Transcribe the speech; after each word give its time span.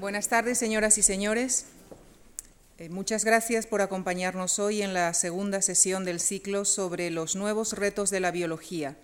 Buenas 0.00 0.28
tardes, 0.28 0.56
señoras 0.56 0.96
y 0.96 1.02
señores. 1.02 1.66
Eh, 2.78 2.88
muchas 2.88 3.22
gracias 3.22 3.66
por 3.66 3.82
acompañarnos 3.82 4.58
hoy 4.58 4.80
en 4.80 4.94
la 4.94 5.12
segunda 5.12 5.60
sesión 5.60 6.06
del 6.06 6.20
ciclo 6.20 6.64
sobre 6.64 7.10
los 7.10 7.36
nuevos 7.36 7.74
retos 7.74 8.08
de 8.08 8.20
la 8.20 8.30
biología, 8.30 8.96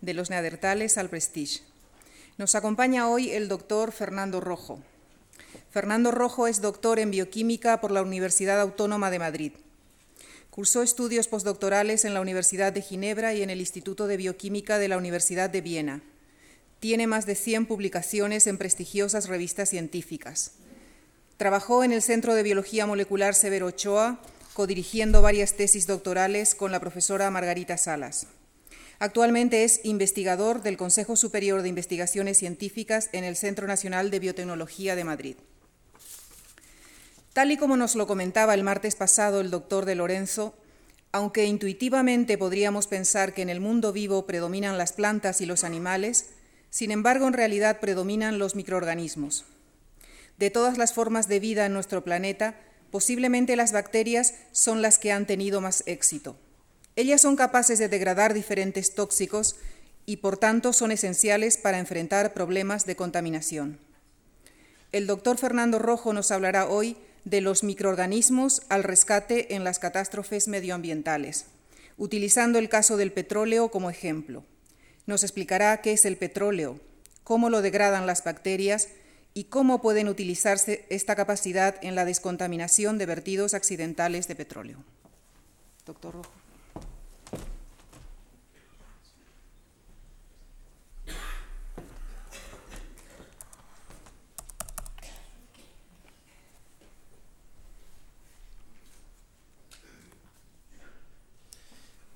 de 0.00 0.14
los 0.14 0.30
neandertales 0.30 0.96
al 0.96 1.10
prestige. 1.10 1.60
Nos 2.38 2.54
acompaña 2.54 3.10
hoy 3.10 3.30
el 3.32 3.48
doctor 3.48 3.92
Fernando 3.92 4.40
Rojo. 4.40 4.80
Fernando 5.70 6.12
Rojo 6.12 6.46
es 6.46 6.62
doctor 6.62 6.98
en 6.98 7.10
bioquímica 7.10 7.82
por 7.82 7.90
la 7.90 8.00
Universidad 8.00 8.58
Autónoma 8.58 9.10
de 9.10 9.18
Madrid. 9.18 9.52
Cursó 10.48 10.80
estudios 10.82 11.28
postdoctorales 11.28 12.06
en 12.06 12.14
la 12.14 12.22
Universidad 12.22 12.72
de 12.72 12.80
Ginebra 12.80 13.34
y 13.34 13.42
en 13.42 13.50
el 13.50 13.60
Instituto 13.60 14.06
de 14.06 14.16
Bioquímica 14.16 14.78
de 14.78 14.88
la 14.88 14.96
Universidad 14.96 15.50
de 15.50 15.60
Viena. 15.60 16.02
Tiene 16.80 17.06
más 17.06 17.26
de 17.26 17.34
100 17.34 17.66
publicaciones 17.66 18.46
en 18.46 18.56
prestigiosas 18.56 19.28
revistas 19.28 19.68
científicas. 19.70 20.52
Trabajó 21.36 21.82
en 21.82 21.92
el 21.92 22.02
Centro 22.02 22.34
de 22.34 22.42
Biología 22.42 22.86
Molecular 22.86 23.34
Severo 23.34 23.66
Ochoa, 23.66 24.20
codirigiendo 24.52 25.22
varias 25.22 25.54
tesis 25.54 25.86
doctorales 25.86 26.54
con 26.54 26.70
la 26.70 26.80
profesora 26.80 27.30
Margarita 27.30 27.76
Salas. 27.76 28.26
Actualmente 29.00 29.62
es 29.62 29.80
investigador 29.84 30.62
del 30.62 30.76
Consejo 30.76 31.14
Superior 31.14 31.62
de 31.62 31.68
Investigaciones 31.68 32.38
Científicas 32.38 33.10
en 33.12 33.22
el 33.22 33.36
Centro 33.36 33.66
Nacional 33.66 34.10
de 34.10 34.18
Biotecnología 34.18 34.96
de 34.96 35.04
Madrid. 35.04 35.36
Tal 37.32 37.52
y 37.52 37.56
como 37.56 37.76
nos 37.76 37.94
lo 37.94 38.08
comentaba 38.08 38.54
el 38.54 38.64
martes 38.64 38.96
pasado 38.96 39.40
el 39.40 39.50
doctor 39.50 39.84
de 39.84 39.94
Lorenzo, 39.94 40.54
aunque 41.12 41.44
intuitivamente 41.44 42.36
podríamos 42.36 42.88
pensar 42.88 43.32
que 43.34 43.42
en 43.42 43.48
el 43.48 43.60
mundo 43.60 43.92
vivo 43.92 44.26
predominan 44.26 44.76
las 44.76 44.92
plantas 44.92 45.40
y 45.40 45.46
los 45.46 45.62
animales, 45.62 46.30
sin 46.70 46.90
embargo 46.90 47.26
en 47.26 47.32
realidad 47.32 47.80
predominan 47.80 48.38
los 48.38 48.54
microorganismos. 48.54 49.44
De 50.38 50.50
todas 50.50 50.78
las 50.78 50.92
formas 50.92 51.28
de 51.28 51.40
vida 51.40 51.66
en 51.66 51.72
nuestro 51.72 52.04
planeta, 52.04 52.54
posiblemente 52.90 53.56
las 53.56 53.72
bacterias 53.72 54.34
son 54.52 54.82
las 54.82 54.98
que 54.98 55.12
han 55.12 55.26
tenido 55.26 55.60
más 55.60 55.82
éxito. 55.86 56.36
Ellas 56.96 57.20
son 57.20 57.36
capaces 57.36 57.78
de 57.78 57.88
degradar 57.88 58.34
diferentes 58.34 58.94
tóxicos 58.94 59.56
y 60.06 60.18
por 60.18 60.36
tanto 60.36 60.72
son 60.72 60.90
esenciales 60.90 61.58
para 61.58 61.78
enfrentar 61.78 62.32
problemas 62.32 62.86
de 62.86 62.96
contaminación. 62.96 63.78
El 64.90 65.06
doctor 65.06 65.36
Fernando 65.36 65.78
Rojo 65.78 66.12
nos 66.12 66.30
hablará 66.30 66.66
hoy 66.66 66.96
de 67.24 67.40
los 67.40 67.62
microorganismos 67.62 68.62
al 68.68 68.84
rescate 68.84 69.54
en 69.54 69.64
las 69.64 69.78
catástrofes 69.78 70.48
medioambientales, 70.48 71.44
utilizando 71.98 72.58
el 72.58 72.68
caso 72.68 72.96
del 72.96 73.12
petróleo 73.12 73.70
como 73.70 73.90
ejemplo. 73.90 74.44
Nos 75.08 75.22
explicará 75.22 75.80
qué 75.80 75.94
es 75.94 76.04
el 76.04 76.18
petróleo, 76.18 76.78
cómo 77.24 77.48
lo 77.48 77.62
degradan 77.62 78.06
las 78.06 78.22
bacterias 78.22 78.88
y 79.32 79.44
cómo 79.44 79.80
pueden 79.80 80.06
utilizarse 80.06 80.84
esta 80.90 81.16
capacidad 81.16 81.76
en 81.80 81.94
la 81.94 82.04
descontaminación 82.04 82.98
de 82.98 83.06
vertidos 83.06 83.54
accidentales 83.54 84.28
de 84.28 84.36
petróleo. 84.36 84.84
Doctor 85.86 86.12
Rojo. 86.12 86.37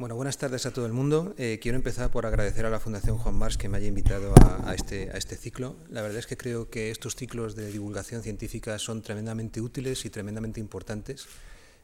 Bueno, 0.02 0.16
buenas 0.16 0.36
tardes 0.36 0.66
a 0.66 0.72
todo 0.72 0.84
el 0.84 0.92
mundo. 0.92 1.32
Eh, 1.38 1.60
quiero 1.62 1.76
empezar 1.76 2.10
por 2.10 2.26
agradecer 2.26 2.66
a 2.66 2.70
la 2.70 2.80
Fundación 2.80 3.18
Juan 3.18 3.36
Mars 3.36 3.56
que 3.56 3.68
me 3.68 3.76
haya 3.76 3.86
invitado 3.86 4.34
a, 4.66 4.74
este, 4.74 5.10
a, 5.10 5.16
este, 5.16 5.36
ciclo. 5.36 5.76
La 5.90 6.02
verdad 6.02 6.18
es 6.18 6.26
que 6.26 6.36
creo 6.36 6.68
que 6.68 6.90
estos 6.90 7.14
ciclos 7.14 7.54
de 7.54 7.70
divulgación 7.70 8.20
científica 8.20 8.80
son 8.80 9.00
tremendamente 9.02 9.60
útiles 9.60 10.04
y 10.04 10.10
tremendamente 10.10 10.58
importantes. 10.58 11.28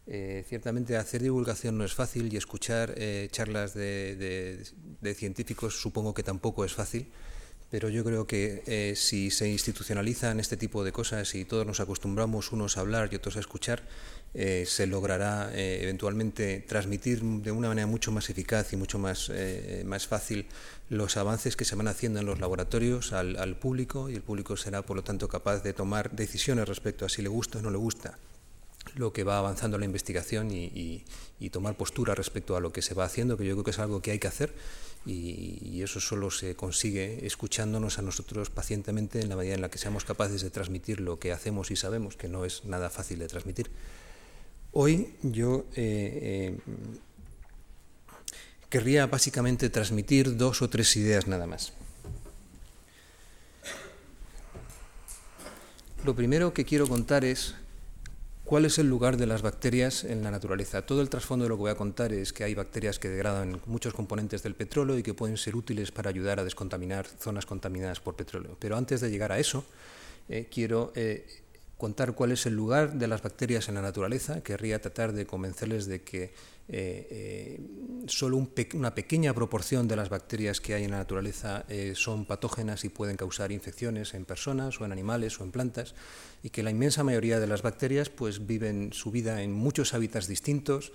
Eh, 0.08 0.44
ciertamente 0.48 0.96
hacer 0.96 1.22
divulgación 1.22 1.78
no 1.78 1.84
es 1.84 1.94
fácil 1.94 2.34
y 2.34 2.36
escuchar 2.36 2.92
eh, 2.96 3.28
charlas 3.30 3.72
de, 3.74 4.66
científicos 5.14 5.80
supongo 5.80 6.12
que 6.12 6.24
tampoco 6.24 6.64
es 6.64 6.74
fácil, 6.74 7.12
pero 7.70 7.88
yo 7.88 8.02
creo 8.04 8.26
que 8.26 8.94
si 8.96 9.30
se 9.30 9.48
institucionalizan 9.48 10.40
este 10.40 10.56
tipo 10.56 10.84
de 10.84 10.92
cosas 10.92 11.34
y 11.34 11.44
todos 11.44 11.66
nos 11.66 11.80
acostumbramos 11.80 12.52
unos 12.52 12.76
a 12.76 12.80
hablar 12.80 13.10
y 13.12 13.16
otros 13.16 13.36
a 13.36 13.40
escuchar, 13.40 13.82
eh, 14.34 14.64
se 14.66 14.86
logrará 14.86 15.50
eh, 15.54 15.78
eventualmente 15.82 16.60
transmitir 16.60 17.22
de 17.22 17.50
una 17.50 17.68
manera 17.68 17.86
mucho 17.86 18.12
más 18.12 18.28
eficaz 18.28 18.74
y 18.74 18.76
mucho 18.76 18.98
más, 18.98 19.30
eh, 19.32 19.82
más 19.86 20.06
fácil 20.06 20.46
los 20.90 21.16
avances 21.16 21.56
que 21.56 21.64
se 21.64 21.74
van 21.76 21.88
haciendo 21.88 22.20
en 22.20 22.26
los 22.26 22.38
laboratorios 22.38 23.14
al, 23.14 23.56
público 23.56 24.10
y 24.10 24.14
el 24.14 24.22
público 24.22 24.56
será, 24.58 24.82
por 24.82 24.96
lo 24.96 25.02
tanto, 25.02 25.28
capaz 25.28 25.62
de 25.62 25.72
tomar 25.72 26.10
decisiones 26.14 26.68
respecto 26.68 27.06
a 27.06 27.08
si 27.08 27.22
le 27.22 27.28
gusta 27.28 27.58
o 27.58 27.62
no 27.62 27.70
le 27.70 27.78
gusta 27.78 28.18
lo 28.94 29.12
que 29.12 29.24
va 29.24 29.38
avanzando 29.38 29.78
la 29.78 29.84
investigación 29.84 30.50
y, 30.50 31.04
tomar 31.50 31.76
postura 31.76 32.14
respecto 32.14 32.56
a 32.56 32.60
lo 32.60 32.72
que 32.72 32.82
se 32.82 32.94
va 32.94 33.04
haciendo, 33.04 33.36
que 33.36 33.46
yo 33.46 33.54
creo 33.54 33.64
que 33.64 33.70
es 33.70 33.78
algo 33.78 34.02
que 34.02 34.10
hay 34.10 34.18
que 34.18 34.28
hacer 34.28 34.52
y, 35.08 35.82
eso 35.82 36.00
solo 36.00 36.30
se 36.30 36.54
consigue 36.54 37.24
escuchándonos 37.26 37.98
a 37.98 38.02
nosotros 38.02 38.50
pacientemente 38.50 39.20
en 39.20 39.28
la 39.28 39.36
medida 39.36 39.54
en 39.54 39.62
la 39.62 39.70
que 39.70 39.78
seamos 39.78 40.04
capaces 40.04 40.42
de 40.42 40.50
transmitir 40.50 41.00
lo 41.00 41.18
que 41.18 41.32
hacemos 41.32 41.70
y 41.70 41.76
sabemos, 41.76 42.16
que 42.16 42.28
no 42.28 42.44
es 42.44 42.64
nada 42.64 42.90
fácil 42.90 43.20
de 43.20 43.28
transmitir. 43.28 43.70
Hoy 44.72 45.14
yo 45.22 45.64
eh, 45.76 46.56
eh, 46.56 46.58
querría 48.68 49.06
básicamente 49.06 49.70
transmitir 49.70 50.36
dos 50.36 50.60
o 50.60 50.68
tres 50.68 50.94
ideas 50.96 51.26
nada 51.26 51.46
más. 51.46 51.72
Lo 56.04 56.14
primero 56.14 56.52
que 56.52 56.64
quiero 56.64 56.86
contar 56.86 57.24
es 57.24 57.54
cuál 58.48 58.64
es 58.64 58.78
el 58.78 58.88
lugar 58.88 59.18
de 59.18 59.26
las 59.26 59.42
bacterias 59.42 60.04
en 60.04 60.24
la 60.24 60.30
naturaleza. 60.30 60.80
Todo 60.80 61.02
el 61.02 61.10
trasfondo 61.10 61.44
de 61.44 61.50
lo 61.50 61.56
que 61.56 61.60
voy 61.60 61.70
a 61.70 61.74
contar 61.74 62.14
es 62.14 62.32
que 62.32 62.44
hay 62.44 62.54
bacterias 62.54 62.98
que 62.98 63.10
degradan 63.10 63.60
muchos 63.66 63.92
componentes 63.92 64.42
del 64.42 64.54
petróleo 64.54 64.96
y 64.96 65.02
que 65.02 65.12
pueden 65.12 65.36
ser 65.36 65.54
útiles 65.54 65.92
para 65.92 66.08
ayudar 66.08 66.40
a 66.40 66.44
descontaminar 66.44 67.06
zonas 67.06 67.44
contaminadas 67.44 68.00
por 68.00 68.16
petróleo. 68.16 68.56
Pero 68.58 68.78
antes 68.78 69.02
de 69.02 69.10
llegar 69.10 69.32
a 69.32 69.38
eso, 69.38 69.66
eh, 70.30 70.48
quiero 70.50 70.94
contar 71.76 72.14
cuál 72.14 72.32
es 72.32 72.46
el 72.46 72.54
lugar 72.54 72.94
de 72.94 73.06
las 73.06 73.22
bacterias 73.22 73.68
en 73.68 73.74
la 73.74 73.82
naturaleza, 73.82 74.42
querría 74.42 74.80
tratar 74.80 75.12
de 75.12 75.26
convencerles 75.26 75.84
de 75.84 76.02
que 76.02 76.32
eh, 76.70 77.08
eh, 77.10 77.60
solo 78.08 78.36
una 78.74 78.94
pequeña 78.94 79.32
proporción 79.32 79.88
de 79.88 79.96
las 79.96 80.10
bacterias 80.10 80.60
que 80.60 80.74
hay 80.74 80.84
en 80.84 80.90
la 80.90 80.98
naturaleza 80.98 81.64
eh, 81.70 81.94
son 81.94 82.26
patógenas 82.26 82.84
y 82.84 82.90
pueden 82.90 83.16
causar 83.16 83.52
infecciones 83.52 84.12
en 84.12 84.26
personas 84.26 84.78
o 84.78 84.84
en 84.84 84.92
animales 84.92 85.40
o 85.40 85.44
en 85.44 85.50
plantas 85.50 85.94
y 86.42 86.50
que 86.50 86.62
la 86.62 86.70
inmensa 86.70 87.04
mayoría 87.04 87.40
de 87.40 87.46
las 87.46 87.62
bacterias 87.62 88.08
pues 88.08 88.46
viven 88.46 88.92
su 88.92 89.10
vida 89.10 89.42
en 89.42 89.52
muchos 89.52 89.94
hábitats 89.94 90.28
distintos, 90.28 90.92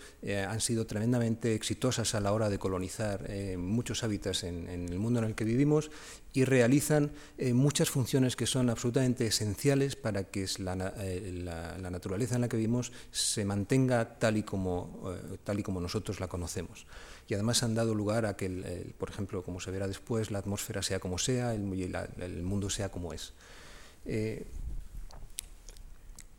han 0.48 0.62
sido 0.62 0.86
tremendamente 0.86 1.54
exitosas 1.54 2.16
a 2.16 2.20
la 2.20 2.31
hora 2.31 2.50
de 2.50 2.59
colonizar 2.59 3.30
muchos 3.58 4.03
hábitats 4.03 4.44
en, 4.44 4.68
el 4.68 5.00
mundo 5.00 5.20
en 5.20 5.26
el 5.26 5.36
que 5.36 5.44
vivimos 5.44 5.92
y 6.34 6.46
realizan 6.46 7.12
muchas 7.53 7.90
funciones 7.90 8.36
que 8.36 8.48
son 8.48 8.70
absolutamente 8.70 9.28
esenciales 9.28 9.96
para 9.96 10.24
que 10.24 10.48
la, 10.59 10.76
naturaleza 11.90 12.36
en 12.36 12.42
la 12.42 12.48
que 12.48 12.58
vivimos 12.58 12.92
se 13.12 13.46
mantenga 13.46 14.18
tal 14.20 14.38
y 14.38 14.44
como, 14.44 15.14
tal 15.44 15.59
y 15.59 15.64
como 15.64 15.82
nosotros 15.82 16.20
la 16.20 16.28
conocemos. 16.28 16.86
Y 17.28 17.34
además 17.34 17.64
han 17.64 17.76
dado 17.76 17.96
lugar 17.96 18.26
a 18.26 18.36
que, 18.36 18.94
por 18.98 19.09
ejemplo, 19.09 19.44
como 19.44 19.59
se 19.59 19.72
verá 19.72 19.88
después, 19.88 20.32
la 20.32 20.40
atmósfera 20.40 20.82
sea 20.82 21.00
como 21.00 21.18
sea, 21.18 21.53
el, 21.53 21.96
el 22.20 22.44
mundo 22.44 22.70
sea 22.70 22.90
como 22.90 23.14
es. 23.14 23.34
Eh, 24.06 24.46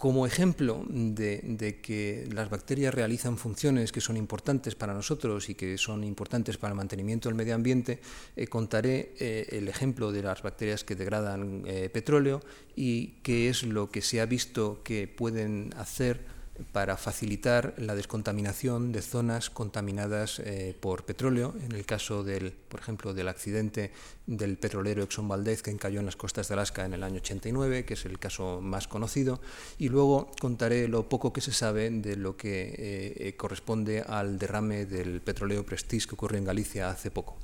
como 0.04 0.26
ejemplo 0.26 0.84
de, 0.87 1.78
que 1.82 2.28
las 2.31 2.50
bacterias 2.50 2.92
realizan 2.92 3.38
funciones 3.38 3.91
que 3.91 4.03
son 4.03 4.19
importantes 4.19 4.75
para 4.75 4.92
nosotros 4.92 5.48
y 5.48 5.54
que 5.54 5.78
son 5.78 6.04
importantes 6.04 6.59
para 6.59 6.72
el 6.72 6.76
mantenimiento 6.76 7.31
del 7.31 7.37
medio 7.37 7.54
ambiente, 7.54 8.00
eh, 8.37 8.47
contaré 8.47 9.14
eh, 9.19 9.47
el 9.53 9.66
ejemplo 9.66 10.12
de 10.12 10.23
las 10.23 10.43
bacterias 10.43 10.84
que 10.84 10.94
degradan 10.94 11.62
petróleo 11.90 12.43
y 12.76 13.14
qué 13.23 13.49
es 13.49 13.62
lo 13.62 13.88
que 13.88 14.02
se 14.02 14.20
ha 14.20 14.26
visto 14.26 14.82
que 14.84 15.08
pueden 15.08 15.73
hacer 15.78 16.33
para 16.72 16.96
facilitar 16.96 17.74
la 17.78 17.94
descontaminación 17.94 18.92
de 18.92 19.02
zonas 19.02 19.50
contaminadas 19.50 20.38
eh, 20.38 20.76
por 20.78 21.04
petróleo. 21.04 21.54
En 21.64 21.72
el 21.72 21.84
caso 21.84 22.22
del, 22.22 22.52
por 22.52 22.80
ejemplo, 22.80 23.12
del 23.12 23.28
accidente 23.28 23.92
del 24.26 24.56
petrolero 24.56 25.02
Exxon 25.02 25.28
Valdez 25.28 25.62
que 25.62 25.70
encalló 25.70 26.00
en 26.00 26.06
las 26.06 26.16
costas 26.16 26.48
de 26.48 26.54
Alaska 26.54 26.84
en 26.84 26.94
el 26.94 27.02
año 27.02 27.16
89, 27.16 27.84
que 27.84 27.94
es 27.94 28.04
el 28.04 28.18
caso 28.18 28.60
más 28.60 28.86
conocido, 28.86 29.40
y 29.78 29.88
luego 29.88 30.30
contaré 30.40 30.86
lo 30.86 31.08
poco 31.08 31.32
que 31.32 31.40
se 31.40 31.52
sabe 31.52 31.90
de 31.90 32.16
lo 32.16 32.36
que 32.36 32.74
eh, 33.18 33.36
corresponde 33.36 34.02
al 34.02 34.38
derrame 34.38 34.86
del 34.86 35.20
petróleo 35.20 35.66
Prestige 35.66 36.06
que 36.06 36.14
ocurrió 36.14 36.38
en 36.38 36.44
Galicia 36.44 36.88
hace 36.88 37.10
poco. 37.10 37.36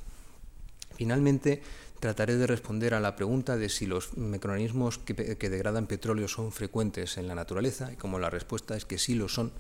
Finalmente, 0.95 1.63
trataré 2.01 2.37
de 2.37 2.47
responder 2.47 2.95
a 2.95 3.01
la 3.01 3.15
pregunta 3.15 3.57
de 3.57 3.69
si 3.69 3.87
los 3.87 4.17
microorganismos 4.17 4.99
que, 4.99 5.15
degradan 5.15 5.87
petróleo 5.87 6.29
son 6.29 6.51
frecuentes 6.51 7.19
en 7.19 7.29
la 7.29 7.35
naturaleza, 7.35 7.93
y 7.93 7.97
como 7.97 8.19
la 8.19 8.31
respuesta 8.31 8.77
es 8.77 8.87
que 8.87 8.99
sí 8.99 9.15
lo 9.15 9.29
son, 9.29 9.53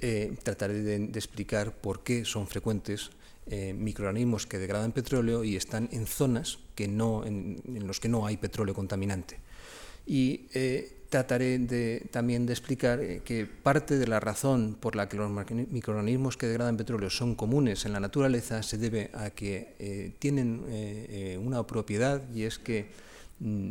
eh, 0.00 0.34
trataré 0.42 0.80
de, 0.82 0.96
explicar 1.14 1.76
por 1.76 2.02
qué 2.02 2.24
son 2.24 2.46
frecuentes 2.46 3.10
eh, 3.46 3.74
microorganismos 3.74 4.46
que 4.46 4.58
degradan 4.58 4.92
petróleo 4.92 5.44
y 5.44 5.56
están 5.56 5.90
en 5.92 6.06
zonas 6.06 6.58
que 6.74 6.88
no, 6.88 7.24
en, 7.26 7.62
los 7.86 8.00
que 8.00 8.08
no 8.08 8.26
hay 8.26 8.38
petróleo 8.38 8.74
contaminante. 8.74 9.38
Y 10.06 10.46
eh, 10.54 10.93
trataré 11.14 12.08
también 12.10 12.44
de 12.44 12.52
explicar 12.52 12.98
eh, 12.98 13.22
que 13.24 13.46
parte 13.46 13.98
de 13.98 14.08
la 14.08 14.18
razón 14.18 14.76
por 14.80 14.96
la 14.96 15.08
que 15.08 15.16
los 15.16 15.30
microorganismos 15.30 16.36
que 16.36 16.48
degradan 16.48 16.76
petróleo 16.76 17.08
son 17.08 17.36
comunes 17.36 17.86
en 17.86 17.92
la 17.92 18.00
naturaleza 18.00 18.64
se 18.64 18.78
debe 18.78 19.12
a 19.14 19.30
que 19.30 19.76
eh, 19.78 20.16
tienen 20.18 20.64
una 21.38 21.64
propiedad 21.68 22.20
y 22.34 22.42
es 22.42 22.58
que 22.58 22.90
mm, 23.38 23.70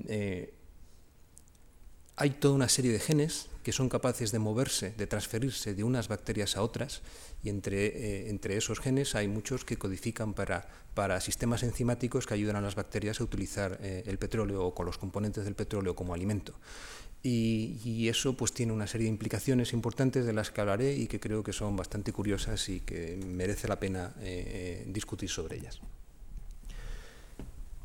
hay 2.15 2.29
toda 2.29 2.53
una 2.53 2.69
serie 2.69 2.93
de 2.93 2.99
genes 2.99 3.49
que 3.63 3.71
son 3.71 3.89
capaces 3.89 4.31
de 4.31 4.39
moverse, 4.39 4.93
de 4.97 5.07
transferirse 5.07 5.73
de 5.73 5.83
unas 5.83 6.07
bacterias 6.07 6.57
a 6.57 6.61
otras, 6.61 7.01
y 7.43 7.49
entre, 7.49 8.27
eh, 8.27 8.39
esos 8.49 8.79
genes 8.79 9.15
hay 9.15 9.27
muchos 9.27 9.65
que 9.65 9.77
codifican 9.77 10.33
para, 10.33 10.67
sistemas 11.21 11.63
enzimáticos 11.63 12.27
que 12.27 12.33
ayudan 12.35 12.57
a 12.57 12.61
las 12.61 12.75
bacterias 12.75 13.19
a 13.19 13.23
utilizar 13.23 13.79
eh, 13.81 14.03
el 14.05 14.17
petróleo 14.17 14.65
o 14.65 14.75
con 14.75 14.85
los 14.85 14.97
componentes 14.97 15.45
del 15.45 15.55
petróleo 15.55 15.95
como 15.95 16.13
alimento. 16.13 16.53
Y, 17.25 18.09
eso 18.09 18.33
pues 18.35 18.51
tiene 18.51 18.73
una 18.73 18.85
serie 18.85 19.05
de 19.05 19.11
implicaciones 19.11 19.71
importantes 19.71 20.25
de 20.25 20.33
las 20.33 20.51
que 20.51 20.59
hablaré 20.59 20.93
y 20.93 21.07
que 21.07 21.21
creo 21.21 21.41
que 21.41 21.53
son 21.53 21.77
bastante 21.77 22.11
curiosas 22.11 22.67
y 22.67 22.81
que 22.81 23.17
merece 23.25 23.69
la 23.69 23.79
pena 23.79 24.13
eh, 24.19 24.83
discutir 24.87 25.29
sobre 25.29 25.55
ellas. 25.57 25.79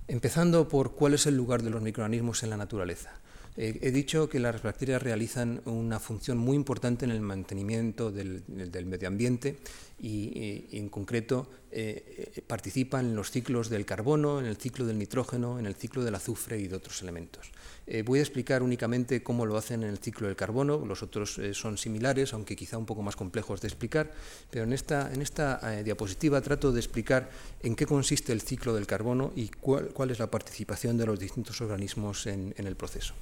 Empezando 0.08 0.66
por 0.68 0.92
cuál 0.92 1.14
es 1.14 1.26
el 1.26 1.36
lugar 1.36 1.62
de 1.62 1.70
los 1.70 1.82
microorganismos 1.82 2.42
en 2.42 2.50
la 2.50 2.56
naturaleza. 2.56 3.12
he 3.56 3.90
dicho 3.90 4.28
que 4.28 4.40
las 4.40 4.62
bacterias 4.62 5.02
realizan 5.02 5.60
una 5.66 5.98
función 5.98 6.38
muy 6.38 6.56
importante 6.56 7.04
en 7.04 7.10
el 7.10 7.20
mantenimiento 7.20 8.10
del, 8.10 8.42
medio 8.86 9.08
ambiente 9.08 9.58
y, 10.00 10.64
en 10.72 10.88
concreto 10.88 11.50
eh, 11.70 12.32
eh, 12.34 12.40
participan 12.40 13.06
en 13.06 13.16
los 13.16 13.30
ciclos 13.30 13.68
del 13.68 13.84
carbono, 13.84 14.40
en 14.40 14.46
el 14.46 14.56
ciclo 14.56 14.86
del 14.86 14.98
nitrógeno, 14.98 15.58
en 15.58 15.66
el 15.66 15.74
ciclo 15.74 16.02
del 16.02 16.14
azufre 16.14 16.58
y 16.58 16.68
de 16.68 16.76
otros 16.76 17.02
elementos. 17.02 17.50
Eh, 17.90 18.02
voy 18.02 18.18
a 18.18 18.22
explicar 18.22 18.62
únicamente 18.62 19.22
cómo 19.22 19.46
lo 19.46 19.56
hacen 19.56 19.82
en 19.82 19.88
el 19.88 19.98
ciclo 19.98 20.26
del 20.26 20.36
carbono, 20.36 20.84
los 20.84 21.02
otros 21.02 21.40
son 21.52 21.78
similares, 21.78 22.34
aunque 22.34 22.54
quizá 22.54 22.76
un 22.76 22.86
poco 22.86 23.02
más 23.02 23.16
complejos 23.16 23.60
de 23.60 23.68
explicar, 23.68 24.10
pero 24.50 24.64
en 24.64 24.72
esta, 24.72 25.10
en 25.12 25.22
esta 25.22 25.82
diapositiva 25.82 26.40
trato 26.40 26.70
de 26.70 26.80
explicar 26.80 27.30
en 27.62 27.74
qué 27.74 27.86
consiste 27.86 28.32
el 28.32 28.42
ciclo 28.42 28.74
del 28.74 28.86
carbono 28.86 29.32
y 29.34 29.48
cuál, 29.48 29.88
cuál 29.88 30.10
es 30.10 30.18
la 30.18 30.30
participación 30.30 30.96
de 30.96 31.06
los 31.06 31.18
distintos 31.18 31.60
organismos 31.60 32.26
en, 32.26 32.54
el 32.56 32.76
proceso. 32.76 33.14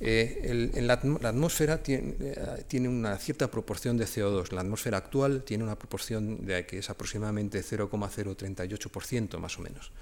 Eh, 0.00 0.70
en 0.74 0.86
la, 0.86 0.94
atmósfera 0.94 1.80
eh, 1.86 2.64
tiene, 2.66 2.88
una 2.88 3.16
cierta 3.18 3.50
proporción 3.50 3.96
de 3.96 4.06
CO2. 4.06 4.52
La 4.52 4.60
atmósfera 4.60 4.98
actual 4.98 5.42
tiene 5.44 5.64
una 5.64 5.78
proporción 5.78 6.44
de 6.44 6.66
que 6.66 6.78
es 6.78 6.90
aproximadamente 6.90 7.62
0,038% 7.62 9.38
más 9.38 9.58
o 9.58 9.62
menos, 9.62 9.92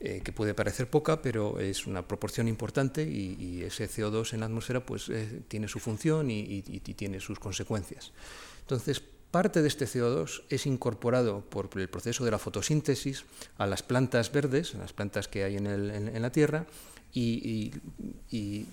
eh, 0.00 0.20
que 0.24 0.32
puede 0.32 0.54
parecer 0.54 0.88
poca, 0.88 1.22
pero 1.22 1.60
es 1.60 1.86
una 1.86 2.06
proporción 2.06 2.48
importante 2.48 3.02
y, 3.02 3.62
ese 3.62 3.88
CO2 3.88 4.32
en 4.32 4.40
la 4.40 4.46
atmósfera 4.46 4.84
pues, 4.84 5.10
tiene 5.48 5.68
su 5.68 5.78
función 5.80 6.30
y, 6.30 6.62
tiene 6.62 7.20
sus 7.20 7.38
consecuencias. 7.38 8.12
Entonces, 8.60 9.00
parte 9.30 9.60
de 9.60 9.68
este 9.68 9.86
CO2 9.86 10.42
es 10.48 10.66
incorporado 10.66 11.40
por 11.40 11.68
el 11.74 11.88
proceso 11.88 12.24
de 12.24 12.30
la 12.30 12.38
fotosíntesis 12.38 13.24
a 13.58 13.66
las 13.66 13.82
plantas 13.82 14.32
verdes, 14.32 14.74
a 14.74 14.78
las 14.78 14.92
plantas 14.92 15.28
que 15.28 15.44
hay 15.44 15.56
en 15.56 16.22
la 16.22 16.32
Tierra, 16.32 16.66
y, 17.12 17.72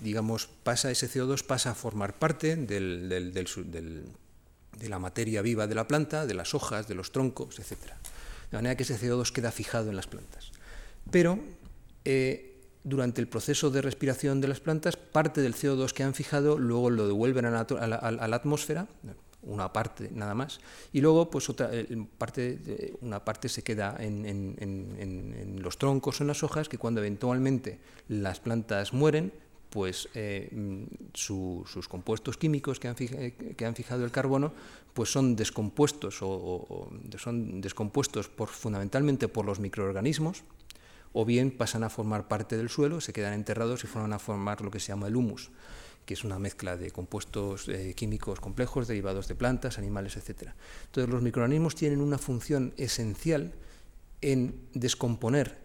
digamos, 0.02 0.48
pasa 0.62 0.90
ese 0.90 1.08
CO2 1.08 1.44
pasa 1.44 1.70
a 1.70 1.74
formar 1.74 2.18
parte 2.18 2.56
del, 2.56 3.08
de 3.08 4.88
la 4.88 4.98
materia 4.98 5.42
viva 5.42 5.66
de 5.66 5.74
la 5.74 5.88
planta, 5.88 6.26
de 6.26 6.34
las 6.34 6.54
hojas, 6.54 6.86
de 6.86 6.94
los 6.94 7.12
troncos, 7.12 7.58
etc. 7.58 7.78
De 8.50 8.58
manera 8.58 8.76
que 8.76 8.82
ese 8.82 8.98
CO2 8.98 9.32
queda 9.32 9.50
fijado 9.50 9.90
en 9.90 9.96
las 9.96 10.06
plantas. 10.06 10.52
Pero 11.10 11.38
eh, 12.04 12.60
durante 12.84 13.20
el 13.20 13.28
proceso 13.28 13.70
de 13.70 13.82
respiración 13.82 14.40
de 14.40 14.48
las 14.48 14.60
plantas, 14.60 14.96
parte 14.96 15.40
del 15.40 15.54
CO2 15.54 15.92
que 15.92 16.02
han 16.02 16.14
fijado 16.14 16.58
luego 16.58 16.90
lo 16.90 17.06
devuelven 17.06 17.46
a 17.46 17.50
la 17.50 18.36
atmósfera, 18.36 18.86
una 19.46 19.72
parte 19.72 20.10
nada 20.12 20.34
más, 20.34 20.60
y 20.92 21.00
luego 21.00 21.30
pues 21.30 21.48
otra 21.48 21.70
eh, 21.72 21.86
parte, 22.18 22.94
una 23.00 23.24
parte 23.24 23.48
se 23.48 23.62
queda 23.62 23.96
en, 23.98 25.58
los 25.62 25.78
troncos 25.78 26.20
o 26.20 26.24
en 26.24 26.28
las 26.28 26.42
hojas 26.42 26.68
que 26.68 26.78
cuando 26.78 27.00
eventualmente 27.00 27.78
las 28.08 28.40
plantas 28.40 28.92
mueren, 28.92 29.32
pues 29.70 30.08
eh, 30.14 30.48
sus 31.12 31.88
compuestos 31.88 32.36
químicos 32.36 32.78
que 32.78 32.88
han, 32.88 32.94
que 32.94 33.64
han, 33.64 33.74
fijado 33.74 34.04
el 34.04 34.10
carbono 34.10 34.52
pues 34.94 35.10
son 35.10 35.36
descompuestos 35.36 36.18
o, 36.22 36.88
son 37.18 37.60
descompuestos 37.60 38.28
fundamentalmente 38.28 39.28
por 39.28 39.44
los 39.44 39.58
microorganismos 39.58 40.44
o 41.12 41.24
bien 41.24 41.50
pasan 41.50 41.84
a 41.84 41.90
formar 41.90 42.28
parte 42.28 42.56
del 42.56 42.68
suelo, 42.68 43.00
se 43.00 43.12
quedan 43.12 43.32
enterrados 43.32 43.84
y 43.84 43.86
forman 43.86 44.12
a 44.12 44.18
formar 44.18 44.60
lo 44.60 44.70
que 44.70 44.80
se 44.80 44.88
llama 44.88 45.08
el 45.08 45.16
humus 45.16 45.50
que 46.06 46.14
es 46.14 46.24
una 46.24 46.38
mezcla 46.38 46.76
de 46.76 46.92
compuestos 46.92 47.68
eh, 47.68 47.92
químicos 47.94 48.40
complejos 48.40 48.86
derivados 48.86 49.26
de 49.26 49.34
plantas, 49.34 49.76
animales, 49.76 50.16
etc. 50.16 50.52
Entonces, 50.86 51.12
los 51.12 51.20
microorganismos 51.20 51.74
tienen 51.74 52.00
una 52.00 52.16
función 52.16 52.72
esencial 52.76 53.52
en 54.20 54.68
descomponer 54.72 55.58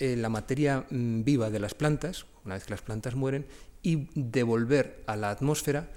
eh, 0.00 0.16
la 0.16 0.28
materia 0.28 0.84
mm, 0.90 1.22
viva 1.22 1.48
de 1.48 1.60
las 1.60 1.74
plantas, 1.74 2.26
una 2.44 2.56
vez 2.56 2.64
que 2.64 2.72
las 2.72 2.82
plantas 2.82 3.14
mueren, 3.14 3.46
y 3.82 4.08
devolver 4.14 5.04
a 5.06 5.14
la 5.14 5.30
atmósfera 5.30 5.88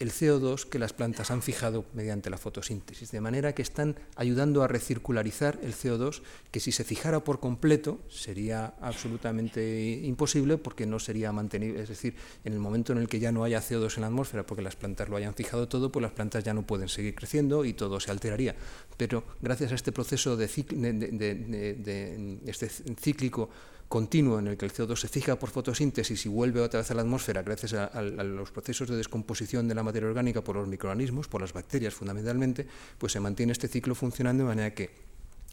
el 0.00 0.10
CO2 0.12 0.64
que 0.64 0.78
las 0.78 0.94
plantas 0.94 1.30
han 1.30 1.42
fijado 1.42 1.84
mediante 1.92 2.30
la 2.30 2.38
fotosíntesis, 2.38 3.10
de 3.12 3.20
manera 3.20 3.54
que 3.54 3.60
están 3.60 3.96
ayudando 4.16 4.62
a 4.62 4.66
recircularizar 4.66 5.58
el 5.62 5.74
CO2 5.74 6.22
que 6.50 6.58
si 6.58 6.72
se 6.72 6.84
fijara 6.84 7.22
por 7.22 7.38
completo 7.38 8.00
sería 8.08 8.74
absolutamente 8.80 10.00
imposible 10.02 10.56
porque 10.56 10.86
no 10.86 10.98
sería 10.98 11.32
mantenible, 11.32 11.82
es 11.82 11.90
decir, 11.90 12.14
en 12.44 12.54
el 12.54 12.58
momento 12.58 12.92
en 12.92 12.98
el 12.98 13.08
que 13.08 13.20
ya 13.20 13.30
no 13.30 13.44
haya 13.44 13.60
CO2 13.60 13.96
en 13.96 14.00
la 14.00 14.06
atmósfera 14.06 14.46
porque 14.46 14.62
las 14.62 14.74
plantas 14.74 15.10
lo 15.10 15.16
hayan 15.16 15.34
fijado 15.34 15.68
todo, 15.68 15.92
pues 15.92 16.02
las 16.02 16.12
plantas 16.12 16.44
ya 16.44 16.54
no 16.54 16.66
pueden 16.66 16.88
seguir 16.88 17.14
creciendo 17.14 17.66
y 17.66 17.74
todo 17.74 18.00
se 18.00 18.10
alteraría. 18.10 18.56
Pero 18.96 19.22
gracias 19.42 19.72
a 19.72 19.74
este 19.74 19.92
proceso 19.92 20.34
de, 20.34 20.46
de 20.46 22.38
este 22.46 22.68
cíclico 22.68 23.50
continuo 23.90 24.38
en 24.38 24.46
el 24.46 24.56
que 24.56 24.66
el 24.66 24.72
CO2 24.72 24.94
se 24.94 25.08
fija 25.08 25.36
por 25.36 25.50
fotosíntesis 25.50 26.24
y 26.24 26.28
vuelve 26.28 26.60
otra 26.60 26.78
vez 26.78 26.88
a 26.92 26.94
la 26.94 27.02
atmósfera 27.02 27.42
gracias 27.42 27.72
a, 27.74 28.00
los 28.00 28.52
procesos 28.52 28.88
de 28.88 28.96
descomposición 28.96 29.66
de 29.66 29.74
la 29.74 29.82
materia 29.82 30.08
orgánica 30.08 30.42
por 30.42 30.54
los 30.54 30.68
microorganismos, 30.68 31.26
por 31.26 31.40
las 31.40 31.52
bacterias 31.52 31.92
fundamentalmente, 31.92 32.68
pues 32.98 33.12
se 33.12 33.18
mantiene 33.18 33.50
este 33.50 33.66
ciclo 33.66 33.96
funcionando 33.96 34.44
de 34.44 34.48
manera 34.48 34.72
que 34.76 34.90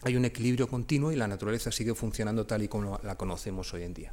hay 0.02 0.16
un 0.16 0.24
equilibrio 0.24 0.68
continuo 0.68 1.10
y 1.10 1.16
la 1.16 1.26
naturaleza 1.26 1.72
sigue 1.72 1.96
funcionando 1.96 2.46
tal 2.46 2.62
y 2.62 2.68
como 2.68 3.00
la 3.02 3.16
conocemos 3.16 3.74
hoy 3.74 3.82
en 3.82 3.94
día. 3.94 4.12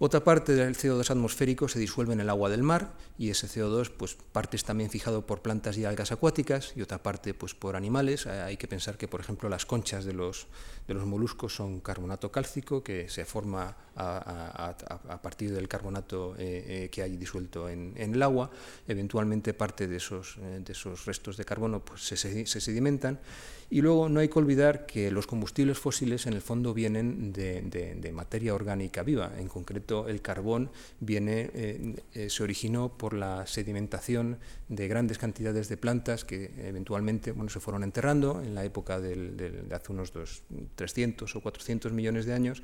Otra 0.00 0.22
parte 0.22 0.54
del 0.54 0.76
CO2 0.76 1.10
atmosférico 1.10 1.66
se 1.66 1.80
disuelve 1.80 2.12
en 2.12 2.20
el 2.20 2.30
agua 2.30 2.48
del 2.48 2.62
mar 2.62 2.92
y 3.18 3.30
ese 3.30 3.48
CO2, 3.48 3.90
pues 3.90 4.14
parte 4.14 4.56
es 4.56 4.62
también 4.62 4.90
fijado 4.90 5.26
por 5.26 5.42
plantas 5.42 5.76
y 5.76 5.84
algas 5.84 6.12
acuáticas 6.12 6.72
y 6.76 6.82
otra 6.82 7.02
parte 7.02 7.34
pues 7.34 7.54
por 7.54 7.74
animales. 7.74 8.24
Eh, 8.26 8.30
hay 8.30 8.56
que 8.56 8.68
pensar 8.68 8.96
que, 8.96 9.08
por 9.08 9.18
ejemplo, 9.18 9.48
las 9.48 9.66
conchas 9.66 10.04
de 10.04 10.12
los, 10.12 10.46
de 10.86 10.94
los 10.94 11.04
moluscos 11.04 11.52
son 11.56 11.80
carbonato 11.80 12.30
cálcico 12.30 12.80
que 12.80 13.08
se 13.08 13.24
forma 13.24 13.76
a, 13.96 15.18
partir 15.20 15.52
del 15.52 15.66
carbonato 15.66 16.36
eh, 16.38 16.84
eh, 16.84 16.88
que 16.90 17.02
hay 17.02 17.16
disuelto 17.16 17.68
en, 17.68 17.96
el 17.96 18.22
agua. 18.22 18.52
Eventualmente 18.86 19.52
parte 19.52 19.88
de 19.88 19.96
esos, 19.96 20.36
de 20.38 20.72
esos 20.72 21.06
restos 21.06 21.36
de 21.36 21.44
carbono 21.44 21.84
pues, 21.84 22.02
se, 22.06 22.16
se 22.46 22.60
sedimentan 22.60 23.18
y 23.70 23.82
luego 23.82 24.08
no 24.08 24.20
hay 24.20 24.28
que 24.28 24.38
olvidar 24.38 24.86
que 24.86 25.10
los 25.10 25.26
combustibles 25.26 25.78
fósiles 25.78 26.26
en 26.26 26.32
el 26.32 26.40
fondo 26.40 26.72
vienen 26.72 27.32
de, 27.32 28.10
materia 28.12 28.54
orgánica 28.54 29.02
viva. 29.02 29.32
En 29.38 29.48
concreto, 29.48 30.08
el 30.08 30.22
carbón 30.22 30.70
viene, 31.00 31.50
eh, 31.52 31.96
eh, 32.14 32.30
se 32.30 32.42
originó 32.42 32.96
por 32.96 33.12
la 33.12 33.46
sedimentación 33.46 34.38
de 34.68 34.88
grandes 34.88 35.18
cantidades 35.18 35.68
de 35.68 35.76
plantas 35.76 36.24
que 36.24 36.50
eventualmente 36.58 37.32
bueno, 37.32 37.50
se 37.50 37.60
fueron 37.60 37.84
enterrando 37.84 38.42
en 38.42 38.54
la 38.54 38.64
época 38.64 38.98
de 39.00 39.64
hace 39.70 39.92
unos 39.92 40.12
300 40.74 41.36
o 41.36 41.40
400 41.40 41.92
millones 41.92 42.24
de 42.24 42.32
años 42.34 42.62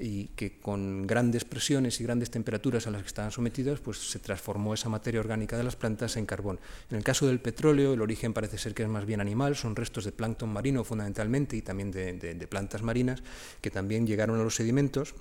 y 0.00 0.28
que 0.36 0.58
con 0.58 1.06
grandes 1.06 1.44
presiones 1.44 2.00
y 2.00 2.04
grandes 2.04 2.30
temperaturas 2.30 2.86
a 2.86 2.90
las 2.90 3.02
que 3.02 3.08
estaban 3.08 3.30
sometidas, 3.30 3.80
pues 3.80 3.98
se 4.10 4.18
transformó 4.18 4.74
esa 4.74 4.88
materia 4.88 5.20
orgánica 5.20 5.56
de 5.56 5.64
las 5.64 5.76
plantas 5.76 6.16
en 6.16 6.26
carbón. 6.26 6.60
En 6.90 6.96
el 6.96 7.04
caso 7.04 7.26
del 7.26 7.40
petróleo, 7.40 7.94
el 7.94 8.00
origen 8.00 8.32
parece 8.32 8.58
ser 8.58 8.74
que 8.74 8.82
es 8.82 8.88
más 8.88 9.06
bien 9.06 9.20
animal, 9.20 9.56
son 9.56 9.76
restos 9.76 10.04
de 10.04 10.12
plancton 10.12 10.52
marino 10.52 10.84
fundamentalmente 10.84 11.56
y 11.56 11.62
también 11.62 11.90
de 11.90 12.46
plantas 12.48 12.82
marinas 12.82 13.22
que 13.60 13.70
también 13.70 14.06
llegaron 14.06 14.40
a 14.40 14.44
los 14.44 14.54
sedimentos 14.54 15.14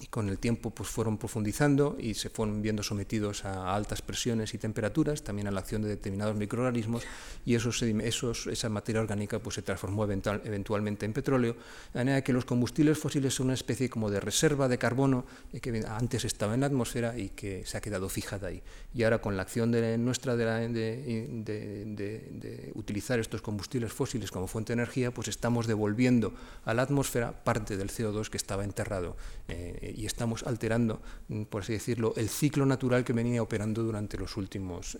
y 0.00 0.06
con 0.06 0.28
el 0.28 0.38
tiempo 0.38 0.70
pues 0.70 0.88
fueron 0.88 1.18
profundizando 1.18 1.96
y 1.98 2.14
se 2.14 2.28
fueron 2.28 2.62
viendo 2.62 2.82
sometidos 2.82 3.44
a 3.44 3.74
altas 3.74 4.02
presiones 4.02 4.52
y 4.54 4.58
temperaturas, 4.58 5.22
también 5.22 5.46
a 5.46 5.50
la 5.50 5.60
acción 5.60 5.82
de 5.82 5.88
determinados 5.88 6.34
microorganismos 6.34 7.04
y 7.46 7.54
esos, 7.54 7.80
esos, 7.82 8.46
esa 8.48 8.68
materia 8.68 9.00
orgánica 9.00 9.38
pues 9.38 9.54
se 9.54 9.62
transformó 9.62 10.04
eventualmente 10.04 11.06
en 11.06 11.12
petróleo, 11.12 11.56
de 11.92 12.00
manera 12.00 12.22
que 12.22 12.32
los 12.32 12.44
combustibles 12.44 12.98
fósiles 12.98 13.34
son 13.34 13.46
una 13.46 13.54
especie 13.54 13.88
como 13.88 14.10
de 14.10 14.20
reserva 14.20 14.68
de 14.68 14.78
carbono 14.78 15.24
eh, 15.52 15.60
que 15.60 15.84
antes 15.86 16.24
estaba 16.24 16.54
en 16.54 16.60
la 16.60 16.66
atmósfera 16.66 17.16
y 17.16 17.30
que 17.30 17.64
se 17.66 17.76
ha 17.76 17.80
quedado 17.80 18.08
fijada 18.08 18.48
ahí. 18.48 18.62
Y 18.94 19.04
ahora 19.04 19.20
con 19.20 19.36
la 19.36 19.42
acción 19.42 19.70
de 19.70 19.96
nuestra 19.98 20.36
de, 20.36 21.44
de, 21.44 22.72
utilizar 22.74 23.20
estos 23.20 23.42
combustibles 23.42 23.92
fósiles 23.92 24.30
como 24.30 24.46
fuente 24.46 24.72
de 24.72 24.82
energía, 24.82 25.12
pues 25.12 25.28
estamos 25.28 25.66
devolviendo 25.66 26.34
a 26.64 26.74
la 26.74 26.82
atmósfera 26.82 27.44
parte 27.44 27.76
del 27.76 27.90
CO2 27.90 28.28
que 28.28 28.36
estaba 28.36 28.64
enterrado. 28.64 29.16
Eh, 29.48 29.78
eh, 29.84 29.94
y 29.96 30.06
estamos 30.06 30.42
alterando, 30.44 31.00
mm, 31.28 31.44
por 31.44 31.62
así 31.62 31.72
decirlo, 31.72 32.14
el 32.16 32.28
ciclo 32.28 32.66
natural 32.66 33.04
que 33.04 33.12
venía 33.12 33.42
operando 33.42 33.82
durante 33.82 34.16
los 34.16 34.36
últimos 34.36 34.96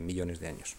millones 0.00 0.40
de 0.40 0.48
años. 0.48 0.76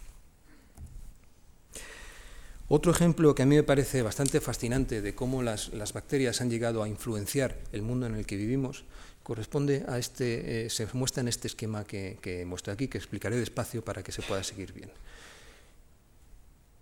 Otro 2.69 2.91
ejemplo 2.91 3.35
que 3.35 3.43
a 3.43 3.45
mí 3.45 3.55
me 3.55 3.63
parece 3.63 4.01
bastante 4.01 4.39
fascinante 4.39 5.01
de 5.01 5.13
cómo 5.13 5.43
las, 5.43 5.71
bacterias 5.93 6.41
han 6.41 6.49
llegado 6.49 6.81
a 6.81 6.87
influenciar 6.87 7.57
el 7.71 7.81
mundo 7.81 8.07
en 8.07 8.15
el 8.15 8.25
que 8.25 8.37
vivimos 8.37 8.85
corresponde 9.21 9.85
a 9.87 9.99
este, 9.99 10.69
se 10.69 10.87
muestra 10.93 11.21
en 11.21 11.27
este 11.27 11.47
esquema 11.47 11.85
que, 11.85 12.17
que 12.21 12.47
aquí, 12.71 12.87
que 12.87 12.97
explicaré 12.97 13.37
despacio 13.37 13.83
para 13.83 14.03
que 14.03 14.11
se 14.11 14.21
pueda 14.21 14.43
seguir 14.43 14.73
bien. 14.73 14.89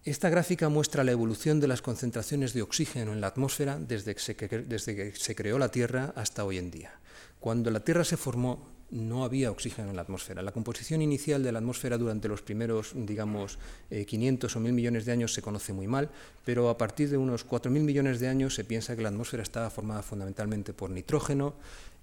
Esta 0.04 0.32
gráfica 0.32 0.68
muestra 0.68 1.04
la 1.04 1.12
evolución 1.12 1.60
de 1.60 1.68
las 1.68 1.84
concentraciones 1.84 2.54
de 2.54 2.64
oxígeno 2.64 3.14
en 3.14 3.22
la 3.22 3.28
atmósfera 3.28 3.78
desde 3.78 4.16
que, 4.16 5.14
se, 5.14 5.36
creó 5.36 5.60
la 5.60 5.70
Tierra 5.70 6.12
hasta 6.16 6.44
hoy 6.44 6.58
en 6.58 6.72
día. 6.72 6.92
Cuando 7.40 7.70
la 7.70 7.82
Tierra 7.82 8.04
se 8.04 8.18
formó, 8.18 8.68
no 8.90 9.24
había 9.24 9.52
oxígeno 9.52 9.92
en 9.92 9.96
la 9.96 10.02
atmósfera. 10.02 10.42
La 10.42 10.54
composición 10.54 11.04
inicial 11.04 11.44
de 11.44 11.52
la 11.52 11.60
atmósfera 11.60 12.00
durante 12.00 12.28
los 12.28 12.42
primeros, 12.42 12.94
digamos, 12.96 13.60
500 13.92 14.52
eh, 14.52 14.58
o 14.58 14.60
1000 14.60 14.74
millones 14.74 15.06
de 15.06 15.12
años 15.12 15.36
se 15.36 15.44
conoce 15.44 15.72
muy 15.72 15.86
mal, 15.86 16.10
pero 16.46 16.70
a 16.70 16.80
partir 16.80 17.08
de 17.12 17.18
unos 17.18 17.48
4.000 17.48 17.70
millones 17.70 18.20
de 18.20 18.28
años 18.28 18.56
se 18.56 18.64
piensa 18.64 18.96
que 18.96 19.04
la 19.04 19.10
atmósfera 19.10 19.44
estaba 19.44 19.70
formada 19.70 20.02
fundamentalmente 20.02 20.74
por 20.74 20.90
nitrógeno, 20.90 21.54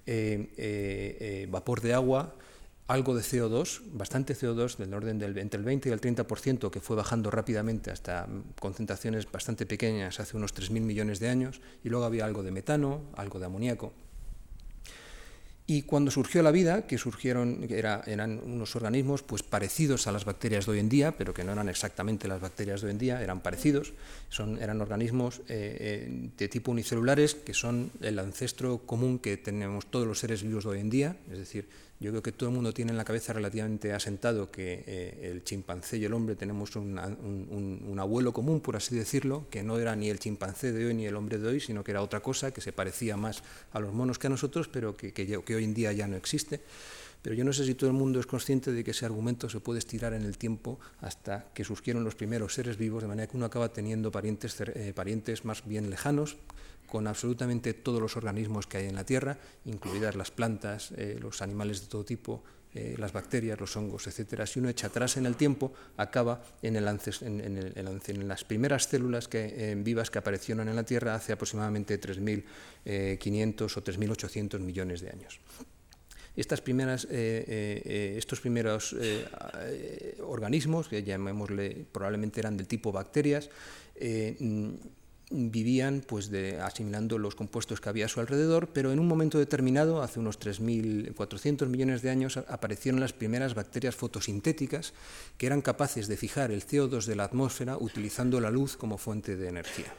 eh, 0.06 0.52
eh, 0.56 1.48
vapor 1.50 1.80
de 1.80 1.94
agua, 1.94 2.32
algo 2.88 3.14
de 3.14 3.22
CO2, 3.22 3.82
bastante 3.92 4.34
CO2, 4.34 4.78
del 4.78 4.94
orden 4.94 5.18
del 5.18 5.36
entre 5.38 5.58
el 5.58 5.64
20 5.64 5.90
y 5.90 5.92
el 5.92 6.00
30%, 6.00 6.70
que 6.70 6.80
fue 6.80 6.96
bajando 6.96 7.30
rápidamente 7.30 7.90
hasta 7.90 8.26
concentraciones 8.58 9.30
bastante 9.30 9.66
pequeñas 9.66 10.20
hace 10.20 10.36
unos 10.36 10.54
3.000 10.54 10.80
millones 10.80 11.20
de 11.20 11.28
años, 11.28 11.60
y 11.84 11.90
luego 11.90 12.06
había 12.06 12.24
algo 12.24 12.42
de 12.42 12.50
metano, 12.50 13.02
algo 13.14 13.38
de 13.38 13.44
amoníaco. 13.44 13.92
Y 15.70 15.82
cuando 15.82 16.10
surgió 16.10 16.42
la 16.42 16.50
vida, 16.50 16.86
que 16.86 16.96
surgieron, 16.96 17.66
eran 17.68 18.40
unos 18.42 18.74
organismos 18.74 19.22
pues, 19.22 19.42
parecidos 19.42 20.06
a 20.06 20.12
las 20.12 20.24
bacterias 20.24 20.64
de 20.64 20.72
hoy 20.72 20.78
en 20.78 20.88
día, 20.88 21.12
pero 21.18 21.34
que 21.34 21.44
no 21.44 21.52
eran 21.52 21.68
exactamente 21.68 22.26
las 22.26 22.40
bacterias 22.40 22.80
de 22.80 22.86
hoy 22.86 22.92
en 22.92 22.98
día, 22.98 23.22
eran 23.22 23.42
parecidos, 23.42 23.92
son, 24.30 24.56
eran 24.62 24.80
organismos 24.80 25.40
eh, 25.40 25.76
eh, 26.08 26.30
de 26.38 26.48
tipo 26.48 26.70
unicelulares, 26.70 27.34
que 27.34 27.52
son 27.52 27.90
el 28.00 28.18
ancestro 28.18 28.78
común 28.86 29.18
que 29.18 29.36
tenemos 29.36 29.84
todos 29.90 30.06
los 30.06 30.18
seres 30.18 30.42
vivos 30.42 30.64
de 30.64 30.70
hoy 30.70 30.80
en 30.80 30.88
día, 30.88 31.16
es 31.30 31.36
decir, 31.36 31.68
yo 32.00 32.10
creo 32.10 32.22
que 32.22 32.30
todo 32.30 32.48
el 32.50 32.54
mundo 32.54 32.72
tiene 32.72 32.92
en 32.92 32.96
la 32.96 33.04
cabeza 33.04 33.32
relativamente 33.32 33.92
asentado 33.92 34.52
que 34.52 34.84
eh, 34.86 35.30
el 35.32 35.42
chimpancé 35.42 35.98
y 35.98 36.04
el 36.04 36.12
hombre 36.12 36.36
tenemos 36.36 36.76
un, 36.76 36.96
abuelo 37.98 38.32
común, 38.32 38.60
por 38.60 38.76
así 38.76 38.94
decirlo, 38.94 39.46
que 39.50 39.64
no 39.64 39.78
era 39.78 39.96
ni 39.96 40.08
el 40.08 40.20
chimpancé 40.20 40.72
de 40.72 40.86
hoy 40.86 40.94
ni 40.94 41.06
el 41.06 41.16
hombre 41.16 41.38
de 41.38 41.48
hoy, 41.48 41.60
sino 41.60 41.82
que 41.82 41.90
era 41.90 42.02
otra 42.02 42.20
cosa, 42.20 42.52
que 42.52 42.60
se 42.60 42.72
parecía 42.72 43.16
más 43.16 43.42
a 43.72 43.80
los 43.80 43.92
monos 43.92 44.18
que 44.18 44.28
a 44.28 44.30
nosotros, 44.30 44.68
pero 44.68 44.96
que, 44.96 45.12
hoy 45.56 45.64
en 45.64 45.74
día 45.74 45.92
ya 45.92 46.06
no 46.06 46.16
existe. 46.16 46.60
Pero 47.20 47.34
yo 47.34 47.44
no 47.44 47.52
sé 47.52 47.64
si 47.64 47.74
todo 47.74 47.90
el 47.90 47.96
mundo 47.96 48.20
es 48.20 48.26
consciente 48.26 48.70
de 48.70 48.84
que 48.84 48.92
ese 48.92 49.04
argumento 49.04 49.50
se 49.50 49.58
puede 49.58 49.80
estirar 49.80 50.14
en 50.14 50.22
el 50.22 50.38
tiempo 50.38 50.78
hasta 51.00 51.46
que 51.52 51.64
surgieron 51.64 52.04
los 52.04 52.14
primeros 52.14 52.54
seres 52.54 52.76
vivos, 52.76 53.02
de 53.02 53.08
manera 53.08 53.28
que 53.28 53.36
uno 53.36 53.46
acaba 53.46 53.72
teniendo 53.72 54.12
parientes, 54.12 54.56
eh, 54.60 54.92
parientes 54.94 55.44
más 55.44 55.66
bien 55.66 55.90
lejanos, 55.90 56.36
con 56.88 57.06
absolutamente 57.06 57.74
todos 57.74 58.00
los 58.00 58.16
organismos 58.16 58.66
que 58.66 58.78
hay 58.78 58.86
en 58.86 58.96
la 58.96 59.04
Tierra, 59.04 59.38
incluidas 59.64 60.16
las 60.16 60.30
plantas, 60.30 60.92
eh, 60.96 61.18
los 61.20 61.42
animales 61.42 61.82
de 61.82 61.86
todo 61.86 62.04
tipo, 62.04 62.42
eh, 62.74 62.96
las 62.98 63.12
bacterias, 63.12 63.60
los 63.60 63.76
hongos, 63.76 64.06
etc. 64.06 64.44
Si 64.46 64.58
uno 64.58 64.68
echa 64.68 64.88
atrás 64.88 65.16
en 65.16 65.26
el 65.26 65.36
tiempo, 65.36 65.72
acaba 65.96 66.42
en, 66.62 66.76
el, 66.76 66.86
en, 66.88 68.28
las 68.28 68.44
primeras 68.44 68.84
células 68.84 69.28
que, 69.28 69.74
vivas 69.82 70.10
que 70.10 70.18
aparecieron 70.18 70.68
en 70.68 70.76
la 70.76 70.84
Tierra 70.84 71.14
hace 71.14 71.32
aproximadamente 71.32 72.00
3.500 72.00 73.76
o 73.76 73.84
3.800 73.84 74.58
millones 74.58 75.00
de 75.00 75.10
años. 75.10 75.40
Estas 76.38 76.60
primeras, 76.60 77.02
eh, 77.04 77.08
eh, 77.10 77.82
eh, 77.84 78.14
estos 78.16 78.40
primeros 78.40 78.94
organismos, 80.22 80.86
que 80.86 81.02
llamémosle, 81.02 81.84
probablemente 81.90 82.38
eran 82.38 82.56
del 82.56 82.68
tipo 82.68 82.92
bacterias, 82.92 83.50
vivían 85.30 86.02
pues, 86.06 86.30
asimilando 86.62 87.18
los 87.18 87.34
compuestos 87.34 87.80
que 87.80 87.88
había 87.88 88.06
a 88.06 88.08
su 88.08 88.20
alrededor, 88.20 88.68
pero 88.68 88.92
en 88.92 88.98
un 88.98 89.06
momento 89.06 89.38
determinado, 89.38 90.02
hace 90.02 90.20
unos 90.20 90.40
3.400 90.40 91.66
millones 91.66 92.02
de 92.02 92.10
años, 92.10 92.36
aparecieron 92.36 93.00
las 93.00 93.12
primeras 93.12 93.54
bacterias 93.54 93.94
fotosintéticas 93.94 94.94
que 95.36 95.46
eran 95.46 95.62
capaces 95.62 96.08
de 96.08 96.16
fijar 96.16 96.50
el 96.50 96.66
CO2 96.66 97.04
de 97.04 97.16
la 97.16 97.24
atmósfera 97.24 97.76
utilizando 97.76 98.40
la 98.40 98.50
luz 98.50 98.76
como 98.76 98.98
fuente 98.98 99.36
de 99.36 99.48
energía. 99.48 99.92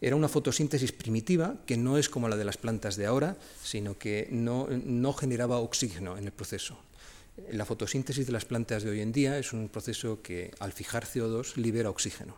Era 0.00 0.16
una 0.16 0.28
fotosíntesis 0.28 0.92
primitiva 0.92 1.56
que 1.66 1.76
no 1.76 1.96
es 1.96 2.08
como 2.08 2.28
la 2.28 2.36
de 2.36 2.44
las 2.44 2.58
plantas 2.58 2.96
de 2.96 3.06
ahora, 3.06 3.36
sino 3.62 3.96
que 3.96 4.28
no, 4.30 4.68
generaba 5.14 5.58
oxígeno 5.58 6.18
en 6.18 6.24
el 6.24 6.32
proceso. 6.32 6.78
La 7.50 7.64
fotosíntesis 7.64 8.26
de 8.26 8.32
las 8.32 8.44
plantas 8.44 8.82
de 8.82 8.90
hoy 8.90 9.00
en 9.00 9.12
día 9.12 9.38
es 9.38 9.52
un 9.52 9.68
proceso 9.68 10.20
que 10.22 10.52
al 10.60 10.72
fijar 10.72 11.04
CO2 11.04 11.56
libera 11.56 11.90
oxígeno. 11.90 12.36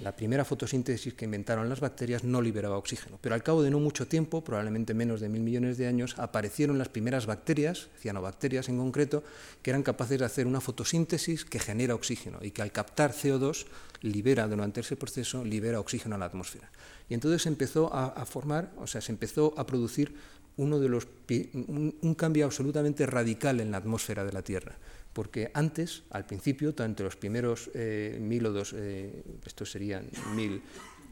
La 0.00 0.16
primera 0.16 0.44
fotosíntesis 0.44 1.14
que 1.14 1.24
inventaron 1.24 1.68
las 1.68 1.78
bacterias 1.78 2.24
no 2.24 2.42
liberaba 2.42 2.76
oxígeno, 2.76 3.18
pero 3.20 3.34
al 3.34 3.44
cabo 3.44 3.62
de 3.62 3.70
no 3.70 3.78
mucho 3.78 4.08
tiempo, 4.08 4.42
probablemente 4.42 4.92
menos 4.92 5.20
de 5.20 5.28
mil 5.28 5.42
millones 5.42 5.78
de 5.78 5.86
años, 5.86 6.16
aparecieron 6.18 6.78
las 6.78 6.88
primeras 6.88 7.26
bacterias, 7.26 7.88
cianobacterias 8.00 8.68
en 8.68 8.78
concreto, 8.78 9.22
que 9.62 9.70
eran 9.70 9.84
capaces 9.84 10.18
de 10.18 10.24
hacer 10.24 10.46
una 10.48 10.60
fotosíntesis 10.60 11.44
que 11.44 11.60
genera 11.60 11.94
oxígeno 11.94 12.38
y 12.42 12.50
que 12.50 12.62
al 12.62 12.72
captar 12.72 13.12
CO2 13.12 13.66
libera 14.02 14.48
durante 14.48 14.80
ese 14.80 14.96
proceso 14.96 15.44
libera 15.44 15.78
oxígeno 15.78 16.16
a 16.16 16.18
la 16.18 16.26
atmósfera. 16.26 16.70
Y 17.08 17.14
entonces 17.14 17.42
se 17.42 17.48
empezó 17.48 17.94
a, 17.94 18.24
formar, 18.26 18.72
o 18.78 18.86
sea, 18.86 19.00
se 19.00 19.12
empezó 19.12 19.54
a 19.56 19.66
producir 19.66 20.14
uno 20.56 20.80
de 20.80 20.88
los, 20.88 21.06
un 21.28 22.14
cambio 22.16 22.46
absolutamente 22.46 23.06
radical 23.06 23.60
en 23.60 23.70
la 23.70 23.76
atmósfera 23.76 24.24
de 24.24 24.32
la 24.32 24.42
Tierra 24.42 24.76
porque 25.14 25.50
antes, 25.54 26.02
al 26.10 26.26
principio, 26.26 26.74
tanto 26.74 27.04
los 27.04 27.16
primeros 27.16 27.70
eh, 27.72 28.18
mil 28.20 28.44
o 28.46 28.52
dos, 28.52 28.74
eh, 28.76 29.22
estos 29.46 29.70
serían 29.70 30.10
mil, 30.34 30.60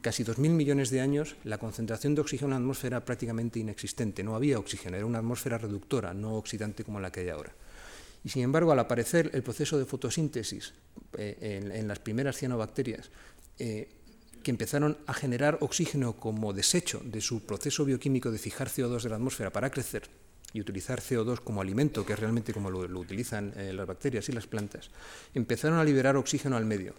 casi 0.02 0.24
dos 0.24 0.38
mil 0.38 0.50
millones 0.50 0.90
de 0.90 1.00
años, 1.00 1.36
la 1.44 1.56
concentración 1.56 2.14
de 2.14 2.20
oxígeno 2.20 2.48
en 2.48 2.50
la 2.50 2.56
atmósfera 2.56 2.98
era 2.98 3.04
prácticamente 3.06 3.60
inexistente, 3.60 4.24
no 4.24 4.34
había 4.34 4.58
oxígeno, 4.58 4.96
era 4.96 5.06
una 5.06 5.18
atmósfera 5.18 5.56
reductora, 5.56 6.12
no 6.12 6.34
oxidante 6.34 6.82
como 6.84 6.98
la 7.00 7.12
que 7.12 7.20
hay 7.20 7.28
ahora. 7.30 7.54
Y 8.24 8.28
sin 8.28 8.42
embargo, 8.42 8.72
al 8.72 8.78
aparecer 8.78 9.30
el 9.32 9.42
proceso 9.42 9.78
de 9.78 9.86
fotosíntesis 9.86 10.74
eh, 11.16 11.70
en, 11.72 11.88
las 11.88 12.00
primeras 12.00 12.36
cianobacterias, 12.36 13.10
que 13.56 14.50
empezaron 14.50 14.98
a 15.06 15.14
generar 15.14 15.58
oxígeno 15.60 16.16
como 16.16 16.52
desecho 16.52 17.00
de 17.04 17.20
su 17.20 17.46
proceso 17.46 17.84
bioquímico 17.84 18.32
de 18.32 18.38
fijar 18.38 18.68
CO2 18.68 19.02
de 19.02 19.10
la 19.10 19.16
atmósfera 19.16 19.52
para 19.52 19.70
crecer, 19.70 20.10
y 20.52 20.60
utilizar 20.60 21.00
CO2 21.00 21.40
como 21.40 21.60
alimento, 21.60 22.04
que 22.04 22.12
es 22.12 22.18
realmente 22.18 22.52
como 22.52 22.70
lo, 22.70 22.80
utilizan 23.00 23.52
eh, 23.56 23.72
las 23.72 23.86
bacterias 23.86 24.28
y 24.28 24.32
las 24.32 24.46
plantas, 24.46 24.90
empezaron 25.34 25.78
a 25.78 25.84
liberar 25.84 26.16
oxígeno 26.16 26.56
al 26.56 26.64
medio. 26.64 26.94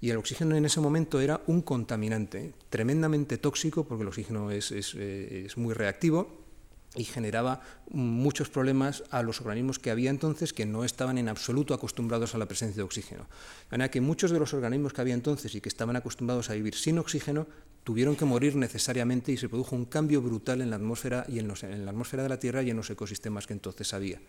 Y 0.00 0.10
el 0.10 0.16
oxígeno 0.16 0.54
en 0.54 0.64
ese 0.64 0.80
momento 0.80 1.20
era 1.20 1.40
un 1.46 1.62
contaminante 1.62 2.52
tremendamente 2.70 3.38
tóxico, 3.38 3.84
porque 3.84 4.02
el 4.02 4.08
oxígeno 4.08 4.50
es, 4.50 4.70
es 4.70 4.94
eh, 4.96 5.48
muy 5.56 5.74
reactivo 5.74 6.47
y 6.94 7.04
generaba 7.04 7.60
muchos 7.90 8.48
problemas 8.48 9.04
a 9.10 9.22
los 9.22 9.40
organismos 9.40 9.78
que 9.78 9.90
había 9.90 10.10
entonces 10.10 10.52
que 10.52 10.66
no 10.66 10.84
estaban 10.84 11.18
en 11.18 11.28
absoluto 11.28 11.74
acostumbrados 11.74 12.34
a 12.34 12.38
la 12.38 12.46
presencia 12.46 12.76
de 12.76 12.82
oxígeno. 12.82 13.22
De 13.22 13.72
manera 13.72 13.90
que 13.90 14.00
muchos 14.00 14.30
de 14.30 14.38
los 14.38 14.54
organismos 14.54 14.92
que 14.92 15.00
había 15.00 15.14
entonces 15.14 15.54
y 15.54 15.60
que 15.60 15.68
estaban 15.68 15.96
acostumbrados 15.96 16.50
a 16.50 16.54
vivir 16.54 16.74
sin 16.74 16.98
oxígeno 16.98 17.46
tuvieron 17.84 18.16
que 18.16 18.24
morir 18.24 18.56
necesariamente 18.56 19.32
y 19.32 19.36
se 19.36 19.48
produjo 19.48 19.76
un 19.76 19.84
cambio 19.84 20.20
brutal 20.20 20.60
en 20.60 20.70
la 20.70 20.76
atmósfera 20.76 21.24
y 21.28 21.38
en, 21.38 21.52
en 21.62 21.84
la 21.84 21.90
atmósfera 21.90 22.22
de 22.22 22.28
la 22.28 22.38
Tierra 22.38 22.62
y 22.62 22.70
en 22.70 22.76
los 22.76 22.90
ecosistemas 22.90 23.46
que 23.46 23.54
entonces 23.54 23.94
había. 23.94 24.20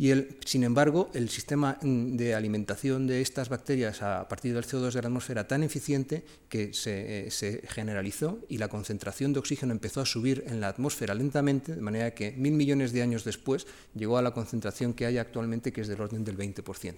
Y 0.00 0.12
sin 0.46 0.62
embargo, 0.62 1.10
el 1.12 1.28
sistema 1.28 1.76
mm, 1.82 2.16
de 2.16 2.36
alimentación 2.36 3.08
de 3.08 3.20
estas 3.20 3.48
bacterias 3.48 4.00
a 4.00 4.28
partir 4.28 4.54
del 4.54 4.64
CO2 4.64 4.92
de 4.92 5.02
la 5.02 5.08
atmósfera 5.08 5.48
tan 5.48 5.64
eficiente 5.64 6.24
que 6.48 6.72
se, 6.72 7.26
eh, 7.26 7.30
se, 7.32 7.62
generalizó 7.66 8.38
y 8.48 8.58
la 8.58 8.68
concentración 8.68 9.32
de 9.32 9.40
oxígeno 9.40 9.72
empezó 9.72 10.00
a 10.00 10.06
subir 10.06 10.44
en 10.46 10.60
la 10.60 10.68
atmósfera 10.68 11.14
lentamente, 11.14 11.74
de 11.74 11.80
manera 11.80 12.14
que 12.14 12.30
mil 12.30 12.52
millones 12.52 12.92
de 12.92 13.02
años 13.02 13.24
después 13.24 13.66
llegó 13.92 14.18
a 14.18 14.22
la 14.22 14.30
concentración 14.30 14.94
que 14.94 15.04
hay 15.04 15.18
actualmente, 15.18 15.72
que 15.72 15.80
es 15.80 15.88
del 15.88 16.00
orden 16.00 16.24
del 16.24 16.38
20%. 16.38 16.94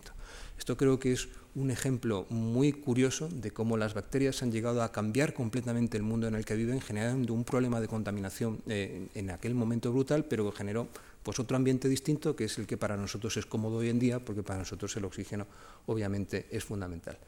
Esto 0.58 0.76
creo 0.76 1.00
que 1.00 1.12
es 1.12 1.28
un 1.54 1.70
ejemplo 1.70 2.26
muy 2.28 2.72
curioso 2.72 3.28
de 3.28 3.50
cómo 3.50 3.78
las 3.78 3.94
bacterias 3.94 4.42
han 4.42 4.52
llegado 4.52 4.82
a 4.82 4.92
cambiar 4.92 5.32
completamente 5.32 5.96
el 5.96 6.02
mundo 6.02 6.28
en 6.28 6.34
el 6.34 6.44
que 6.44 6.54
viven, 6.54 6.82
generando 6.82 7.32
un 7.32 7.44
problema 7.44 7.80
de 7.80 7.88
contaminación 7.88 8.60
eh, 8.68 9.08
en 9.14 9.30
aquel 9.30 9.54
momento 9.54 9.90
brutal, 9.90 10.26
pero 10.26 10.50
que 10.50 10.58
generó 10.58 10.88
pues 11.22 11.38
otro 11.38 11.56
ambiente 11.56 11.88
distinto 11.88 12.34
que 12.34 12.44
es 12.44 12.58
el 12.58 12.66
que 12.66 12.76
para 12.76 12.96
nosotros 12.96 13.36
es 13.36 13.46
cómodo 13.46 13.78
hoy 13.78 13.88
en 13.88 13.98
día, 13.98 14.24
porque 14.24 14.42
para 14.42 14.58
nosotros 14.58 14.96
el 14.96 15.04
oxígeno 15.04 15.46
obviamente 15.86 16.46
es 16.50 16.64
fundamental. 16.64 17.18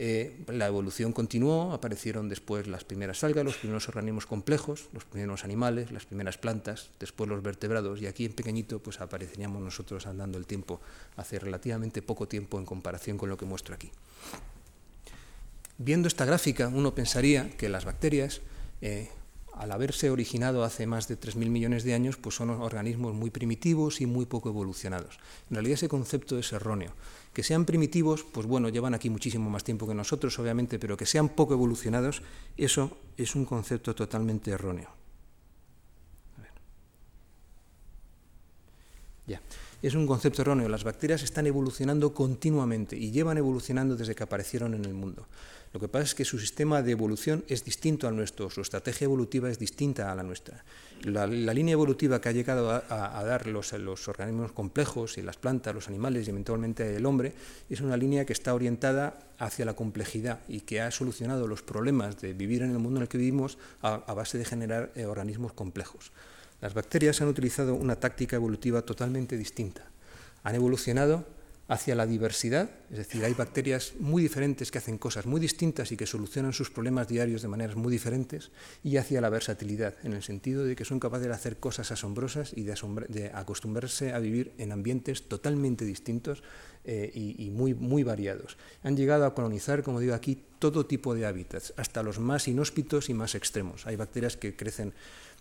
Eh, 0.00 0.44
la 0.46 0.68
evolución 0.68 1.12
continuó, 1.12 1.72
aparecieron 1.72 2.28
después 2.28 2.68
las 2.68 2.84
primeras 2.84 3.24
algas, 3.24 3.44
los 3.44 3.56
primeros 3.56 3.88
organismos 3.88 4.26
complejos, 4.26 4.88
los 4.92 5.04
primeros 5.04 5.42
animales, 5.42 5.90
las 5.90 6.06
primeras 6.06 6.38
plantas, 6.38 6.90
después 7.00 7.28
los 7.28 7.42
vertebrados, 7.42 8.00
y 8.00 8.06
aquí 8.06 8.24
en 8.24 8.32
pequeñito 8.32 8.78
pues 8.78 9.00
apareceríamos 9.00 9.60
nosotros 9.60 10.06
andando 10.06 10.38
el 10.38 10.46
tiempo 10.46 10.80
hace 11.16 11.40
relativamente 11.40 12.00
poco 12.00 12.28
tiempo 12.28 12.60
en 12.60 12.64
comparación 12.64 13.18
con 13.18 13.28
lo 13.28 13.36
que 13.36 13.44
muestro 13.44 13.74
aquí. 13.74 13.90
Viendo 15.78 16.06
esta 16.06 16.24
gráfica, 16.24 16.68
uno 16.68 16.94
pensaría 16.94 17.50
que 17.56 17.68
las 17.68 17.84
bacterias 17.84 18.40
eh, 18.80 19.10
al 19.58 19.72
haberse 19.72 20.10
originado 20.10 20.62
hace 20.62 20.86
más 20.86 21.08
de 21.08 21.18
3.000 21.18 21.50
millones 21.50 21.82
de 21.82 21.92
años, 21.92 22.16
pues 22.16 22.36
son 22.36 22.50
organismos 22.50 23.12
muy 23.14 23.30
primitivos 23.30 24.00
y 24.00 24.06
muy 24.06 24.24
poco 24.24 24.48
evolucionados. 24.48 25.18
En 25.50 25.56
realidad 25.56 25.74
ese 25.74 25.88
concepto 25.88 26.38
es 26.38 26.52
erróneo. 26.52 26.92
Que 27.32 27.42
sean 27.42 27.64
primitivos, 27.64 28.24
pues 28.24 28.46
bueno, 28.46 28.68
llevan 28.68 28.94
aquí 28.94 29.10
muchísimo 29.10 29.50
más 29.50 29.64
tiempo 29.64 29.86
que 29.88 29.94
nosotros, 29.94 30.38
obviamente, 30.38 30.78
pero 30.78 30.96
que 30.96 31.06
sean 31.06 31.28
poco 31.28 31.54
evolucionados, 31.54 32.22
eso 32.56 32.96
es 33.16 33.34
un 33.34 33.44
concepto 33.44 33.94
totalmente 33.94 34.52
erróneo. 34.52 34.90
Ya. 39.26 39.42
Es 39.82 39.94
un 39.94 40.06
concepto 40.06 40.42
erróneo. 40.42 40.68
Las 40.68 40.84
bacterias 40.84 41.22
están 41.22 41.46
evolucionando 41.46 42.14
continuamente 42.14 42.96
y 42.96 43.10
llevan 43.10 43.38
evolucionando 43.38 43.94
desde 43.94 44.14
que 44.14 44.22
aparecieron 44.24 44.74
en 44.74 44.84
el 44.84 44.94
mundo. 44.94 45.26
Lo 45.72 45.80
que 45.80 45.88
pasa 45.88 46.04
es 46.04 46.14
que 46.14 46.24
su 46.24 46.38
sistema 46.38 46.82
de 46.82 46.92
evolución 46.92 47.44
es 47.46 47.64
distinto 47.64 48.08
al 48.08 48.16
nuestro, 48.16 48.48
su 48.48 48.62
estrategia 48.62 49.04
evolutiva 49.04 49.50
es 49.50 49.58
distinta 49.58 50.10
a 50.10 50.14
la 50.14 50.22
nuestra. 50.22 50.64
La, 51.02 51.26
línea 51.26 51.74
evolutiva 51.74 52.20
que 52.20 52.28
ha 52.30 52.32
llegado 52.32 52.70
a, 52.70 53.24
dar 53.24 53.46
los, 53.46 53.72
organismos 53.72 54.52
complejos 54.52 55.18
y 55.18 55.22
las 55.22 55.36
plantas, 55.36 55.74
los 55.74 55.88
animales 55.88 56.26
y 56.26 56.30
eventualmente 56.30 56.96
el 56.96 57.04
hombre 57.06 57.34
es 57.68 57.80
una 57.80 57.96
línea 57.96 58.24
que 58.24 58.32
está 58.32 58.54
orientada 58.54 59.18
hacia 59.38 59.64
la 59.64 59.74
complejidad 59.74 60.40
y 60.48 60.60
que 60.62 60.80
ha 60.80 60.90
solucionado 60.90 61.46
los 61.46 61.62
problemas 61.62 62.20
de 62.20 62.32
vivir 62.32 62.62
en 62.62 62.70
el 62.70 62.78
mundo 62.78 62.98
en 62.98 63.02
el 63.02 63.08
que 63.08 63.18
vivimos 63.18 63.58
a, 63.82 63.98
base 64.14 64.38
de 64.38 64.44
generar 64.44 64.90
eh, 64.94 65.04
organismos 65.04 65.52
complejos. 65.52 66.12
Las 66.60 66.74
bacterias 66.74 67.20
han 67.20 67.28
utilizado 67.28 67.74
una 67.74 67.96
táctica 67.96 68.36
evolutiva 68.36 68.82
totalmente 68.82 69.36
distinta. 69.36 69.84
Han 70.42 70.54
evolucionado 70.54 71.24
hacia 71.68 71.94
la 71.94 72.06
diversidad, 72.06 72.70
es 72.90 72.96
decir, 72.96 73.22
hay 73.26 73.34
bacterias 73.34 73.92
muy 74.00 74.22
diferentes 74.22 74.70
que 74.70 74.78
hacen 74.78 74.96
cosas 74.96 75.26
muy 75.26 75.38
distintas 75.38 75.92
y 75.92 75.98
que 75.98 76.06
solucionan 76.06 76.54
sus 76.54 76.70
problemas 76.70 77.08
diarios 77.08 77.42
de 77.42 77.48
maneras 77.48 77.76
muy 77.76 77.92
diferentes, 77.92 78.50
y 78.82 78.96
hacia 78.96 79.20
la 79.20 79.28
versatilidad, 79.28 79.94
en 80.02 80.14
el 80.14 80.22
sentido 80.22 80.64
de 80.64 80.74
que 80.74 80.86
son 80.86 80.98
capaces 80.98 81.26
de 81.28 81.34
hacer 81.34 81.58
cosas 81.58 81.92
asombrosas 81.92 82.52
y 82.56 82.62
de, 82.62 83.30
acostumbrarse 83.34 84.14
a 84.14 84.18
vivir 84.18 84.52
en 84.56 84.72
ambientes 84.72 85.28
totalmente 85.28 85.84
distintos 85.84 86.42
eh, 86.84 87.10
y, 87.14 87.50
muy, 87.50 87.74
muy 87.74 88.02
variados. 88.02 88.56
Han 88.82 88.96
llegado 88.96 89.26
a 89.26 89.34
colonizar, 89.34 89.82
como 89.82 90.00
digo 90.00 90.14
aquí, 90.14 90.42
todo 90.58 90.86
tipo 90.86 91.14
de 91.14 91.26
hábitats, 91.26 91.74
hasta 91.76 92.02
los 92.02 92.18
más 92.18 92.48
inhóspitos 92.48 93.10
y 93.10 93.14
más 93.14 93.34
extremos. 93.34 93.86
Hay 93.86 93.96
bacterias 93.96 94.38
que 94.38 94.56
crecen 94.56 94.94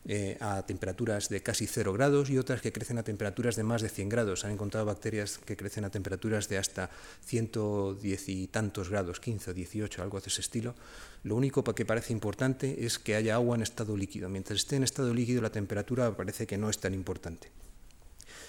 eh, 0.10 0.38
a 0.40 0.66
temperaturas 0.66 1.28
de 1.28 1.44
casi 1.44 1.68
0 1.68 1.92
grados 1.92 2.30
y 2.30 2.38
otras 2.38 2.62
que 2.62 2.72
crecen 2.72 2.98
a 2.98 3.04
temperaturas 3.04 3.58
de 3.58 3.64
más 3.64 3.82
de 3.82 3.90
100 3.90 4.08
grados. 4.08 4.46
Han 4.46 4.52
encontrado 4.52 4.86
bacterias 4.86 5.38
que 5.38 5.58
crecen 5.58 5.84
a 5.84 5.90
temperaturas 5.90 6.48
de 6.48 6.58
hasta 6.58 6.90
110 7.26 8.30
y 8.30 8.48
tantos 8.48 8.90
grados, 8.90 9.20
15 9.20 9.52
o 9.52 9.54
18, 9.54 10.02
algo 10.02 10.22
de 10.22 10.28
ese 10.28 10.40
estilo. 10.40 10.76
Lo 11.24 11.36
único 11.36 11.64
que 11.64 11.86
parece 11.86 12.14
importante 12.14 12.86
es 12.86 13.00
que 13.00 13.16
haya 13.16 13.36
agua 13.36 13.58
en 13.58 13.64
estado 13.64 13.98
líquido. 13.98 14.30
Mientras 14.30 14.60
esté 14.60 14.78
en 14.78 14.84
estado 14.84 15.14
líquido 15.14 15.42
la 15.42 15.52
temperatura 15.52 16.16
parece 16.16 16.48
que 16.48 16.58
no 16.58 16.70
es 16.70 16.80
tan 16.80 16.94
importante. 16.94 17.52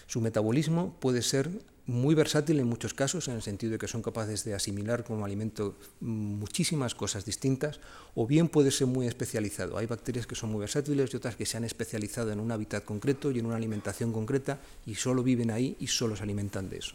Su 0.07 0.21
metabolismo 0.21 0.97
puede 1.01 1.23
ser 1.23 1.51
muy 1.89 2.15
versátil 2.15 2.61
en 2.61 2.67
muchos 2.67 2.93
casos, 2.93 3.29
en 3.29 3.35
el 3.35 3.43
sentido 3.43 3.73
de 3.73 3.79
que 3.79 3.89
son 3.89 4.03
capaces 4.03 4.45
de 4.45 4.55
asimilar 4.55 5.05
como 5.05 5.25
alimento 5.25 5.75
muchísimas 6.01 6.95
cosas 6.95 7.25
distintas, 7.25 7.81
o 8.15 8.27
bien 8.27 8.49
puede 8.49 8.71
ser 8.71 8.87
muy 8.87 9.07
especializado. 9.07 9.79
Hay 9.79 9.87
bacterias 9.87 10.27
que 10.27 10.35
son 10.35 10.53
muy 10.53 10.61
versátiles 10.61 11.13
y 11.13 11.17
otras 11.17 11.35
que 11.35 11.47
se 11.47 11.57
han 11.57 11.65
especializado 11.65 12.31
en 12.31 12.41
un 12.41 12.53
hábitat 12.53 12.85
concreto 12.85 13.31
y 13.31 13.39
en 13.39 13.47
una 13.47 13.57
alimentación 13.57 14.13
concreta 14.13 14.61
y 14.85 14.97
solo 14.97 15.23
viven 15.23 15.51
ahí 15.51 15.77
y 15.81 15.87
solo 15.87 16.15
se 16.15 16.25
alimentan 16.25 16.69
de 16.69 16.77
eso. 16.77 16.95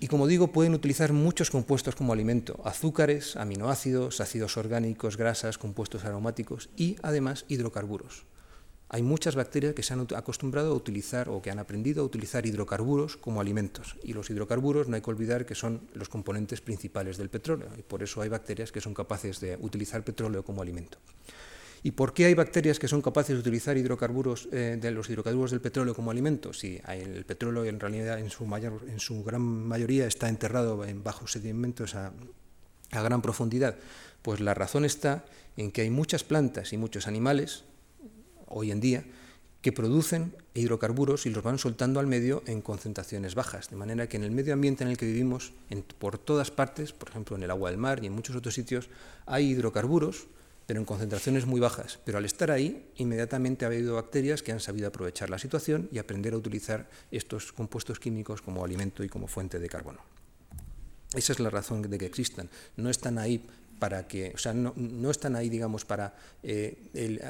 Y 0.00 0.08
como 0.08 0.26
digo, 0.26 0.48
pueden 0.48 0.74
utilizar 0.74 1.12
muchos 1.12 1.48
compuestos 1.48 1.94
como 1.94 2.12
alimento, 2.12 2.60
azúcares, 2.64 3.36
aminoácidos, 3.36 4.20
ácidos 4.20 4.56
orgánicos, 4.56 5.16
grasas, 5.16 5.58
compuestos 5.58 6.04
aromáticos 6.04 6.70
y 6.76 6.96
además 7.02 7.44
hidrocarburos. 7.46 8.24
Hay 8.88 9.02
muchas 9.02 9.34
bacterias 9.34 9.74
que 9.74 9.82
se 9.82 9.94
han 9.94 10.06
acostumbrado 10.14 10.72
a 10.72 10.76
utilizar 10.76 11.28
o 11.28 11.42
que 11.42 11.50
han 11.50 11.58
aprendido 11.58 12.02
a 12.02 12.06
utilizar 12.06 12.46
hidrocarburos 12.46 13.16
como 13.16 13.40
alimentos. 13.40 13.96
Y 14.04 14.12
los 14.12 14.30
hidrocarburos 14.30 14.88
no 14.88 14.94
hay 14.94 15.02
que 15.02 15.10
olvidar 15.10 15.44
que 15.44 15.56
son 15.56 15.88
los 15.94 16.08
componentes 16.08 16.60
principales 16.60 17.16
del 17.16 17.28
petróleo. 17.28 17.68
Y 17.76 17.82
por 17.82 18.04
eso 18.04 18.22
hay 18.22 18.28
bacterias 18.28 18.70
que 18.70 18.80
son 18.80 18.94
capaces 18.94 19.40
de 19.40 19.56
utilizar 19.60 20.04
petróleo 20.04 20.44
como 20.44 20.62
alimento. 20.62 20.98
¿Y 21.82 21.92
por 21.92 22.14
qué 22.14 22.26
hay 22.26 22.34
bacterias 22.34 22.78
que 22.78 22.88
son 22.88 23.02
capaces 23.02 23.34
de 23.34 23.40
utilizar 23.40 23.76
hidrocarburos, 23.76 24.48
eh, 24.52 24.78
de 24.80 24.90
los 24.92 25.10
hidrocarburos 25.10 25.50
del 25.50 25.60
petróleo 25.60 25.94
como 25.94 26.12
alimento? 26.12 26.52
Si 26.52 26.80
el 26.88 27.24
petróleo 27.24 27.64
en 27.64 27.80
realidad 27.80 28.20
en 28.20 28.30
su, 28.30 28.46
mayor, 28.46 28.82
en 28.88 29.00
su 29.00 29.22
gran 29.24 29.42
mayoría 29.42 30.06
está 30.06 30.28
enterrado 30.28 30.84
en 30.84 31.02
bajos 31.02 31.32
sedimentos 31.32 31.96
a, 31.96 32.12
a 32.92 33.02
gran 33.02 33.20
profundidad, 33.20 33.76
pues 34.22 34.40
la 34.40 34.54
razón 34.54 34.84
está 34.84 35.24
en 35.56 35.72
que 35.72 35.82
hay 35.82 35.90
muchas 35.90 36.24
plantas 36.24 36.72
y 36.72 36.76
muchos 36.76 37.06
animales 37.06 37.64
hoy 38.46 38.70
en 38.70 38.80
día 38.80 39.04
que 39.66 39.72
producen 39.72 40.32
hidrocarburos 40.54 41.26
y 41.26 41.30
los 41.30 41.42
van 41.42 41.58
soltando 41.58 41.98
al 41.98 42.06
medio 42.06 42.44
en 42.46 42.62
concentraciones 42.62 43.34
bajas, 43.34 43.68
de 43.68 43.74
manera 43.74 44.08
que 44.08 44.16
en 44.16 44.22
el 44.22 44.30
medio 44.30 44.52
ambiente 44.52 44.84
en 44.84 44.90
el 44.90 44.96
que 44.96 45.06
vivimos, 45.06 45.52
por 45.98 46.18
todas 46.18 46.52
partes, 46.52 46.92
por 46.92 47.08
ejemplo 47.08 47.36
en 47.36 47.42
el 47.42 47.50
agua 47.50 47.70
del 47.70 47.78
mar 47.78 47.98
y 48.00 48.06
en 48.06 48.12
muchos 48.12 48.36
otros 48.36 48.54
sitios, 48.54 48.88
hay 49.26 49.50
hidrocarburos, 49.50 50.28
pero 50.66 50.78
en 50.78 50.86
concentraciones 50.86 51.46
muy 51.46 51.58
bajas. 51.58 51.98
Pero 52.04 52.18
al 52.18 52.24
estar 52.24 52.52
ahí, 52.52 52.90
inmediatamente 52.96 53.64
ha 53.64 53.68
habido 53.68 53.96
bacterias 53.96 54.42
que 54.42 54.52
han 54.52 54.60
sabido 54.60 54.86
aprovechar 54.86 55.30
la 55.30 55.38
situación 55.38 55.88
y 55.90 55.98
aprender 55.98 56.34
a 56.34 56.36
utilizar 56.36 56.88
estos 57.10 57.52
compuestos 57.52 57.98
químicos 57.98 58.42
como 58.42 58.64
alimento 58.64 59.02
y 59.02 59.08
como 59.08 59.26
fuente 59.26 59.58
de 59.58 59.68
carbono. 59.68 59.98
Esa 61.14 61.32
es 61.32 61.40
la 61.40 61.50
razón 61.50 61.82
de 61.82 61.98
que 61.98 62.06
existan. 62.06 62.48
No 62.76 62.88
están 62.90 63.18
ahí 63.18 63.44
para 63.78 64.06
que, 64.06 64.32
o 64.34 64.38
sea, 64.38 64.52
no, 64.54 65.10
están 65.10 65.36
ahí, 65.36 65.48
digamos, 65.48 65.84
para, 65.84 66.14
eh, 66.42 67.20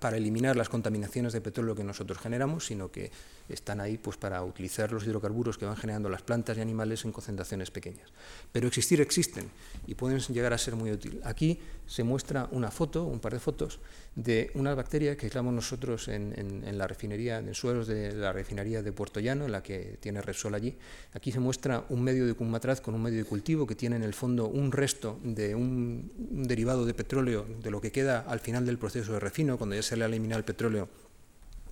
para 0.00 0.16
eliminar 0.16 0.56
las 0.56 0.68
contaminaciones 0.68 1.32
de 1.32 1.40
petróleo 1.40 1.74
que 1.74 1.84
nosotros 1.84 2.18
generamos, 2.18 2.66
sino 2.66 2.90
que 2.90 3.10
están 3.48 3.80
ahí 3.80 3.98
pues, 3.98 4.16
para 4.16 4.42
utilizar 4.44 4.92
los 4.92 5.04
hidrocarburos 5.04 5.58
que 5.58 5.64
van 5.64 5.76
generando 5.76 6.08
las 6.08 6.22
plantas 6.22 6.58
y 6.58 6.60
animales 6.60 7.04
en 7.04 7.12
concentraciones 7.12 7.70
pequeñas. 7.70 8.08
Pero 8.52 8.68
existir 8.68 9.00
existen 9.00 9.50
y 9.86 9.94
pueden 9.94 10.20
llegar 10.20 10.52
a 10.52 10.58
ser 10.58 10.76
muy 10.76 10.92
útiles. 10.92 11.24
Aquí 11.24 11.58
se 11.86 12.04
muestra 12.04 12.48
una 12.52 12.70
foto, 12.70 13.04
un 13.04 13.18
par 13.18 13.32
de 13.32 13.40
fotos, 13.40 13.80
de 14.14 14.50
una 14.54 14.74
bacteria 14.74 15.16
que 15.16 15.26
aislamos 15.26 15.54
nosotros 15.54 16.08
en, 16.08 16.76
la 16.76 16.86
refinería, 16.86 17.38
en 17.38 17.54
suelos 17.54 17.86
de 17.86 18.12
la 18.12 18.32
refinería 18.32 18.82
de 18.82 18.92
Puerto 18.92 19.20
Llano, 19.20 19.46
en 19.46 19.52
la 19.52 19.62
que 19.62 19.96
tiene 20.00 20.20
Repsol 20.20 20.54
allí. 20.54 20.76
Aquí 21.12 21.32
se 21.32 21.40
muestra 21.40 21.84
un 21.88 22.02
medio 22.02 22.26
de 22.26 22.34
Cumatraz 22.34 22.80
con 22.80 22.94
un 22.94 23.02
medio 23.02 23.18
de 23.18 23.24
cultivo 23.24 23.66
que 23.66 23.74
tiene 23.74 23.96
en 23.96 24.02
el 24.02 24.12
fondo 24.12 24.48
un 24.48 24.72
resto 24.72 25.18
de 25.22 25.54
un, 25.54 25.87
un 25.88 26.44
derivado 26.44 26.86
de 26.86 26.94
petróleo, 26.94 27.46
de 27.62 27.70
lo 27.70 27.80
que 27.80 27.92
queda 27.92 28.20
al 28.20 28.40
final 28.40 28.66
del 28.66 28.78
proceso 28.78 29.12
de 29.12 29.20
refino, 29.20 29.58
cuando 29.58 29.76
ya 29.76 29.82
se 29.82 29.96
le 29.96 30.04
ha 30.04 30.06
eliminado 30.06 30.38
el 30.38 30.44
petróleo 30.44 30.88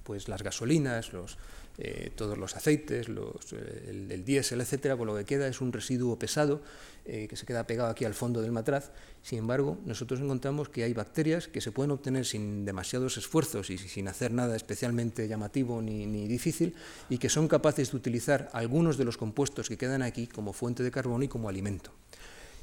pues 0.02 0.28
las 0.28 0.42
gasolinas, 0.42 1.12
los, 1.12 1.36
eh, 1.78 2.10
todos 2.14 2.38
los 2.38 2.56
aceites, 2.56 3.06
eh, 3.08 4.06
el, 4.10 4.24
diésel, 4.24 4.62
etcétera, 4.62 4.96
por 4.96 5.06
lo 5.06 5.14
que 5.14 5.24
queda 5.24 5.46
es 5.46 5.60
un 5.60 5.72
residuo 5.72 6.18
pesado 6.18 6.62
eh, 7.04 7.26
que 7.28 7.36
se 7.36 7.44
queda 7.44 7.66
pegado 7.66 7.90
aquí 7.90 8.06
al 8.06 8.14
fondo 8.14 8.40
del 8.40 8.50
matraz. 8.50 8.92
Sin 9.22 9.40
embargo, 9.40 9.76
nosotros 9.84 10.20
encontramos 10.20 10.70
que 10.70 10.84
hay 10.84 10.94
bacterias 10.94 11.48
que 11.48 11.60
se 11.60 11.72
pueden 11.72 11.90
obtener 11.90 12.24
sin 12.24 12.64
demasiados 12.64 13.18
esfuerzos 13.18 13.68
y 13.68 13.76
sin 13.76 14.08
hacer 14.08 14.32
nada 14.32 14.56
especialmente 14.56 15.28
llamativo 15.28 15.82
ni, 15.82 16.26
difícil 16.26 16.74
y 17.10 17.18
que 17.18 17.28
son 17.28 17.46
capaces 17.46 17.90
de 17.90 17.96
utilizar 17.98 18.48
algunos 18.54 18.96
de 18.96 19.04
los 19.04 19.18
compuestos 19.18 19.68
que 19.68 19.76
quedan 19.76 20.02
aquí 20.02 20.28
como 20.28 20.54
fuente 20.54 20.82
de 20.82 20.90
carbono 20.90 21.24
y 21.24 21.28
como 21.28 21.48
alimento. 21.48 21.92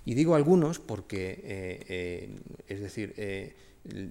Y 0.06 0.14
digo 0.16 0.36
algunos 0.36 0.80
porque, 0.80 2.40
es 2.68 2.80
decir, 2.82 3.14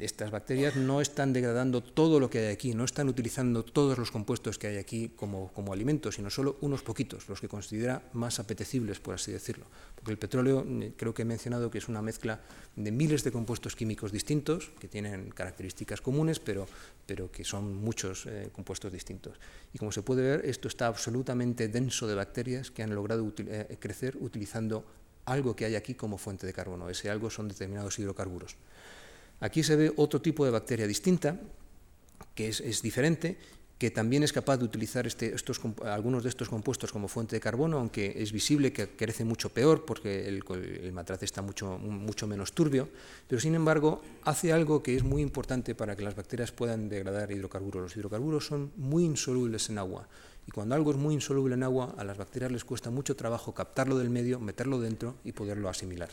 estas 0.00 0.30
bacterias 0.30 0.76
no 0.76 1.00
están 1.00 1.32
degradando 1.32 1.82
todo 1.82 2.20
lo 2.20 2.28
que 2.28 2.40
hay 2.40 2.52
aquí, 2.52 2.74
no 2.74 2.84
están 2.84 3.08
utilizando 3.08 3.64
todos 3.64 3.96
los 3.96 4.10
compuestos 4.10 4.58
que 4.58 4.66
hay 4.66 4.76
aquí 4.76 5.10
como, 5.16 5.50
como 5.52 5.72
alimentos, 5.72 6.16
sino 6.16 6.28
solo 6.28 6.58
unos 6.60 6.82
poquitos, 6.82 7.26
los 7.28 7.40
que 7.40 7.48
considera 7.48 8.02
más 8.12 8.38
apetecibles, 8.38 9.00
por 9.00 9.14
así 9.14 9.32
decirlo. 9.32 9.64
Porque 9.94 10.10
el 10.10 10.18
petróleo, 10.18 10.66
eh, 10.68 10.92
creo 10.96 11.14
que 11.14 11.22
he 11.22 11.24
mencionado 11.24 11.70
que 11.70 11.78
es 11.78 11.88
una 11.88 12.02
mezcla 12.02 12.40
de 12.76 12.92
miles 12.92 13.24
de 13.24 13.32
compuestos 13.32 13.74
químicos 13.74 14.12
distintos, 14.12 14.70
que 14.78 14.88
tienen 14.88 15.30
características 15.30 16.02
comunes, 16.02 16.38
pero, 16.38 16.68
pero 17.06 17.32
que 17.32 17.44
son 17.44 17.74
muchos 17.74 18.26
eh, 18.26 18.50
compuestos 18.52 18.92
distintos. 18.92 19.38
Y 19.72 19.78
como 19.78 19.90
se 19.90 20.02
puede 20.02 20.22
ver, 20.22 20.44
esto 20.44 20.68
está 20.68 20.86
absolutamente 20.86 21.68
denso 21.68 22.06
de 22.06 22.14
bacterias 22.14 22.70
que 22.70 22.82
han 22.82 22.94
logrado 22.94 23.32
eh, 23.38 23.76
crecer 23.80 24.18
utilizando 24.20 24.84
algo 25.24 25.54
que 25.54 25.64
hay 25.64 25.74
aquí 25.74 25.94
como 25.94 26.18
fuente 26.18 26.46
de 26.46 26.52
carbono. 26.52 26.88
Ese 26.88 27.10
algo 27.10 27.30
son 27.30 27.48
determinados 27.48 27.98
hidrocarburos. 27.98 28.56
Aquí 29.40 29.62
se 29.62 29.76
ve 29.76 29.92
otro 29.96 30.20
tipo 30.20 30.44
de 30.44 30.50
bacteria 30.50 30.86
distinta, 30.86 31.38
que 32.34 32.48
es, 32.48 32.82
diferente, 32.82 33.36
que 33.76 33.90
también 33.90 34.22
es 34.22 34.32
capaz 34.32 34.58
de 34.58 34.64
utilizar 34.64 35.06
este, 35.06 35.34
estos, 35.34 35.60
algunos 35.84 36.22
de 36.22 36.28
estos 36.28 36.48
compuestos 36.48 36.92
como 36.92 37.08
fuente 37.08 37.34
de 37.34 37.40
carbono, 37.40 37.78
aunque 37.78 38.14
es 38.22 38.30
visible 38.30 38.72
que 38.72 38.90
crece 38.90 39.24
mucho 39.24 39.48
peor 39.50 39.84
porque 39.84 40.28
el, 40.28 40.44
el, 40.48 40.92
matraz 40.92 41.24
está 41.24 41.42
mucho, 41.42 41.78
mucho 41.78 42.28
menos 42.28 42.52
turbio, 42.52 42.88
pero 43.26 43.40
sin 43.40 43.56
embargo 43.56 44.00
hace 44.22 44.52
algo 44.52 44.80
que 44.84 44.94
es 44.94 45.02
muy 45.02 45.20
importante 45.20 45.74
para 45.74 45.96
que 45.96 46.04
las 46.04 46.14
bacterias 46.14 46.52
puedan 46.52 46.88
degradar 46.88 47.32
hidrocarburos. 47.32 47.82
Los 47.82 47.96
hidrocarburos 47.96 48.46
son 48.46 48.70
muy 48.76 49.04
insolubles 49.04 49.68
en 49.68 49.78
agua 49.78 50.08
y 50.46 50.50
cuando 50.50 50.74
algo 50.74 50.90
es 50.90 50.96
muy 50.96 51.14
insoluble 51.14 51.54
en 51.54 51.62
agua, 51.62 51.94
a 51.96 52.04
las 52.04 52.18
bacterias 52.18 52.52
les 52.52 52.64
cuesta 52.64 52.90
mucho 52.90 53.16
trabajo 53.16 53.54
captarlo 53.54 53.98
del 53.98 54.10
medio, 54.10 54.40
meterlo 54.40 54.80
dentro 54.80 55.16
y 55.24 55.32
poderlo 55.32 55.68
asimilar. 55.68 56.10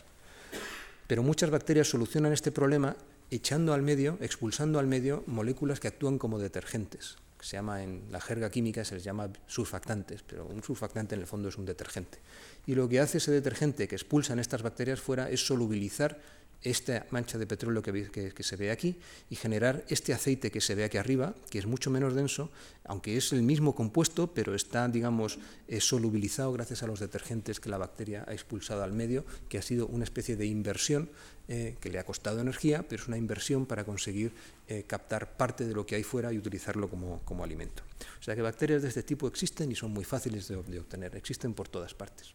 Pero 1.06 1.22
muchas 1.22 1.50
bacterias 1.50 1.88
solucionan 1.88 2.32
este 2.32 2.52
problema 2.52 2.96
echando 3.30 3.72
al 3.72 3.82
medio, 3.82 4.18
expulsando 4.20 4.78
al 4.78 4.86
medio 4.86 5.24
moléculas 5.26 5.80
que 5.80 5.88
actúan 5.88 6.18
como 6.18 6.38
detergentes, 6.38 7.16
se 7.44 7.56
llama 7.56 7.82
en 7.82 8.02
la 8.10 8.20
jerga 8.20 8.50
química 8.50 8.84
se 8.84 8.94
les 8.94 9.04
llama 9.04 9.30
surfactantes, 9.46 10.22
pero 10.22 10.46
un 10.46 10.62
surfactante 10.62 11.14
en 11.14 11.22
el 11.22 11.26
fondo 11.26 11.48
es 11.48 11.56
un 11.56 11.66
detergente. 11.66 12.18
Y 12.66 12.74
lo 12.74 12.88
que 12.88 13.00
hace 13.00 13.18
ese 13.18 13.30
detergente 13.30 13.88
que 13.88 13.94
expulsan 13.94 14.38
estas 14.38 14.62
bacterias 14.62 15.00
fuera 15.00 15.30
es 15.30 15.46
solubilizar 15.46 16.20
esta 16.62 17.06
mancha 17.10 17.38
de 17.38 17.46
petróleo 17.46 17.82
que, 17.82 18.34
se 18.40 18.56
ve 18.56 18.70
aquí 18.70 18.96
y 19.30 19.36
generar 19.36 19.84
este 19.88 20.12
aceite 20.12 20.50
que 20.50 20.60
se 20.60 20.74
ve 20.74 20.84
aquí 20.84 20.98
arriba, 20.98 21.34
que 21.48 21.58
es 21.58 21.66
mucho 21.66 21.90
menos 21.90 22.14
denso, 22.14 22.50
aunque 22.84 23.16
es 23.16 23.32
el 23.32 23.42
mismo 23.42 23.74
compuesto, 23.74 24.32
pero 24.34 24.54
está, 24.54 24.86
digamos, 24.88 25.38
eh, 25.68 25.80
solubilizado 25.80 26.52
gracias 26.52 26.82
a 26.82 26.86
los 26.86 27.00
detergentes 27.00 27.60
que 27.60 27.70
la 27.70 27.78
bacteria 27.78 28.24
ha 28.28 28.32
expulsado 28.32 28.82
al 28.82 28.92
medio, 28.92 29.24
que 29.48 29.58
ha 29.58 29.62
sido 29.62 29.86
una 29.86 30.04
especie 30.04 30.36
de 30.36 30.46
inversión 30.46 31.08
eh, 31.48 31.76
que 31.80 31.90
le 31.90 31.98
ha 31.98 32.04
costado 32.04 32.40
energía, 32.40 32.84
pero 32.86 33.02
es 33.02 33.08
una 33.08 33.16
inversión 33.16 33.64
para 33.64 33.84
conseguir 33.84 34.32
eh, 34.68 34.84
captar 34.86 35.36
parte 35.36 35.66
de 35.66 35.74
lo 35.74 35.86
que 35.86 35.96
hay 35.96 36.02
fuera 36.02 36.32
y 36.32 36.38
utilizarlo 36.38 36.88
como, 36.88 37.44
alimento. 37.44 37.82
O 38.20 38.22
sea 38.22 38.36
que 38.36 38.42
bacterias 38.42 38.82
de 38.82 38.88
este 38.88 39.02
tipo 39.02 39.26
existen 39.26 39.72
y 39.72 39.74
son 39.74 39.92
muy 39.92 40.04
fáciles 40.04 40.46
de, 40.46 40.56
obtener, 40.56 41.16
existen 41.16 41.54
por 41.54 41.68
todas 41.68 41.94
partes. 41.94 42.34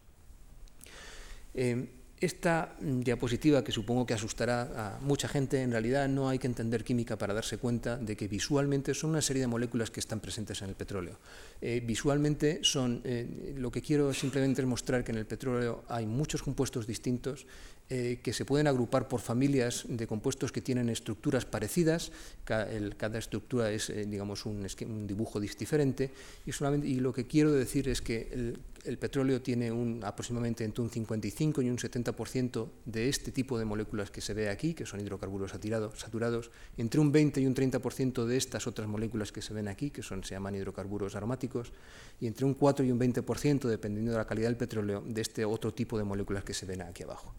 Esta 2.20 2.76
mm, 2.80 3.02
diapositiva, 3.02 3.62
que 3.62 3.74
supongo 3.74 4.06
que 4.06 4.14
asustará 4.14 4.72
a 4.96 5.00
mucha 5.02 5.28
gente, 5.28 5.62
en 5.62 5.72
realidad 5.72 6.08
no 6.08 6.30
hay 6.30 6.40
que 6.40 6.48
entender 6.48 6.84
química 6.84 7.18
para 7.18 7.34
darse 7.34 7.58
cuenta 7.58 7.98
de 7.98 8.16
que 8.16 8.30
visualmente 8.30 8.94
son 8.94 9.10
una 9.10 9.22
serie 9.22 9.42
de 9.42 9.48
moléculas 9.48 9.92
que 9.92 10.00
están 10.00 10.22
presentes 10.22 10.62
en 10.62 10.70
el 10.70 10.76
petróleo. 10.76 11.20
Eh, 11.62 11.84
visualmente 11.86 12.60
son, 12.64 13.02
eh, 13.04 13.54
lo 13.58 13.70
que 13.70 13.82
quiero 13.82 14.14
simplemente 14.14 14.62
es 14.62 14.68
mostrar 14.68 15.04
que 15.04 15.12
en 15.12 15.18
el 15.18 15.26
petróleo 15.26 15.84
hay 15.90 16.06
muchos 16.06 16.42
compuestos 16.42 16.88
distintos 16.88 17.46
eh, 17.88 18.20
que 18.24 18.34
se 18.34 18.46
pueden 18.46 18.66
agrupar 18.66 19.08
por 19.08 19.22
familias 19.22 19.86
de 19.88 20.08
compuestos 20.08 20.52
que 20.52 20.60
tienen 20.60 20.90
estructuras 20.90 21.46
parecidas, 21.46 22.12
cada, 22.44 23.20
estructura 23.20 23.72
es 23.72 23.94
digamos 24.08 24.48
un, 24.48 24.66
dibujo 25.06 25.40
diferente 25.40 26.12
y, 26.48 26.96
lo 26.96 27.14
que 27.14 27.28
quiero 27.28 27.52
decir 27.52 27.88
es 27.88 28.02
que 28.02 28.56
el, 28.86 28.98
petróleo 28.98 29.42
tiene 29.42 29.72
aproximadamente 30.04 30.64
entre 30.64 30.82
un 30.82 30.90
55 30.90 31.62
y 31.62 31.70
un 31.70 31.78
70% 31.78 32.68
de 32.86 33.10
este 33.10 33.32
tipo 33.32 33.60
de 33.60 33.66
moléculas 33.66 34.10
que 34.10 34.22
se 34.22 34.34
ve 34.34 34.50
aquí, 34.50 34.74
que 34.74 34.86
son 34.86 35.00
hidrocarburos 35.00 35.52
saturados, 35.52 36.52
entre 36.78 37.00
un 37.00 37.12
20 37.12 37.42
y 37.42 37.46
un 37.46 37.54
30% 37.54 38.26
de 38.26 38.38
estas 38.38 38.66
otras 38.66 38.88
moléculas 38.88 39.32
que 39.32 39.42
se 39.42 39.54
ven 39.54 39.68
aquí, 39.68 39.92
que 39.92 40.02
se 40.02 40.16
llaman 40.22 40.56
hidrocarburos 40.56 41.16
aromáticos, 41.16 41.72
y 42.20 42.28
entre 42.28 42.46
un 42.46 42.54
4 42.54 42.86
y 42.86 42.92
un 42.92 43.00
20%, 43.00 43.68
dependiendo 43.68 44.12
de 44.12 44.18
la 44.18 44.26
calidad 44.26 44.48
del 44.48 44.58
petróleo, 44.58 45.04
de 45.06 45.22
este 45.22 45.46
otro 45.46 45.74
tipo 45.74 45.98
de 45.98 46.04
moléculas 46.04 46.44
que 46.44 46.54
se 46.54 46.66
ven 46.66 46.82
aquí 46.82 47.04
abajo. 47.04 47.34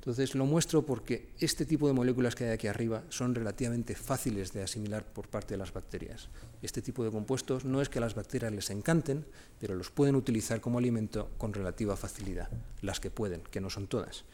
Entonces 0.00 0.36
lo 0.36 0.46
muestro 0.46 0.86
porque 0.86 1.28
este 1.40 1.66
tipo 1.66 1.88
de 1.88 1.92
moléculas 1.92 2.34
que 2.36 2.44
hay 2.44 2.50
aquí 2.50 2.68
arriba 2.68 3.02
son 3.08 3.34
relativamente 3.34 3.96
fáciles 3.96 4.52
de 4.52 4.62
asimilar 4.62 5.04
por 5.04 5.28
parte 5.28 5.54
de 5.54 5.58
las 5.58 5.72
bacterias. 5.72 6.28
Este 6.62 6.82
tipo 6.82 7.04
de 7.04 7.10
compuestos 7.10 7.64
no 7.64 7.82
es 7.82 7.88
que 7.88 7.98
a 7.98 8.00
las 8.00 8.14
bacterias 8.14 8.52
les 8.52 8.70
encanten, 8.70 9.26
pero 9.58 9.74
los 9.74 9.90
pueden 9.90 10.14
utilizar 10.14 10.60
como 10.60 10.78
alimento 10.78 11.30
con 11.36 11.52
relativa 11.52 11.96
facilidad, 11.96 12.48
las 12.80 13.00
que 13.00 13.10
pueden, 13.10 13.42
que 13.42 13.60
no 13.60 13.70
son 13.70 13.88
todas. 13.88 14.24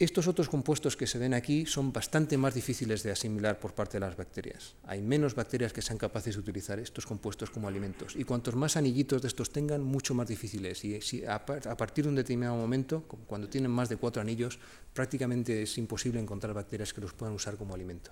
Estos 0.00 0.26
otros 0.26 0.48
compuestos 0.48 0.96
que 0.96 1.06
se 1.06 1.18
ven 1.18 1.34
aquí 1.34 1.66
son 1.66 1.92
bastante 1.92 2.36
más 2.36 2.52
difíciles 2.52 3.04
de 3.04 3.12
asimilar 3.12 3.60
por 3.60 3.74
parte 3.74 3.92
de 3.92 4.00
las 4.00 4.16
bacterias. 4.16 4.74
Hay 4.82 5.00
menos 5.00 5.36
bacterias 5.36 5.72
que 5.72 5.82
sean 5.82 5.98
capaces 5.98 6.34
de 6.34 6.40
utilizar 6.40 6.80
estos 6.80 7.06
compuestos 7.06 7.50
como 7.50 7.68
alimentos. 7.68 8.16
Y 8.16 8.24
cuantos 8.24 8.56
más 8.56 8.76
anillitos 8.76 9.22
de 9.22 9.28
estos 9.28 9.52
tengan, 9.52 9.84
mucho 9.84 10.12
más 10.12 10.26
difíciles. 10.26 10.84
Y 10.84 11.24
a, 11.24 11.46
partir 11.46 12.06
de 12.06 12.08
un 12.08 12.16
determinado 12.16 12.56
momento, 12.56 13.04
cuando 13.28 13.48
tienen 13.48 13.70
más 13.70 13.88
de 13.88 13.96
cuatro 13.96 14.20
anillos, 14.20 14.58
prácticamente 14.92 15.62
es 15.62 15.78
imposible 15.78 16.18
encontrar 16.18 16.54
bacterias 16.54 16.92
que 16.92 17.00
los 17.00 17.12
puedan 17.12 17.36
usar 17.36 17.56
como 17.56 17.72
alimento. 17.72 18.10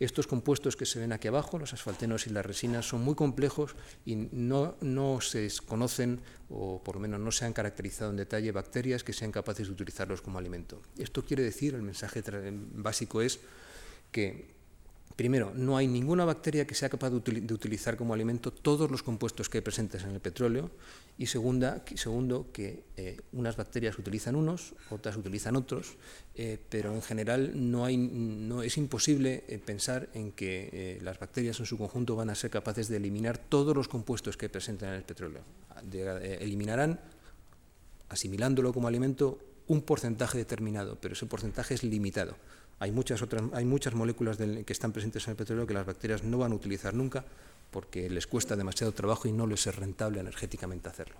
Estos 0.00 0.26
compuestos 0.26 0.76
que 0.76 0.86
se 0.86 0.98
ven 0.98 1.12
aquí 1.12 1.28
abajo, 1.28 1.58
los 1.58 1.74
asfaltenos 1.74 2.26
y 2.26 2.30
las 2.30 2.44
resinas, 2.44 2.88
son 2.88 3.02
muy 3.02 3.14
complejos 3.14 3.76
y 4.06 4.16
no, 4.16 4.76
no 4.80 5.20
se 5.20 5.46
conocen, 5.66 6.20
o 6.48 6.82
por 6.82 6.96
lo 6.96 7.02
menos 7.02 7.20
no 7.20 7.30
se 7.30 7.44
han 7.44 7.52
caracterizado 7.52 8.10
en 8.10 8.16
detalle, 8.16 8.50
bacterias 8.50 9.04
que 9.04 9.12
sean 9.12 9.30
capaces 9.30 9.66
de 9.66 9.74
utilizarlos 9.74 10.22
como 10.22 10.38
alimento. 10.38 10.80
Esto 10.96 11.22
quiere 11.22 11.42
decir, 11.42 11.74
el 11.74 11.82
mensaje 11.82 12.22
básico 12.72 13.20
es 13.20 13.40
que 14.10 14.58
Primero, 15.20 15.52
no 15.54 15.76
hay 15.76 15.86
ninguna 15.86 16.24
bacteria 16.24 16.66
que 16.66 16.74
sea 16.74 16.88
capaz 16.88 17.10
de, 17.10 17.16
utilizar 17.52 17.94
como 17.94 18.14
alimento 18.14 18.50
todos 18.50 18.90
los 18.90 19.02
compuestos 19.02 19.50
que 19.50 19.58
hay 19.58 19.62
presentes 19.62 20.02
en 20.02 20.12
el 20.12 20.20
petróleo. 20.20 20.70
Y 21.20 21.26
segunda, 21.26 21.84
segundo, 21.96 22.50
que 22.50 22.84
eh, 22.96 23.20
unas 23.34 23.54
bacterias 23.54 23.98
utilizan 23.98 24.36
unos, 24.36 24.72
otras 24.88 25.18
utilizan 25.18 25.54
otros, 25.54 25.98
eh, 26.34 26.56
pero 26.70 26.94
en 26.94 27.02
general 27.02 27.52
no, 27.70 27.84
hay, 27.84 27.98
no 27.98 28.62
es 28.62 28.78
imposible 28.78 29.44
eh, 29.46 29.58
pensar 29.58 30.08
en 30.14 30.32
que 30.32 30.98
las 31.02 31.18
bacterias 31.18 31.60
en 31.60 31.66
su 31.66 31.76
conjunto 31.76 32.16
van 32.16 32.30
a 32.30 32.34
ser 32.34 32.48
capaces 32.48 32.88
de 32.88 32.96
eliminar 32.96 33.36
todos 33.36 33.76
los 33.76 33.86
compuestos 33.86 34.38
que 34.38 34.46
hay 34.46 34.48
presentes 34.48 34.88
en 34.88 34.94
el 34.94 35.02
petróleo. 35.02 35.42
eliminarán, 36.40 36.98
asimilándolo 38.08 38.72
como 38.72 38.88
alimento, 38.88 39.40
un 39.66 39.82
porcentaje 39.82 40.38
determinado, 40.38 40.96
pero 41.02 41.12
ese 41.12 41.26
porcentaje 41.26 41.74
es 41.74 41.82
limitado. 41.82 42.34
Hay 42.80 42.92
muchas, 42.92 43.22
otras, 43.22 43.42
hay 43.52 43.64
muchas 43.64 43.94
moléculas 43.94 44.38
que 44.38 44.72
están 44.72 44.90
presentes 44.92 45.26
en 45.26 45.32
el 45.32 45.36
petróleo 45.36 45.66
que 45.66 45.74
las 45.74 45.86
bacterias 45.86 46.24
no 46.24 46.38
van 46.38 46.52
a 46.52 46.54
utilizar 46.54 46.94
nunca 46.94 47.24
porque 47.70 48.10
les 48.10 48.26
cuesta 48.26 48.56
demasiado 48.56 48.92
trabajo 48.92 49.28
y 49.28 49.32
no 49.32 49.46
les 49.46 49.66
es 49.66 49.76
rentable 49.76 50.18
energéticamente 50.20 50.88
hacerlo. 50.88 51.16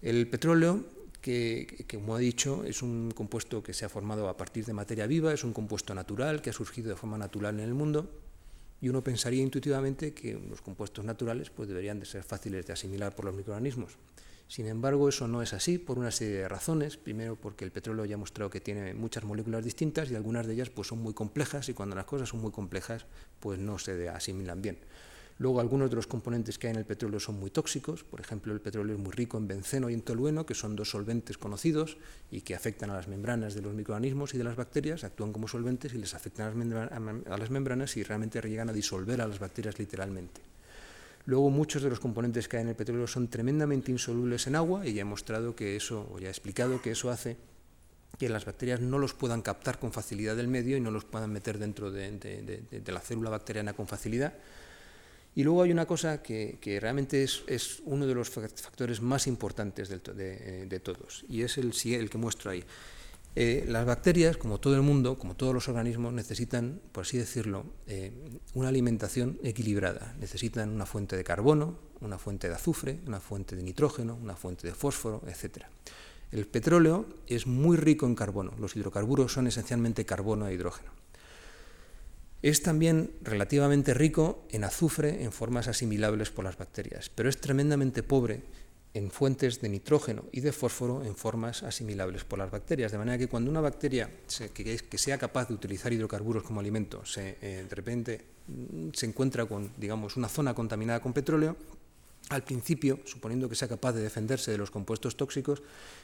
El 0.00 0.28
petróleo, 0.28 0.84
que, 1.20 1.84
como 1.90 2.16
he 2.16 2.20
dicho, 2.20 2.64
es 2.64 2.82
un 2.82 3.10
compuesto 3.10 3.62
que 3.62 3.74
se 3.74 3.84
ha 3.84 3.88
formado 3.88 4.28
a 4.28 4.36
partir 4.36 4.64
de 4.64 4.72
materia 4.72 5.06
viva, 5.06 5.32
es 5.32 5.42
un 5.42 5.52
compuesto 5.52 5.94
natural 5.94 6.40
que 6.40 6.50
ha 6.50 6.52
surgido 6.52 6.90
de 6.90 6.96
forma 6.96 7.18
natural 7.18 7.58
en 7.58 7.64
el 7.64 7.74
mundo 7.74 8.08
y 8.80 8.88
uno 8.88 9.02
pensaría 9.02 9.42
intuitivamente 9.42 10.14
que 10.14 10.34
los 10.34 10.60
compuestos 10.60 11.04
naturales 11.04 11.50
pues, 11.50 11.68
deberían 11.68 11.98
de 11.98 12.06
ser 12.06 12.22
fáciles 12.22 12.64
de 12.66 12.72
asimilar 12.72 13.14
por 13.14 13.24
los 13.24 13.34
microorganismos. 13.34 13.92
Sin 14.48 14.66
embargo, 14.66 15.08
eso 15.08 15.26
no 15.26 15.42
es 15.42 15.52
así 15.52 15.78
por 15.78 15.98
una 15.98 16.12
serie 16.12 16.36
de 16.36 16.48
razones. 16.48 16.96
Primero, 16.96 17.36
porque 17.36 17.64
el 17.64 17.72
petróleo 17.72 18.04
ya 18.04 18.14
ha 18.14 18.18
mostrado 18.18 18.48
que 18.48 18.60
tiene 18.60 18.94
muchas 18.94 19.24
moléculas 19.24 19.64
distintas 19.64 20.10
y 20.10 20.14
algunas 20.14 20.46
de 20.46 20.54
ellas 20.54 20.70
pues, 20.70 20.88
son 20.88 21.00
muy 21.00 21.14
complejas 21.14 21.68
y 21.68 21.74
cuando 21.74 21.96
las 21.96 22.04
cosas 22.04 22.28
son 22.28 22.40
muy 22.40 22.52
complejas 22.52 23.06
pues 23.40 23.58
no 23.58 23.78
se 23.78 24.08
asimilan 24.08 24.62
bien. 24.62 24.78
Luego, 25.38 25.60
algunos 25.60 25.90
de 25.90 25.96
los 25.96 26.06
componentes 26.06 26.58
que 26.58 26.66
hay 26.66 26.72
en 26.72 26.78
el 26.78 26.86
petróleo 26.86 27.20
son 27.20 27.38
muy 27.38 27.50
tóxicos. 27.50 28.04
Por 28.04 28.20
ejemplo, 28.20 28.54
el 28.54 28.60
petróleo 28.60 28.96
es 28.96 29.02
muy 29.02 29.12
rico 29.12 29.36
en 29.36 29.46
benceno 29.46 29.90
y 29.90 29.94
en 29.94 30.00
tolueno, 30.00 30.46
que 30.46 30.54
son 30.54 30.76
dos 30.76 30.90
solventes 30.90 31.36
conocidos 31.36 31.98
y 32.30 32.40
que 32.40 32.54
afectan 32.54 32.88
a 32.88 32.94
las 32.94 33.06
membranas 33.06 33.54
de 33.54 33.60
los 33.60 33.74
microorganismos 33.74 34.32
y 34.32 34.38
de 34.38 34.44
las 34.44 34.56
bacterias, 34.56 35.04
actúan 35.04 35.32
como 35.32 35.46
solventes 35.46 35.92
y 35.92 35.98
les 35.98 36.14
afectan 36.14 36.46
a 36.46 37.36
las 37.36 37.50
membranas 37.50 37.96
y 37.98 38.02
realmente 38.02 38.40
llegan 38.40 38.70
a 38.70 38.72
disolver 38.72 39.20
a 39.20 39.28
las 39.28 39.38
bacterias 39.38 39.78
literalmente. 39.78 40.55
Luego 41.26 41.50
muchos 41.50 41.82
de 41.82 41.90
los 41.90 42.00
componentes 42.00 42.48
que 42.48 42.56
hay 42.56 42.62
en 42.62 42.68
el 42.68 42.76
petróleo 42.76 43.06
son 43.08 43.28
tremendamente 43.28 43.90
insolubles 43.90 44.46
en 44.46 44.54
agua 44.54 44.86
y 44.86 44.94
ya 44.94 45.02
he 45.02 45.04
mostrado 45.04 45.54
que 45.56 45.76
eso, 45.76 46.08
o 46.12 46.18
ya 46.20 46.28
he 46.28 46.30
explicado 46.30 46.80
que 46.80 46.92
eso 46.92 47.10
hace 47.10 47.36
que 48.16 48.28
las 48.28 48.44
bacterias 48.44 48.80
no 48.80 48.98
los 48.98 49.12
puedan 49.12 49.42
captar 49.42 49.78
con 49.78 49.92
facilidad 49.92 50.36
del 50.36 50.48
medio 50.48 50.76
y 50.76 50.80
no 50.80 50.90
los 50.90 51.04
puedan 51.04 51.32
meter 51.32 51.58
dentro 51.58 51.90
de, 51.90 52.82
la 52.86 53.00
célula 53.00 53.30
bacteriana 53.30 53.74
con 53.74 53.86
facilidad. 53.86 54.34
Y 55.34 55.42
luego 55.44 55.62
hay 55.62 55.70
una 55.70 55.84
cosa 55.84 56.22
que, 56.22 56.78
realmente 56.80 57.22
es, 57.22 57.82
uno 57.84 58.06
de 58.06 58.14
los 58.14 58.30
factores 58.30 59.02
más 59.02 59.26
importantes 59.26 59.88
de, 59.88 60.80
todos, 60.80 61.24
y 61.28 61.42
es 61.42 61.58
el, 61.58 61.72
el 61.92 62.08
que 62.08 62.18
muestro 62.18 62.50
ahí. 62.50 62.64
Eh, 63.38 63.66
las 63.68 63.84
bacterias, 63.84 64.38
como 64.38 64.58
todo 64.58 64.76
el 64.76 64.80
mundo, 64.80 65.18
como 65.18 65.36
todos 65.36 65.52
los 65.52 65.68
organismos, 65.68 66.10
necesitan, 66.10 66.80
por 66.92 67.02
así 67.02 67.18
decirlo, 67.18 67.66
eh, 67.86 68.10
una 68.54 68.68
alimentación 68.68 69.38
equilibrada. 69.42 70.16
Necesitan 70.18 70.70
una 70.70 70.86
fuente 70.86 71.18
de 71.18 71.22
carbono, 71.22 71.78
una 72.00 72.16
fuente 72.16 72.48
de 72.48 72.54
azufre, 72.54 72.98
una 73.06 73.20
fuente 73.20 73.54
de 73.54 73.62
nitrógeno, 73.62 74.18
una 74.22 74.36
fuente 74.36 74.66
de 74.66 74.72
fósforo, 74.72 75.22
etc. 75.26 75.64
El 76.32 76.46
petróleo 76.46 77.04
es 77.26 77.46
muy 77.46 77.76
rico 77.76 78.06
en 78.06 78.14
carbono. 78.14 78.54
Los 78.58 78.74
hidrocarburos 78.74 79.34
son 79.34 79.46
esencialmente 79.46 80.06
carbono 80.06 80.48
e 80.48 80.54
hidrógeno. 80.54 80.90
Es 82.40 82.62
también 82.62 83.10
relativamente 83.20 83.92
rico 83.92 84.46
en 84.48 84.64
azufre 84.64 85.24
en 85.24 85.32
formas 85.32 85.68
asimilables 85.68 86.30
por 86.30 86.46
las 86.46 86.56
bacterias, 86.56 87.10
pero 87.14 87.28
es 87.28 87.38
tremendamente 87.38 88.02
pobre 88.02 88.44
en 88.96 89.10
fuentes 89.10 89.60
de 89.60 89.68
nitrógeno 89.68 90.24
y 90.32 90.40
de 90.40 90.52
fósforo 90.52 91.04
en 91.04 91.14
formas 91.14 91.62
asimilables 91.62 92.24
por 92.24 92.38
las 92.38 92.50
bacterias. 92.50 92.92
De 92.92 92.98
manera 92.98 93.18
que 93.18 93.28
cuando 93.28 93.50
una 93.50 93.60
bacteria 93.60 94.10
que, 94.54 94.98
sea 94.98 95.18
capaz 95.18 95.48
de 95.48 95.54
utilizar 95.54 95.92
hidrocarburos 95.92 96.42
como 96.42 96.60
alimento 96.60 97.04
se, 97.04 97.36
eh, 97.42 97.66
de 97.68 97.74
repente 97.74 98.24
mm, 98.48 98.88
se 98.94 99.06
encuentra 99.06 99.44
con 99.44 99.70
digamos, 99.76 100.16
una 100.16 100.28
zona 100.28 100.54
contaminada 100.54 101.00
con 101.00 101.12
petróleo, 101.12 101.56
al 102.30 102.42
principio, 102.42 102.98
suponiendo 103.04 103.48
que 103.48 103.54
sea 103.54 103.68
capaz 103.68 103.92
de 103.92 104.02
defenderse 104.02 104.50
de 104.50 104.58
los 104.58 104.70
compuestos 104.70 105.16
tóxicos, 105.16 105.62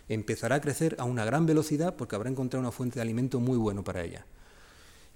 empezará 0.09 0.57
a 0.57 0.61
crecer 0.61 0.95
a 0.99 1.05
una 1.05 1.25
gran 1.25 1.47
velocidad 1.47 1.97
porque 1.97 2.15
habrá 2.15 2.31
encontrado 2.31 2.61
una 2.61 2.71
fuente 2.71 2.97
de 2.97 3.03
alimento 3.03 3.41
muy 3.41 3.57
bueno 3.57 3.83
para 3.83 4.05
ella 4.05 4.27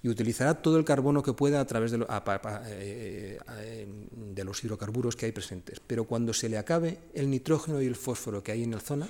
y 0.03 0.09
utilizará 0.09 0.61
todo 0.61 0.77
el 0.77 0.85
carbono 0.85 1.23
que 1.23 1.33
pueda 1.33 1.59
a 1.59 1.65
través 1.65 1.91
de, 1.91 1.97
eh, 1.99 3.39
eh, 3.59 3.87
de, 4.11 4.43
los 4.43 4.63
hidrocarburos 4.63 5.15
que 5.15 5.25
hay 5.25 5.31
presentes. 5.31 5.79
Pero 5.85 6.05
cuando 6.05 6.33
se 6.33 6.49
le 6.49 6.57
acabe 6.57 6.99
el 7.13 7.29
nitrógeno 7.29 7.81
y 7.81 7.87
el 7.87 7.95
fósforo 7.95 8.43
que 8.43 8.51
hay 8.51 8.63
en 8.63 8.71
la 8.71 8.79
zona, 8.79 9.07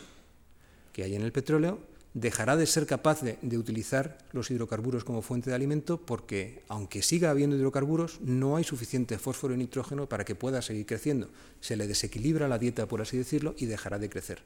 que 0.94 1.04
hay 1.04 1.16
en 1.16 1.22
el 1.22 1.32
petróleo, 1.32 1.80
dejará 2.14 2.56
de 2.56 2.66
ser 2.66 2.88
capaz 2.88 3.22
de, 3.22 3.58
utilizar 3.58 4.18
los 4.32 4.50
hidrocarburos 4.50 5.04
como 5.04 5.22
fuente 5.22 5.50
de 5.50 5.56
alimento 5.56 6.02
porque, 6.02 6.64
aunque 6.68 7.04
siga 7.04 7.30
habiendo 7.30 7.56
hidrocarburos, 7.56 8.22
no 8.22 8.56
hay 8.56 8.64
suficiente 8.64 9.20
fósforo 9.20 9.54
y 9.54 9.58
nitrógeno 9.58 10.10
para 10.10 10.26
que 10.26 10.36
pueda 10.36 10.62
seguir 10.62 10.86
creciendo. 10.86 11.30
Se 11.60 11.76
le 11.76 11.88
desequilibra 11.88 12.48
la 12.48 12.58
dieta, 12.58 12.88
por 12.88 13.02
así 13.02 13.18
decirlo, 13.18 13.54
y 13.58 13.66
dejará 13.68 14.00
de 14.00 14.10
crecer. 14.10 14.42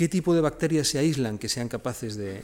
¿Qué 0.00 0.08
tipo 0.08 0.32
de 0.32 0.40
bacterias 0.40 0.88
se 0.88 0.98
aíslan 0.98 1.36
que 1.36 1.50
sean 1.50 1.68
capaces 1.68 2.16
de, 2.16 2.40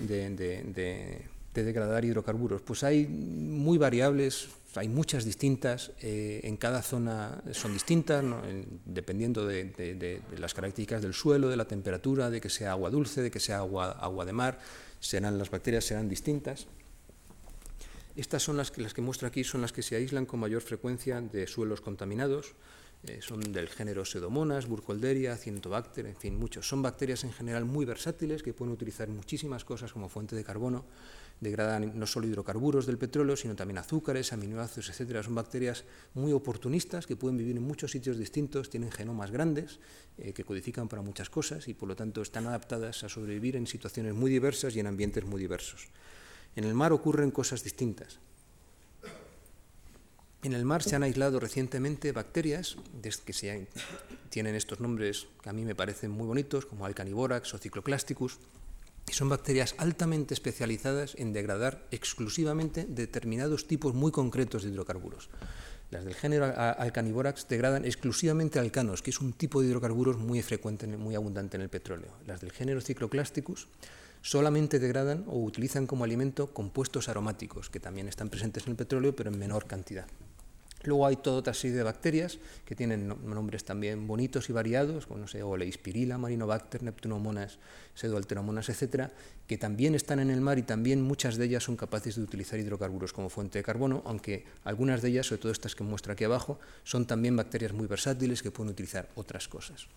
degradar 1.54 2.04
hidrocarburos? 2.04 2.60
Pues 2.60 2.84
hay 2.84 3.06
muy 3.06 3.78
variables, 3.78 4.48
hay 4.74 4.88
muchas 4.88 5.24
distintas, 5.24 5.90
eh, 6.02 6.42
en 6.44 6.58
cada 6.58 6.82
zona 6.82 7.42
son 7.52 7.72
distintas, 7.72 8.22
dependiendo 8.84 9.46
de, 9.46 10.20
las 10.36 10.52
características 10.52 11.00
del 11.00 11.14
suelo, 11.14 11.48
de 11.48 11.56
la 11.56 11.64
temperatura, 11.64 12.28
de 12.28 12.42
que 12.42 12.50
sea 12.50 12.72
agua 12.72 12.90
dulce, 12.90 13.22
de 13.22 13.30
que 13.30 13.40
sea 13.40 13.56
agua, 13.56 13.92
agua 13.92 14.26
de 14.26 14.34
mar, 14.34 14.58
serán, 15.00 15.38
las 15.38 15.48
bacterias 15.48 15.86
serán 15.86 16.10
distintas. 16.10 16.66
Estas 18.16 18.42
son 18.42 18.58
las 18.58 18.70
que, 18.70 18.82
las 18.82 18.92
que 18.92 19.00
muestro 19.00 19.28
aquí, 19.28 19.44
son 19.44 19.62
las 19.62 19.72
que 19.72 19.80
se 19.80 19.96
aíslan 19.96 20.26
con 20.26 20.40
mayor 20.40 20.60
frecuencia 20.60 21.22
de 21.22 21.46
suelos 21.46 21.80
contaminados. 21.80 22.54
Eh, 23.04 23.20
son 23.20 23.40
del 23.40 23.68
género 23.68 24.04
Pseudomonas, 24.04 24.66
Burkholderia, 24.66 25.36
Cientobacter, 25.36 26.06
en 26.06 26.16
fin, 26.16 26.38
muchos. 26.38 26.68
Son 26.68 26.82
bacterias 26.82 27.24
en 27.24 27.32
general 27.32 27.64
muy 27.64 27.84
versátiles 27.84 28.42
que 28.42 28.52
pueden 28.52 28.72
utilizar 28.72 29.08
muchísimas 29.08 29.64
cosas 29.64 29.92
como 29.92 30.08
fuente 30.08 30.34
de 30.34 30.42
carbono, 30.42 30.84
degradan 31.40 31.98
no 31.98 32.06
solo 32.06 32.26
hidrocarburos 32.26 32.86
del 32.86 32.98
petróleo, 32.98 33.36
sino 33.36 33.54
también 33.54 33.78
azúcares, 33.78 34.32
aminoácidos, 34.32 34.88
etcétera. 34.88 35.22
Son 35.22 35.34
bacterias 35.34 35.84
muy 36.14 36.32
oportunistas 36.32 37.06
que 37.06 37.16
pueden 37.16 37.36
vivir 37.36 37.56
en 37.56 37.62
muchos 37.62 37.92
sitios 37.92 38.18
distintos, 38.18 38.70
tienen 38.70 38.90
genomas 38.90 39.30
grandes 39.30 39.78
eh, 40.18 40.32
que 40.32 40.44
codifican 40.44 40.88
para 40.88 41.02
muchas 41.02 41.30
cosas 41.30 41.68
y 41.68 41.74
por 41.74 41.88
lo 41.88 41.96
tanto 41.96 42.22
están 42.22 42.46
adaptadas 42.46 43.04
a 43.04 43.08
sobrevivir 43.08 43.56
en 43.56 43.66
situaciones 43.66 44.14
muy 44.14 44.30
diversas 44.30 44.74
y 44.74 44.80
en 44.80 44.86
ambientes 44.86 45.24
muy 45.24 45.40
diversos. 45.40 45.88
En 46.56 46.64
el 46.64 46.74
mar 46.74 46.92
ocurren 46.92 47.30
cosas 47.30 47.62
distintas. 47.62 48.18
En 50.46 50.52
el 50.52 50.64
mar 50.64 50.80
se 50.80 50.94
han 50.94 51.02
aislado 51.02 51.40
recientemente 51.40 52.12
bacterias 52.12 52.76
que 53.02 53.66
tienen 54.30 54.54
estos 54.54 54.78
nombres 54.78 55.26
que 55.42 55.50
a 55.50 55.52
mí 55.52 55.64
me 55.64 55.74
parecen 55.74 56.12
muy 56.12 56.24
bonitos, 56.24 56.66
como 56.66 56.86
Alcaniborax 56.86 57.52
o 57.52 57.58
Cycloclasticus, 57.58 58.38
y 59.10 59.12
son 59.12 59.28
bacterias 59.28 59.74
altamente 59.78 60.34
especializadas 60.34 61.16
en 61.18 61.32
degradar 61.32 61.84
exclusivamente 61.90 62.86
determinados 62.88 63.66
tipos 63.66 63.92
muy 63.92 64.12
concretos 64.12 64.62
de 64.62 64.70
hidrocarburos. 64.70 65.30
Las 65.90 66.04
del 66.04 66.14
género 66.14 66.44
Alcaniborax 66.56 67.48
degradan 67.48 67.84
exclusivamente 67.84 68.60
alcanos, 68.60 69.02
que 69.02 69.10
es 69.10 69.20
un 69.20 69.32
tipo 69.32 69.60
de 69.60 69.66
hidrocarburos 69.66 70.16
muy 70.16 70.40
frecuente, 70.42 70.86
muy 70.86 71.16
abundante 71.16 71.56
en 71.56 71.64
el 71.64 71.70
petróleo. 71.70 72.12
Las 72.24 72.40
del 72.40 72.52
género 72.52 72.80
Cycloclasticus 72.80 73.66
solamente 74.22 74.78
degradan 74.78 75.24
o 75.26 75.42
utilizan 75.42 75.88
como 75.88 76.04
alimento 76.04 76.54
compuestos 76.54 77.08
aromáticos, 77.08 77.68
que 77.68 77.80
también 77.80 78.06
están 78.06 78.28
presentes 78.28 78.62
en 78.62 78.70
el 78.70 78.76
petróleo, 78.76 79.16
pero 79.16 79.32
en 79.32 79.40
menor 79.40 79.66
cantidad. 79.66 80.06
Luego 80.86 81.06
hay 81.06 81.16
toda 81.16 81.38
otra 81.38 81.52
serie 81.52 81.76
de 81.76 81.82
bacterias 81.82 82.38
que 82.64 82.76
tienen 82.76 83.08
nombres 83.08 83.64
también 83.64 84.06
bonitos 84.06 84.48
y 84.48 84.52
variados, 84.52 85.06
como 85.06 85.20
no 85.20 85.28
sé, 85.28 85.42
Marinobacter, 85.42 86.82
Neptunomonas, 86.82 87.58
Pseudoalteromonas, 87.94 88.68
etcétera, 88.68 89.10
que 89.46 89.58
también 89.58 89.94
están 89.94 90.20
en 90.20 90.30
el 90.30 90.40
mar 90.40 90.58
y 90.58 90.62
también 90.62 91.02
muchas 91.02 91.36
de 91.36 91.46
ellas 91.46 91.64
son 91.64 91.76
capaces 91.76 92.16
de 92.16 92.22
utilizar 92.22 92.58
hidrocarburos 92.58 93.12
como 93.12 93.28
fuente 93.28 93.58
de 93.58 93.64
carbono, 93.64 94.02
aunque 94.06 94.44
algunas 94.64 95.02
de 95.02 95.08
ellas, 95.08 95.26
sobre 95.26 95.42
todo 95.42 95.52
estas 95.52 95.74
que 95.74 95.82
muestra 95.82 96.12
aquí 96.12 96.24
abajo, 96.24 96.58
son 96.84 97.06
también 97.06 97.36
bacterias 97.36 97.72
muy 97.72 97.86
versátiles 97.86 98.42
que 98.42 98.50
pueden 98.50 98.70
utilizar 98.70 99.08
otras 99.16 99.48
cosas. 99.48 99.88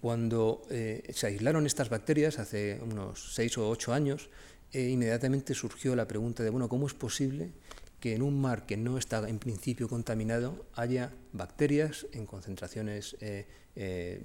Cuando 0.00 0.62
eh, 0.70 1.10
se 1.14 1.28
aislaron 1.28 1.66
estas 1.66 1.88
bacterias 1.88 2.38
hace 2.38 2.78
unos 2.82 3.34
seis 3.34 3.56
o 3.56 3.68
ocho 3.68 3.94
años, 3.94 4.28
eh, 4.72 4.90
inmediatamente 4.90 5.54
surgió 5.54 5.96
la 5.96 6.06
pregunta 6.06 6.42
de, 6.42 6.50
bueno, 6.50 6.68
¿cómo 6.68 6.86
es 6.86 6.94
posible 6.94 7.50
que 8.00 8.14
en 8.14 8.22
un 8.22 8.40
mar 8.40 8.66
que 8.66 8.76
no 8.76 8.98
está 8.98 9.28
en 9.28 9.38
principio 9.38 9.88
contaminado 9.88 10.66
haya 10.74 11.12
bacterias 11.32 12.06
en 12.12 12.26
concentraciones, 12.26 13.16
eh, 13.20 13.46
eh, 13.74 14.22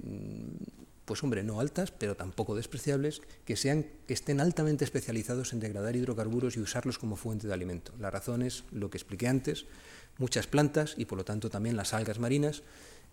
pues 1.04 1.22
hombre, 1.22 1.42
no 1.42 1.60
altas, 1.60 1.90
pero 1.90 2.16
tampoco 2.16 2.54
despreciables, 2.54 3.22
que, 3.44 3.56
sean, 3.56 3.86
que 4.06 4.14
estén 4.14 4.40
altamente 4.40 4.84
especializados 4.84 5.52
en 5.52 5.60
degradar 5.60 5.96
hidrocarburos 5.96 6.56
y 6.56 6.60
usarlos 6.60 6.98
como 6.98 7.16
fuente 7.16 7.46
de 7.48 7.54
alimento. 7.54 7.92
La 7.98 8.10
razón 8.10 8.42
es 8.42 8.64
lo 8.70 8.90
que 8.90 8.98
expliqué 8.98 9.28
antes, 9.28 9.66
muchas 10.18 10.46
plantas 10.46 10.94
y 10.96 11.06
por 11.06 11.18
lo 11.18 11.24
tanto 11.24 11.50
también 11.50 11.76
las 11.76 11.94
algas 11.94 12.18
marinas 12.18 12.62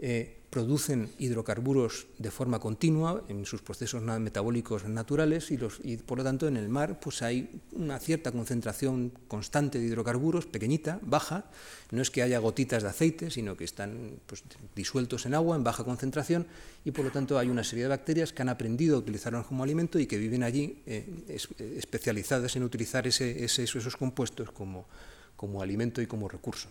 eh, 0.02 0.40
producen 0.50 1.10
hidrocarburos 1.20 2.08
de 2.18 2.32
forma 2.32 2.60
continua 2.60 3.24
en 3.30 3.46
sus 3.46 3.62
procesos 3.62 4.02
metabólicos 4.02 4.86
naturales 4.86 5.52
y, 5.52 5.98
por 5.98 6.18
lo 6.18 6.24
tanto 6.24 6.48
en 6.48 6.58
el 6.58 6.70
mar 6.70 7.00
pues 7.00 7.22
hay 7.22 7.62
una 7.74 8.00
cierta 8.00 8.32
concentración 8.32 9.12
constante 9.28 9.78
de 9.78 9.86
hidrocarburos, 9.86 10.48
pequeñita, 10.48 11.00
baja, 11.04 11.46
no 11.92 12.02
es 12.02 12.10
que 12.10 12.24
haya 12.24 12.40
gotitas 12.40 12.82
de 12.84 12.90
aceite, 12.90 13.30
sino 13.30 13.56
que 13.56 13.64
están 13.64 14.20
pues, 14.26 14.44
disueltos 14.76 15.26
en 15.28 15.36
agua 15.36 15.56
en 15.56 15.64
baja 15.64 15.84
concentración 15.84 16.48
y 16.84 16.92
por 16.92 17.06
lo 17.06 17.12
tanto 17.12 17.38
hay 17.38 17.50
una 17.50 17.64
serie 17.64 17.84
de 17.84 17.90
bacterias 17.90 18.34
que 18.34 18.42
han 18.42 18.50
aprendido 18.50 18.96
a 18.96 19.00
utilizarlos 19.00 19.46
como 19.46 19.64
alimento 19.64 20.00
y 20.00 20.08
que 20.08 20.18
viven 20.18 20.42
allí 20.42 20.82
eh, 20.88 21.38
especializadas 21.78 22.56
en 22.56 22.64
utilizar 22.64 23.06
esos 23.06 23.98
compuestos 23.98 24.52
como, 24.52 24.88
como 25.36 25.62
alimento 25.62 26.02
y 26.02 26.08
como 26.08 26.28
recurso. 26.28 26.70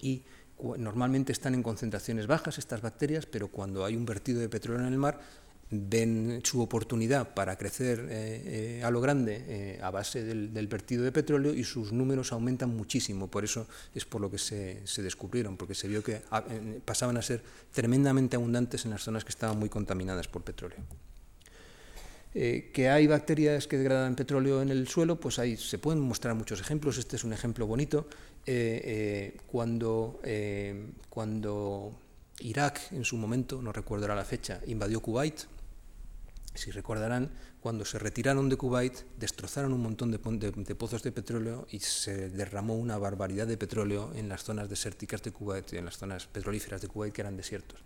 Y 0.00 0.22
normalmente 0.78 1.32
están 1.32 1.54
en 1.54 1.62
concentraciones 1.62 2.26
bajas 2.26 2.58
estas 2.58 2.80
bacterias, 2.80 3.26
pero 3.26 3.48
cuando 3.48 3.84
hay 3.84 3.96
un 3.96 4.06
vertido 4.06 4.40
de 4.40 4.48
petróleo 4.48 4.86
en 4.86 4.92
el 4.92 4.98
mar, 4.98 5.20
ven 5.70 6.40
su 6.44 6.60
oportunidad 6.60 7.34
para 7.34 7.56
crecer 7.56 8.06
eh, 8.10 8.78
eh, 8.78 8.84
a 8.84 8.90
lo 8.90 9.00
grande 9.00 9.44
eh, 9.46 9.80
a 9.82 9.90
base 9.90 10.22
del, 10.22 10.66
vertido 10.68 11.04
de 11.04 11.12
petróleo 11.12 11.54
y 11.54 11.64
sus 11.64 11.92
números 11.92 12.32
aumentan 12.32 12.76
muchísimo. 12.76 13.28
Por 13.28 13.44
eso 13.44 13.66
es 13.94 14.04
por 14.04 14.20
lo 14.20 14.30
que 14.30 14.38
se, 14.38 14.82
descubrieron, 14.98 15.56
porque 15.56 15.74
se 15.74 15.88
vio 15.88 16.02
que 16.02 16.22
ah, 16.30 16.44
pasaban 16.84 17.16
a 17.16 17.22
ser 17.22 17.42
tremendamente 17.72 18.36
abundantes 18.36 18.84
en 18.84 18.90
las 18.90 19.02
zonas 19.02 19.24
que 19.24 19.30
estaban 19.30 19.58
muy 19.58 19.68
contaminadas 19.68 20.28
por 20.28 20.42
petróleo. 20.42 20.78
Que 22.32 22.88
hay 22.90 23.06
bacterias 23.06 23.68
que 23.68 23.78
degradan 23.78 24.16
petróleo 24.16 24.60
en 24.60 24.70
el 24.70 24.88
suelo, 24.88 25.20
pues 25.20 25.38
ahí 25.38 25.56
se 25.56 25.78
pueden 25.78 26.00
mostrar 26.00 26.34
muchos 26.34 26.60
ejemplos. 26.60 26.98
Este 26.98 27.14
es 27.14 27.22
un 27.22 27.32
ejemplo 27.32 27.64
bonito. 27.64 28.08
Eh, 28.46 29.34
eh, 29.36 29.40
cuando, 29.46 30.20
cuando 31.08 31.92
Irak, 32.40 32.92
en 32.92 33.04
su 33.04 33.16
momento, 33.16 33.62
no 33.62 33.72
recordará 33.72 34.14
la 34.14 34.24
fecha, 34.24 34.60
invadió 34.66 35.00
Kuwait, 35.00 35.46
si 36.54 36.70
recordarán, 36.70 37.30
cuando 37.60 37.84
se 37.84 37.98
retiraron 37.98 38.48
de 38.48 38.56
Kuwait, 38.56 38.94
destrozaron 39.18 39.72
un 39.72 39.82
montón 39.82 40.12
de, 40.12 40.18
de, 40.18 40.74
pozos 40.74 41.02
de 41.02 41.10
petróleo 41.10 41.66
y 41.70 41.80
se 41.80 42.28
derramó 42.30 42.76
una 42.76 42.96
barbaridad 42.96 43.46
de 43.46 43.56
petróleo 43.56 44.12
en 44.14 44.28
las 44.28 44.44
zonas 44.44 44.68
desérticas 44.68 45.22
de 45.22 45.32
Kuwait, 45.32 45.72
en 45.72 45.84
las 45.84 45.98
zonas 45.98 46.26
petrolíferas 46.26 46.80
de 46.80 46.88
Kuwait 46.88 47.12
que 47.12 47.22
eran 47.22 47.36
desiertos. 47.36 47.80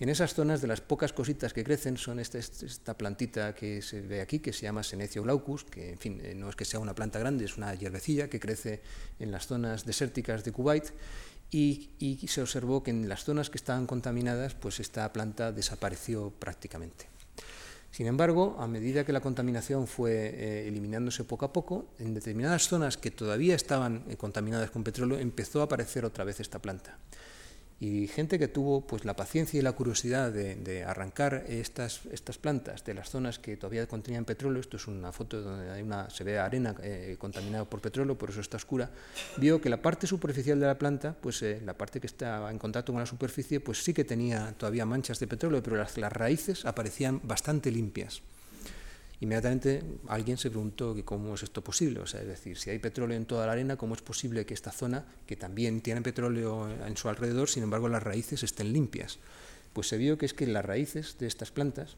En 0.00 0.08
esas 0.08 0.32
zonas, 0.32 0.62
de 0.62 0.66
las 0.66 0.80
pocas 0.80 1.12
cositas 1.12 1.52
que 1.52 1.62
crecen, 1.62 1.98
son 1.98 2.20
esta, 2.20 2.38
esta 2.38 2.96
plantita 2.96 3.54
que 3.54 3.82
se 3.82 4.00
ve 4.00 4.22
aquí, 4.22 4.38
que 4.38 4.54
se 4.54 4.62
llama 4.62 4.82
Senecio 4.82 5.22
glaucus, 5.22 5.64
que 5.64 5.90
en 5.90 5.98
fin, 5.98 6.20
eh, 6.24 6.34
no 6.34 6.48
es 6.48 6.56
que 6.56 6.64
sea 6.64 6.80
una 6.80 6.94
planta 6.94 7.18
grande, 7.18 7.44
es 7.44 7.58
una 7.58 7.74
hierbecilla 7.74 8.30
que 8.30 8.40
crece 8.40 8.80
en 9.18 9.30
las 9.30 9.46
zonas 9.46 9.84
desérticas 9.84 10.42
de 10.42 10.52
Kuwait. 10.52 10.90
Y, 11.50 11.90
se 12.28 12.40
observó 12.40 12.82
que 12.82 12.92
en 12.92 13.10
las 13.10 13.24
zonas 13.24 13.50
que 13.50 13.58
estaban 13.58 13.86
contaminadas, 13.86 14.54
pues 14.54 14.80
esta 14.80 15.12
planta 15.12 15.52
desapareció 15.52 16.30
prácticamente. 16.30 17.06
Sin 17.90 18.06
embargo, 18.06 18.56
a 18.58 18.66
medida 18.68 19.04
que 19.04 19.12
la 19.12 19.20
contaminación 19.20 19.86
fue 19.86 20.12
eh, 20.12 20.68
eliminándose 20.68 21.24
poco 21.24 21.44
a 21.44 21.52
poco, 21.52 21.88
en 21.98 22.14
determinadas 22.14 22.68
zonas 22.68 22.96
que 22.96 23.10
todavía 23.10 23.54
estaban 23.54 24.04
eh, 24.08 24.16
contaminadas 24.16 24.70
con 24.70 24.82
petróleo, 24.82 25.18
empezó 25.18 25.60
a 25.60 25.64
aparecer 25.64 26.06
otra 26.06 26.24
vez 26.24 26.40
esta 26.40 26.58
planta 26.58 26.96
y 27.80 28.06
gente 28.08 28.38
que 28.38 28.46
tuvo 28.46 28.82
pues 28.82 29.06
la 29.06 29.16
paciencia 29.16 29.58
y 29.58 29.62
la 29.62 29.72
curiosidad 29.72 30.30
de, 30.30 30.84
arrancar 30.84 31.46
estas, 31.48 32.02
estas 32.12 32.36
plantas 32.36 32.84
de 32.84 32.92
las 32.92 33.08
zonas 33.08 33.38
que 33.38 33.56
todavía 33.56 33.86
contenían 33.86 34.26
petróleo, 34.26 34.60
esto 34.60 34.76
es 34.76 34.86
una 34.86 35.12
foto 35.12 35.40
donde 35.40 35.70
hay 35.70 35.80
una, 35.80 36.10
se 36.10 36.22
ve 36.22 36.38
arena 36.38 36.74
eh, 36.82 37.16
contaminada 37.18 37.64
por 37.64 37.80
petróleo, 37.80 38.18
por 38.18 38.28
eso 38.28 38.42
está 38.42 38.58
oscura, 38.58 38.90
vio 39.38 39.62
que 39.62 39.70
la 39.70 39.80
parte 39.80 40.06
superficial 40.06 40.60
de 40.60 40.66
la 40.66 40.78
planta, 40.78 41.16
pues 41.18 41.42
eh, 41.42 41.62
la 41.64 41.72
parte 41.72 42.00
que 42.00 42.06
estaba 42.06 42.50
en 42.50 42.58
contacto 42.58 42.92
con 42.92 43.00
la 43.00 43.06
superficie, 43.06 43.60
pues 43.60 43.82
sí 43.82 43.94
que 43.94 44.04
tenía 44.04 44.52
todavía 44.58 44.84
manchas 44.84 45.18
de 45.18 45.26
petróleo, 45.26 45.62
pero 45.62 45.76
las, 45.76 45.96
las 45.96 46.12
raíces 46.12 46.66
aparecían 46.66 47.20
bastante 47.24 47.70
limpias. 47.70 48.22
Inmediatamente 49.20 49.82
alguien 50.08 50.38
se 50.38 50.48
preguntó 50.48 50.94
que 50.94 51.04
cómo 51.04 51.34
es 51.34 51.42
esto 51.42 51.62
posible, 51.62 52.00
o 52.00 52.06
sea, 52.06 52.22
es 52.22 52.26
decir, 52.26 52.56
si 52.56 52.70
hay 52.70 52.78
petróleo 52.78 53.18
en 53.18 53.26
toda 53.26 53.44
la 53.46 53.52
arena, 53.52 53.76
¿cómo 53.76 53.94
es 53.94 54.00
posible 54.00 54.46
que 54.46 54.54
esta 54.54 54.72
zona, 54.72 55.04
que 55.26 55.36
también 55.36 55.82
tiene 55.82 56.00
petróleo 56.00 56.70
en 56.86 56.96
su 56.96 57.08
alrededor, 57.10 57.48
sin 57.48 57.62
embargo 57.62 57.88
las 57.88 58.02
raíces 58.02 58.42
estén 58.42 58.72
limpias? 58.72 59.18
Pues 59.74 59.88
se 59.88 59.98
vio 59.98 60.16
que 60.16 60.24
es 60.24 60.32
que 60.32 60.46
las 60.46 60.64
raíces 60.64 61.18
de 61.18 61.26
estas 61.26 61.50
plantas 61.50 61.96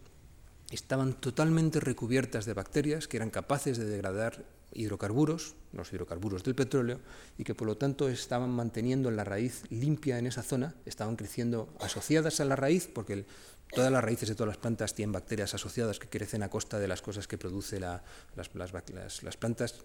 estaban 0.73 1.15
totalmente 1.15 1.79
recubiertas 1.79 2.45
de 2.45 2.55
bacterias 2.55 3.07
que 3.07 3.19
eran 3.19 3.31
capaces 3.31 3.79
de 3.79 3.85
degradar 3.85 4.45
hidrocarburos, 4.75 5.55
los 5.73 5.93
hidrocarburos 5.93 6.45
del 6.45 6.55
petróleo, 6.55 6.99
y 7.39 7.45
que 7.45 7.55
por 7.55 7.67
lo 7.67 7.77
tanto 7.77 8.09
estaban 8.09 8.51
manteniendo 8.51 9.11
la 9.11 9.23
raíz 9.23 9.65
limpia 9.71 10.19
en 10.19 10.27
esa 10.27 10.43
zona, 10.43 10.75
estaban 10.87 11.17
creciendo 11.17 11.69
asociadas 11.79 12.41
a 12.41 12.45
la 12.45 12.57
raíz, 12.57 12.89
porque 12.93 13.27
todas 13.73 13.91
las 13.91 14.05
raíces 14.05 14.29
de 14.29 14.35
todas 14.35 14.49
las 14.49 14.59
plantas 14.59 14.95
tienen 14.95 15.13
bacterias 15.13 15.55
asociadas 15.55 15.99
que 15.99 16.09
crecen 16.09 16.43
a 16.43 16.49
costa 16.49 16.79
de 16.79 16.89
las 16.89 17.03
cosas 17.03 17.27
que 17.27 17.39
produce 17.39 17.81
las, 17.81 18.03
las, 18.37 19.37
plantas 19.37 19.83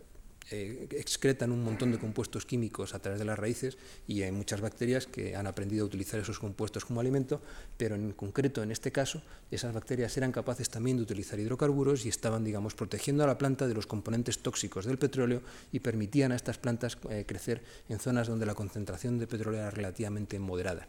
eh, 0.49 0.87
excretan 0.91 1.51
un 1.51 1.61
montón 1.61 1.91
de 1.91 1.99
compuestos 1.99 2.45
químicos 2.45 2.93
a 2.93 2.99
través 2.99 3.19
de 3.19 3.25
las 3.25 3.37
raíces 3.37 3.77
y 4.07 4.21
hay 4.21 4.31
muchas 4.31 4.61
bacterias 4.61 5.05
que 5.05 5.35
han 5.35 5.45
aprendido 5.45 5.83
a 5.83 5.87
utilizar 5.87 6.19
esos 6.19 6.39
compuestos 6.39 6.85
como 6.85 7.01
alimento, 7.01 7.41
pero 7.75 7.95
en 7.95 8.13
concreto 8.13 8.63
en 8.63 8.71
este 8.71 8.91
caso 8.91 9.21
esas 9.51 9.73
bacterias 9.73 10.15
eran 10.15 10.31
capaces 10.31 10.69
también 10.69 10.95
de 10.95 11.03
utilizar 11.03 11.37
hidrocarburos 11.37 12.05
y 12.05 12.09
estaban, 12.09 12.45
digamos, 12.45 12.75
protegiendo 12.75 13.25
a 13.25 13.27
la 13.27 13.37
planta 13.37 13.67
de 13.67 13.73
los 13.73 13.87
componentes 13.87 14.39
tóxicos 14.39 14.85
del 14.85 14.97
petróleo 14.97 15.41
y 15.73 15.81
permitían 15.81 16.31
a 16.31 16.37
estas 16.37 16.57
plantas 16.57 16.97
eh, 17.09 17.25
crecer 17.27 17.61
en 17.89 17.99
zonas 17.99 18.27
donde 18.27 18.45
la 18.45 18.55
concentración 18.55 19.19
de 19.19 19.27
petróleo 19.27 19.59
era 19.59 19.71
relativamente 19.71 20.39
moderada. 20.39 20.87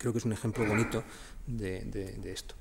Creo 0.00 0.12
que 0.12 0.18
es 0.18 0.24
un 0.24 0.32
ejemplo 0.32 0.66
bonito 0.66 1.04
de 1.56 2.32
esto. 2.32 2.54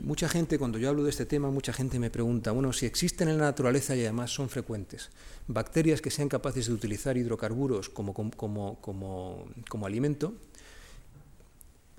Mucha 0.00 0.28
gente, 0.28 0.58
cuando 0.58 0.78
yo 0.78 0.90
hablo 0.90 1.02
de 1.02 1.10
este 1.10 1.24
tema, 1.24 1.50
mucha 1.50 1.72
gente 1.72 1.98
me 1.98 2.10
pregunta, 2.10 2.52
bueno, 2.52 2.72
si 2.72 2.84
existen 2.86 3.28
en 3.28 3.38
la 3.38 3.44
naturaleza 3.44 3.96
y 3.96 4.02
además 4.02 4.30
son 4.30 4.48
frecuentes, 4.48 5.10
bacterias 5.46 6.02
que 6.02 6.10
sean 6.10 6.28
capaces 6.28 6.66
de 6.66 6.74
utilizar 6.74 7.16
hidrocarburos 7.16 7.88
como, 7.88 8.12
como, 8.12 9.86
alimento, 9.86 10.34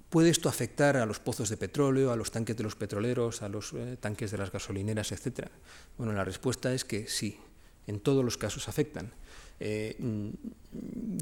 ¿puede 0.09 0.29
esto 0.29 0.49
afectar 0.49 0.97
a 0.97 1.05
los 1.05 1.19
pozos 1.19 1.49
de 1.49 1.57
petróleo, 1.57 2.11
a 2.11 2.15
los 2.15 2.31
tanques 2.31 2.55
de 2.55 2.63
los 2.63 2.75
petroleros, 2.75 3.41
a 3.41 3.49
los 3.49 3.73
eh, 3.73 3.97
tanques 3.99 4.31
de 4.31 4.37
las 4.37 4.51
gasolineras, 4.51 5.11
etcétera? 5.11 5.49
Bueno, 5.97 6.13
la 6.13 6.23
respuesta 6.23 6.73
es 6.73 6.85
que 6.85 7.07
sí, 7.07 7.39
en 7.87 7.99
todos 7.99 8.23
los 8.23 8.37
casos 8.37 8.69
afectan. 8.69 9.11
Eh, 9.59 9.95
mm, 9.99 10.29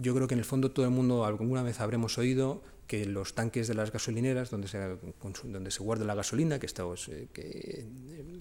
yo 0.02 0.14
creo 0.16 0.28
que 0.28 0.36
en 0.36 0.40
el 0.40 0.46
fondo 0.46 0.72
todo 0.72 0.86
el 0.86 0.92
mundo 0.92 1.26
alguna 1.26 1.64
vez 1.64 1.80
habremos 1.80 2.18
oído 2.18 2.62
que 2.88 3.06
los 3.06 3.34
tanques 3.34 3.68
de 3.68 3.74
las 3.74 3.92
gasolineras, 3.92 4.50
donde 4.50 4.68
se, 4.68 4.80
donde 5.44 5.72
se 5.72 5.84
guarda 5.84 6.06
la 6.06 6.16
gasolina, 6.16 6.58
que, 6.58 6.68
eh, 6.68 7.28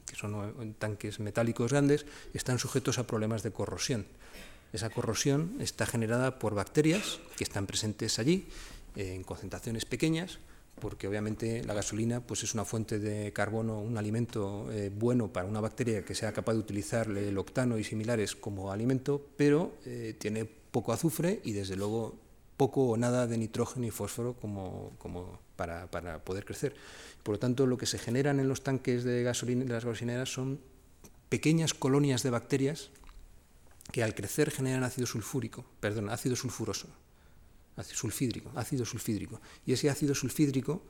que, 0.06 0.16
son 0.16 0.74
tanques 0.78 1.18
metálicos 1.18 1.72
grandes, 1.72 2.06
están 2.32 2.59
sujetos 2.59 2.98
a 2.98 3.06
problemas 3.06 3.42
de 3.42 3.50
corrosión. 3.50 4.06
Esa 4.72 4.90
corrosión 4.90 5.56
está 5.61 5.85
generada 5.85 6.38
por 6.38 6.54
bacterias 6.54 7.18
que 7.37 7.44
están 7.44 7.66
presentes 7.66 8.18
allí 8.18 8.46
eh, 8.94 9.14
en 9.14 9.24
concentraciones 9.24 9.85
pequeñas, 9.85 10.38
porque 10.80 11.08
obviamente 11.08 11.64
la 11.64 11.74
gasolina 11.74 12.20
pues 12.20 12.42
es 12.42 12.54
una 12.54 12.64
fuente 12.64 12.98
de 12.98 13.32
carbono, 13.32 13.80
un 13.80 13.96
alimento 13.98 14.70
eh, 14.72 14.90
bueno 14.94 15.32
para 15.32 15.46
una 15.46 15.60
bacteria 15.60 16.04
que 16.04 16.14
sea 16.14 16.32
capaz 16.32 16.52
de 16.52 16.58
utilizar 16.58 17.08
el 17.08 17.36
octano 17.38 17.78
y 17.78 17.84
similares 17.84 18.36
como 18.36 18.72
alimento, 18.72 19.24
pero 19.36 19.74
tiene 20.18 20.44
poco 20.44 20.92
azufre 20.92 21.40
y 21.44 21.52
desde 21.52 21.76
luego 21.76 22.14
poco 22.56 22.88
o 22.88 22.96
nada 22.96 23.26
de 23.26 23.38
nitrógeno 23.38 23.86
y 23.86 23.90
fósforo 23.90 24.34
como, 24.34 24.92
como 24.98 25.38
para, 25.56 25.90
para, 25.90 26.24
poder 26.24 26.44
crecer. 26.44 26.74
Por 27.22 27.34
lo 27.34 27.38
tanto, 27.38 27.66
lo 27.66 27.76
que 27.76 27.86
se 27.86 27.98
generan 27.98 28.40
en 28.40 28.48
los 28.48 28.62
tanques 28.62 29.04
de, 29.04 29.22
gasolina, 29.22 29.64
de 29.64 29.72
las 29.72 29.84
gasolineras 29.84 30.32
son 30.32 30.60
pequeñas 31.28 31.74
colonias 31.74 32.22
de 32.22 32.30
bacterias 32.30 32.90
que 33.92 34.02
al 34.02 34.14
crecer 34.14 34.50
generan 34.50 34.84
ácido 34.84 35.06
sulfúrico, 35.06 35.64
perdón, 35.80 36.10
ácido 36.10 36.36
sulfuroso, 36.36 36.88
sulfídrico, 37.82 38.50
ácido 38.54 38.84
sulfídrico. 38.84 39.40
Y 39.64 39.72
ese 39.72 39.90
ácido 39.90 40.14
sulfídrico 40.14 40.82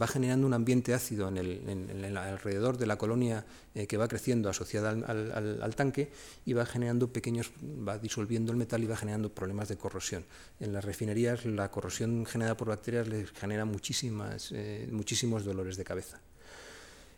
va 0.00 0.06
generando 0.06 0.46
un 0.46 0.54
ambiente 0.54 0.92
ácido 0.92 1.28
en 1.28 1.36
el, 1.38 2.16
alrededor 2.16 2.78
de 2.78 2.86
la 2.86 2.96
colonia 2.96 3.46
eh, 3.74 3.86
que 3.86 3.96
va 3.96 4.08
creciendo 4.08 4.48
asociada 4.48 4.90
al, 4.90 5.74
tanque 5.76 6.10
y 6.44 6.52
va 6.52 6.66
generando 6.66 7.12
pequeños, 7.12 7.52
va 7.86 7.98
disolviendo 7.98 8.50
el 8.50 8.58
metal 8.58 8.82
y 8.82 8.86
va 8.86 8.96
generando 8.96 9.32
problemas 9.32 9.68
de 9.68 9.76
corrosión. 9.76 10.24
En 10.58 10.72
las 10.72 10.84
refinerías 10.84 11.44
la 11.44 11.70
corrosión 11.70 12.26
generada 12.26 12.56
por 12.56 12.68
bacterias 12.68 13.06
les 13.08 13.30
genera 13.30 13.64
muchísimas, 13.64 14.50
eh, 14.52 14.88
muchísimos 14.90 15.44
dolores 15.44 15.76
de 15.76 15.84
cabeza. 15.84 16.20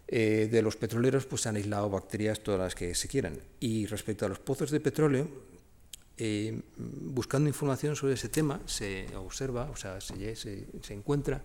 Eh, 0.08 0.48
de 0.50 0.62
los 0.62 0.76
petroleros 0.76 1.26
pues 1.26 1.42
se 1.42 1.48
han 1.48 1.56
aislado 1.56 1.90
bacterias 1.90 2.40
todas 2.40 2.60
las 2.60 2.74
que 2.74 2.94
se 2.94 3.08
quieran. 3.08 3.40
Y 3.58 3.86
respecto 3.86 4.26
a 4.26 4.28
los 4.28 4.38
pozos 4.38 4.70
de 4.70 4.80
petróleo, 4.80 5.28
buscando 6.76 7.48
información 7.48 7.94
sobre 7.94 8.14
ese 8.14 8.28
tema, 8.28 8.60
se 8.64 9.06
observa, 9.16 9.68
o 9.70 9.76
sea, 9.76 10.00
se, 10.00 10.34
se 10.34 10.94
encuentra 10.94 11.42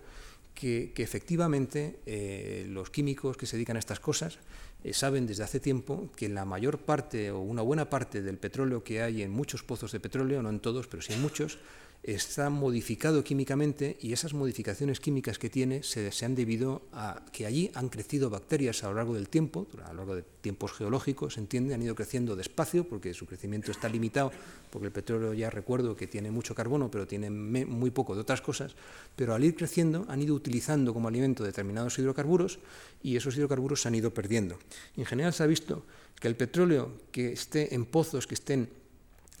que, 0.54 0.92
efectivamente 0.96 2.00
eh, 2.06 2.66
los 2.68 2.90
químicos 2.90 3.36
que 3.36 3.46
se 3.46 3.56
dedican 3.56 3.76
a 3.76 3.80
estas 3.80 4.00
cosas 4.00 4.38
eh, 4.84 4.92
saben 4.92 5.26
desde 5.26 5.44
hace 5.44 5.60
tiempo 5.60 6.10
que 6.16 6.28
la 6.28 6.44
mayor 6.44 6.78
parte 6.78 7.30
o 7.30 7.40
una 7.40 7.62
buena 7.62 7.88
parte 7.88 8.22
del 8.22 8.38
petróleo 8.38 8.82
que 8.82 9.02
hay 9.02 9.22
en 9.22 9.30
muchos 9.30 9.62
pozos 9.62 9.92
de 9.92 10.00
petróleo, 10.00 10.42
no 10.42 10.50
en 10.50 10.60
todos, 10.60 10.86
pero 10.86 11.02
sí 11.02 11.12
en 11.12 11.22
muchos, 11.22 11.58
está 12.02 12.50
modificado 12.50 13.22
químicamente 13.22 13.96
y 14.00 14.12
esas 14.12 14.34
modificaciones 14.34 14.98
químicas 14.98 15.38
que 15.38 15.48
tiene 15.48 15.84
se, 15.84 16.10
han 16.24 16.34
debido 16.34 16.82
a 16.92 17.22
que 17.32 17.46
allí 17.46 17.70
han 17.74 17.88
crecido 17.90 18.28
bacterias 18.28 18.82
a 18.82 18.88
lo 18.88 18.94
largo 18.94 19.14
del 19.14 19.28
tiempo, 19.28 19.68
a 19.84 19.92
lo 19.92 19.98
largo 19.98 20.16
de 20.16 20.24
tiempos 20.40 20.72
geológicos, 20.72 21.34
se 21.34 21.40
entiende, 21.40 21.74
han 21.74 21.82
ido 21.82 21.94
creciendo 21.94 22.34
despacio 22.34 22.88
porque 22.88 23.14
su 23.14 23.26
crecimiento 23.26 23.70
está 23.70 23.88
limitado, 23.88 24.32
porque 24.70 24.86
el 24.86 24.92
petróleo 24.92 25.32
ya 25.32 25.48
recuerdo 25.48 25.94
que 25.94 26.08
tiene 26.08 26.32
mucho 26.32 26.56
carbono, 26.56 26.90
pero 26.90 27.06
tiene 27.06 27.30
muy 27.30 27.90
poco 27.90 28.16
de 28.16 28.22
otras 28.22 28.40
cosas, 28.40 28.74
pero 29.14 29.34
al 29.34 29.44
ir 29.44 29.54
creciendo 29.54 30.04
han 30.08 30.20
ido 30.20 30.34
utilizando 30.34 30.92
como 30.92 31.06
alimento 31.06 31.44
determinados 31.44 31.98
hidrocarburos 31.98 32.58
y 33.02 33.16
esos 33.16 33.36
hidrocarburos 33.36 33.82
se 33.82 33.88
han 33.88 33.94
ido 33.94 34.12
perdiendo. 34.12 34.58
En 34.96 35.04
general 35.04 35.32
se 35.32 35.44
ha 35.44 35.46
visto 35.46 35.84
que 36.20 36.26
el 36.26 36.34
petróleo 36.34 36.90
que 37.12 37.32
esté 37.32 37.74
en 37.74 37.84
pozos 37.84 38.26
que 38.26 38.34
estén 38.34 38.81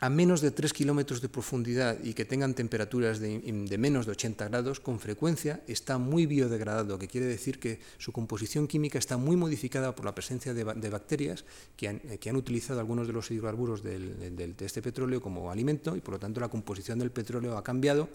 a 0.02 0.10
menos 0.10 0.40
de 0.40 0.50
3 0.50 0.72
kilómetros 0.72 1.22
de 1.22 1.28
profundidad 1.28 1.96
y 2.02 2.14
que 2.14 2.24
tengan 2.24 2.54
temperaturas 2.54 3.20
de, 3.20 3.38
menos 3.78 4.04
de 4.04 4.10
80 4.10 4.48
grados, 4.48 4.80
con 4.80 4.98
frecuencia 4.98 5.62
está 5.68 5.96
muy 5.96 6.26
biodegradado, 6.26 6.98
que 6.98 7.06
quiere 7.06 7.28
decir 7.28 7.60
que 7.60 7.78
su 7.98 8.10
composición 8.10 8.66
química 8.66 8.98
está 8.98 9.16
muy 9.16 9.36
modificada 9.36 9.94
por 9.94 10.04
la 10.04 10.12
presencia 10.12 10.54
de, 10.54 10.90
bacterias 10.90 11.44
que 11.76 11.86
han, 11.86 12.36
utilizado 12.36 12.80
algunos 12.80 13.06
de 13.06 13.12
los 13.12 13.30
hidrocarburos 13.30 13.84
de 13.84 14.54
este 14.58 14.82
petróleo 14.82 15.22
como 15.22 15.52
alimento 15.52 15.94
y 15.94 16.00
por 16.00 16.14
lo 16.14 16.18
tanto 16.18 16.40
la 16.40 16.48
composición 16.48 16.98
del 16.98 17.12
petróleo 17.12 17.56
ha 17.56 17.62
cambiado 17.62 18.08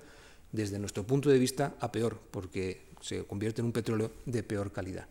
desde 0.51 0.79
nuestro 0.79 1.07
punto 1.07 1.29
de 1.29 1.39
vista 1.39 1.75
a 1.79 1.89
peor, 1.89 2.19
porque 2.31 2.87
se 2.99 3.23
convierte 3.23 3.61
en 3.61 3.67
un 3.67 3.71
petróleo 3.71 4.11
de 4.25 4.43
peor 4.43 4.73
calidad. 4.73 5.07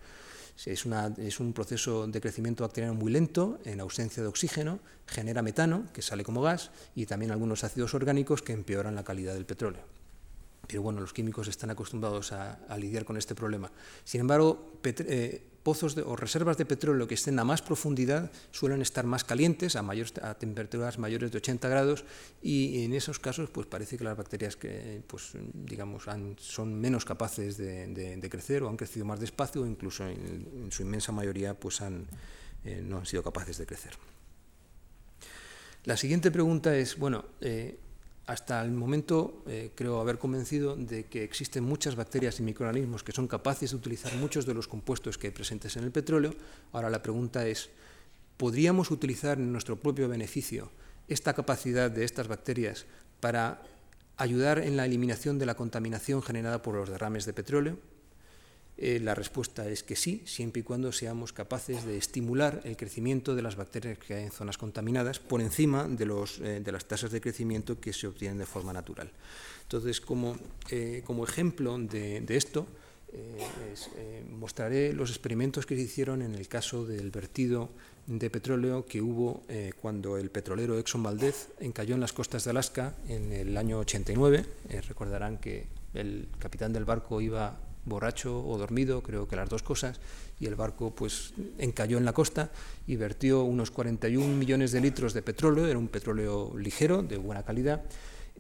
Es, 0.65 0.87
un 1.41 1.53
proceso 1.53 2.07
de 2.07 2.21
crecimiento 2.21 2.65
bacteriano 2.65 2.95
muy 2.95 3.13
lento, 3.13 3.59
en 3.65 3.81
ausencia 3.81 4.23
de 4.23 4.29
oxígeno, 4.29 4.81
genera 5.07 5.43
metano, 5.43 5.85
que 5.93 6.03
sale 6.03 6.25
como 6.25 6.41
gas, 6.41 6.71
y 6.95 7.07
también 7.07 7.31
algunos 7.31 7.63
ácidos 7.63 7.95
orgánicos 7.95 8.43
que 8.43 8.53
empeoran 8.53 8.95
la 8.95 9.05
calidad 9.05 9.35
del 9.35 9.45
petróleo. 9.45 9.83
Pero 10.67 10.83
bueno, 10.83 11.01
los 11.01 11.13
químicos 11.13 11.47
están 11.49 11.71
acostumbrados 11.71 12.33
a, 12.33 12.59
lidiar 12.79 13.05
con 13.05 13.17
este 13.17 13.35
problema. 13.35 13.71
Sin 14.05 14.23
embargo, 14.23 14.81
pozos 15.67 15.99
o 15.99 16.15
reservas 16.15 16.55
de 16.55 16.63
petróleo 16.63 17.11
que 17.11 17.19
estén 17.19 17.43
a 17.43 17.45
más 17.45 17.59
profundidad 17.59 18.31
suelen 18.55 18.87
estar 18.87 19.03
más 19.03 19.27
calientes, 19.27 19.75
a, 19.75 19.83
a 19.83 20.35
temperaturas 20.39 21.03
mayores 21.03 21.35
de 21.35 21.43
80 21.43 21.67
grados, 21.67 22.07
y 22.39 22.87
en 22.87 22.95
esos 22.95 23.19
casos 23.19 23.51
pues 23.51 23.67
parece 23.67 23.99
que 23.99 24.05
las 24.07 24.17
bacterias 24.17 24.55
que, 24.55 25.03
pues, 25.11 25.35
digamos, 25.35 26.07
son 26.39 26.79
menos 26.79 27.05
capaces 27.05 27.59
de, 27.59 28.29
crecer 28.31 28.63
o 28.63 28.69
han 28.69 28.77
crecido 28.77 29.05
más 29.07 29.19
despacio 29.19 29.67
incluso 29.67 30.07
en, 30.07 30.71
su 30.71 30.83
inmensa 30.83 31.11
mayoría 31.11 31.59
pues 31.59 31.81
han, 31.81 32.07
eh, 32.65 32.83
no 32.87 32.99
han 32.99 33.07
sido 33.07 33.25
capaces 33.25 33.59
de 33.59 33.67
crecer. 33.67 33.99
La 35.83 35.97
siguiente 35.97 36.31
pregunta 36.31 36.77
es, 36.77 36.97
bueno, 36.97 37.25
eh, 37.41 37.79
hasta 38.27 38.61
el 38.63 38.73
momento 38.73 39.45
eh, 39.47 39.71
creo 39.75 40.01
haber 40.01 40.19
convencido 40.19 40.75
de 40.75 41.05
que 41.05 41.23
existen 41.23 41.63
muchas 41.63 41.95
bacterias 41.95 42.41
y 42.41 42.43
microorganismos 42.43 43.05
que 43.05 43.13
son 43.13 43.29
capaces 43.29 43.71
de 43.71 43.77
utilizar 43.77 44.13
muchos 44.17 44.47
de 44.47 44.55
los 44.55 44.67
compuestos 44.67 45.17
que 45.17 45.29
hay 45.29 45.33
presentes 45.33 45.77
en 45.77 45.85
el 45.85 45.93
petróleo. 45.93 46.35
Ahora 46.73 46.91
la 46.91 47.03
pregunta 47.03 47.47
es, 47.47 47.71
¿podríamos 48.37 48.91
utilizar 48.91 49.39
en 49.39 49.53
nuestro 49.53 49.77
propio 49.77 50.09
beneficio 50.09 50.71
esta 51.07 51.35
capacidad 51.35 51.89
de 51.89 52.05
estas 52.05 52.27
bacterias 52.27 52.87
para 53.21 53.63
ayudar 54.17 54.59
en 54.59 54.77
la 54.77 54.87
eliminación 54.87 55.39
de 55.39 55.47
la 55.47 55.55
contaminación 55.55 56.21
generada 56.21 56.63
por 56.63 56.75
los 56.75 56.89
derrames 56.89 57.27
de 57.27 57.33
petróleo? 57.33 57.79
Eh, 58.79 59.01
la 59.01 59.15
respuesta 59.15 59.67
es 59.69 59.83
que 59.83 59.97
sí, 59.97 60.23
siempre 60.27 60.61
y 60.61 60.63
cuando 60.63 60.93
seamos 60.93 61.33
capaces 61.33 61.87
de 61.87 61.97
estimular 61.97 62.61
el 62.65 62.77
crecimiento 62.77 63.35
de 63.35 63.41
las 63.41 63.57
bacterias 63.57 63.97
que 63.99 64.15
hay 64.15 64.25
en 64.25 64.31
zonas 64.31 64.59
contaminadas 64.59 65.19
por 65.19 65.41
encima 65.41 65.89
de, 65.89 66.05
los, 66.05 66.41
eh, 66.41 66.61
de 66.61 66.73
las 66.73 66.85
tasas 66.85 67.11
de 67.11 67.23
crecimiento 67.23 67.81
que 67.81 67.95
se 67.95 68.07
obtienen 68.07 68.37
de 68.37 68.45
forma 68.45 68.75
natural. 68.75 69.11
Entonces, 69.63 70.03
como, 70.03 70.37
eh, 70.71 71.03
como 71.07 71.25
ejemplo 71.25 71.79
de, 71.79 72.25
esto, 72.29 72.67
mostraré 74.31 74.93
los 74.93 75.09
experimentos 75.09 75.65
que 75.65 75.75
se 75.75 75.83
hicieron 75.83 76.21
en 76.21 76.35
el 76.35 76.49
caso 76.49 76.85
del 76.85 77.11
vertido 77.11 77.71
de 78.07 78.29
petróleo 78.29 78.85
que 78.85 79.01
hubo 79.01 79.43
cuando 79.81 80.19
el 80.19 80.29
petrolero 80.29 80.79
Exxon 80.79 81.03
Valdez 81.03 81.49
encalló 81.61 81.95
en 81.95 82.03
las 82.03 82.13
costas 82.13 82.45
de 82.45 82.51
Alaska 82.51 82.95
en 83.09 83.33
el 83.33 83.57
año 83.57 83.79
89. 83.79 84.45
recordarán 84.87 85.39
que 85.39 85.67
el 85.95 86.29
capitán 86.39 86.75
del 86.75 86.85
barco 86.85 87.23
iba 87.23 87.59
borracho 87.87 88.47
o 88.47 88.59
dormido, 88.59 89.03
creo 89.03 89.27
que 89.27 89.37
las 89.37 89.49
dos 89.49 89.63
cosas, 89.63 89.99
y 90.39 90.47
el 90.47 90.55
barco 90.55 90.95
pues 90.95 91.33
encalló 91.59 91.97
en 91.97 92.05
la 92.05 92.13
costa 92.13 92.51
y 92.87 92.97
vertió 92.97 93.43
unos 93.45 93.71
41 93.71 94.37
millones 94.37 94.73
de 94.73 94.81
litros 94.81 95.15
de 95.15 95.23
petróleo, 95.23 95.67
era 95.67 95.79
un 95.79 95.89
petróleo 95.89 96.53
ligero, 96.59 97.03
de 97.03 97.17
buena 97.17 97.45
calidad, 97.45 97.83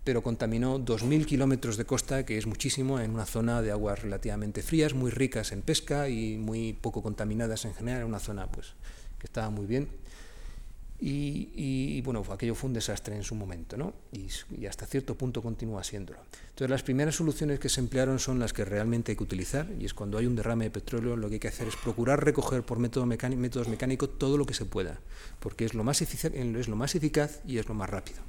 pero 0.04 0.22
contaminó 0.22 0.78
2.000 0.78 1.24
kilómetros 1.24 1.76
de 1.76 1.84
costa, 1.84 2.24
que 2.24 2.38
es 2.38 2.46
muchísimo 2.46 3.00
en 3.00 3.12
una 3.12 3.24
zona 3.24 3.62
de 3.62 3.72
aguas 3.72 4.02
relativamente 4.02 4.62
frías, 4.62 4.94
muy 4.94 5.10
ricas 5.10 5.52
en 5.52 5.62
pesca 5.62 6.08
y 6.08 6.36
muy 6.36 6.74
poco 6.74 7.02
contaminadas 7.02 7.64
en 7.64 7.74
general, 7.74 8.04
una 8.04 8.20
zona 8.20 8.46
pues, 8.46 8.74
que 9.18 9.26
estaba 9.26 9.50
muy 9.50 9.66
bien. 9.66 9.88
Y, 10.98 12.00
bueno, 12.02 12.24
aquello 12.30 12.54
fue 12.54 12.68
un 12.68 12.74
desastre 12.74 13.14
en 13.16 13.22
su 13.22 13.34
momento, 13.34 13.76
¿no? 13.76 13.92
Y, 14.12 14.66
hasta 14.66 14.86
cierto 14.86 15.14
punto 15.14 15.42
continúa 15.42 15.84
siéndolo. 15.84 16.18
Entonces, 16.48 16.70
las 16.70 16.82
primeras 16.82 17.16
soluciones 17.16 17.60
que 17.60 17.68
se 17.68 17.80
emplearon 17.80 18.18
son 18.18 18.38
las 18.38 18.52
que 18.52 18.64
realmente 18.64 19.12
hay 19.12 19.16
que 19.16 19.22
utilizar, 19.22 19.68
y 19.78 19.84
es 19.84 19.94
cuando 19.94 20.16
hay 20.18 20.26
un 20.26 20.36
derrame 20.36 20.64
de 20.64 20.70
petróleo, 20.70 21.16
lo 21.16 21.28
que 21.28 21.34
hay 21.34 21.40
que 21.40 21.48
hacer 21.48 21.68
es 21.68 21.76
procurar 21.76 22.24
recoger 22.24 22.62
por 22.62 22.78
método 22.78 23.04
mecánico, 23.04 23.40
métodos 23.40 23.68
mecánicos 23.68 24.18
todo 24.18 24.38
lo 24.38 24.46
que 24.46 24.54
se 24.54 24.64
pueda, 24.64 25.00
porque 25.40 25.66
es 25.66 25.74
lo, 25.74 25.84
más 25.84 26.00
es 26.00 26.68
lo 26.68 26.76
más 26.76 26.94
eficaz 26.94 27.40
y 27.46 27.58
es 27.58 27.68
lo 27.68 27.74
más 27.74 27.90
rápido. 27.90 28.20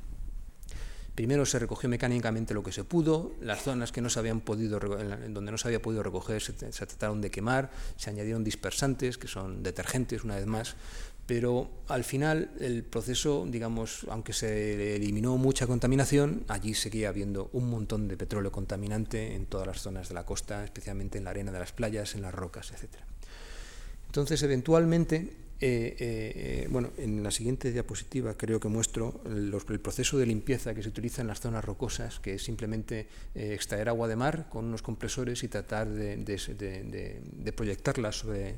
Primero 1.18 1.48
se 1.48 1.58
recogió 1.58 1.90
mecánicamente 1.90 2.54
lo 2.54 2.62
que 2.62 2.72
se 2.72 2.84
pudo, 2.84 3.32
las 3.42 3.64
zonas 3.64 3.92
que 3.92 4.02
no 4.02 4.10
se 4.12 4.20
habían 4.20 4.40
podido, 4.40 4.80
donde 4.80 5.52
no 5.52 5.58
se 5.58 5.68
había 5.68 5.82
podido 5.82 6.04
recoger 6.04 6.44
se, 6.44 6.54
se 6.72 6.86
trataron 6.86 7.22
de 7.22 7.32
quemar, 7.32 7.72
se 7.96 8.12
añadieron 8.12 8.44
dispersantes, 8.44 9.18
que 9.18 9.28
son 9.28 9.64
detergentes 9.64 10.24
una 10.24 10.36
vez 10.36 10.46
más, 10.46 10.76
pero 11.28 11.70
al 11.90 12.06
final 12.06 12.52
el 12.60 12.84
proceso, 12.84 13.46
digamos, 13.48 14.08
aunque 14.10 14.32
se 14.32 14.96
eliminó 14.96 15.38
mucha 15.38 15.68
contaminación, 15.68 16.46
allí 16.48 16.74
seguía 16.74 17.10
habiendo 17.10 17.50
un 17.52 17.70
montón 17.70 18.08
de 18.08 18.16
petróleo 18.16 18.50
contaminante 18.50 19.36
en 19.36 19.46
todas 19.46 19.68
las 19.68 19.82
zonas 19.82 20.08
de 20.08 20.16
la 20.16 20.26
costa, 20.26 20.64
especialmente 20.64 21.18
en 21.18 21.26
la 21.26 21.32
arena 21.32 21.52
de 21.52 21.60
las 21.60 21.74
playas, 21.74 22.16
en 22.16 22.22
las 22.22 22.34
rocas, 22.34 22.72
etc. 22.72 22.96
Entonces, 24.06 24.42
eventualmente, 24.42 25.34
eh, 25.60 25.96
eh, 26.00 26.68
bueno, 26.70 26.92
en 26.98 27.24
la 27.24 27.32
siguiente 27.32 27.72
diapositiva 27.72 28.36
creo 28.36 28.60
que 28.60 28.68
muestro 28.68 29.22
el 29.26 29.80
proceso 29.80 30.20
de 30.20 30.28
limpieza 30.28 30.76
que 30.76 30.84
se 30.84 30.90
utiliza 30.90 31.22
en 31.24 31.28
las 31.28 31.40
zonas 31.40 31.66
rocosas, 31.66 32.20
que 32.20 32.36
es 32.36 32.44
simplemente 32.44 33.08
eh, 33.34 33.54
extraer 33.56 33.90
agua 33.90 34.08
de 34.08 34.16
mar 34.16 34.50
con 34.50 34.66
unos 34.66 34.84
compresores 34.84 35.44
y 35.44 35.48
tratar 35.48 35.90
de, 35.90 37.54
proyectarla 37.56 38.12
sobre 38.12 38.56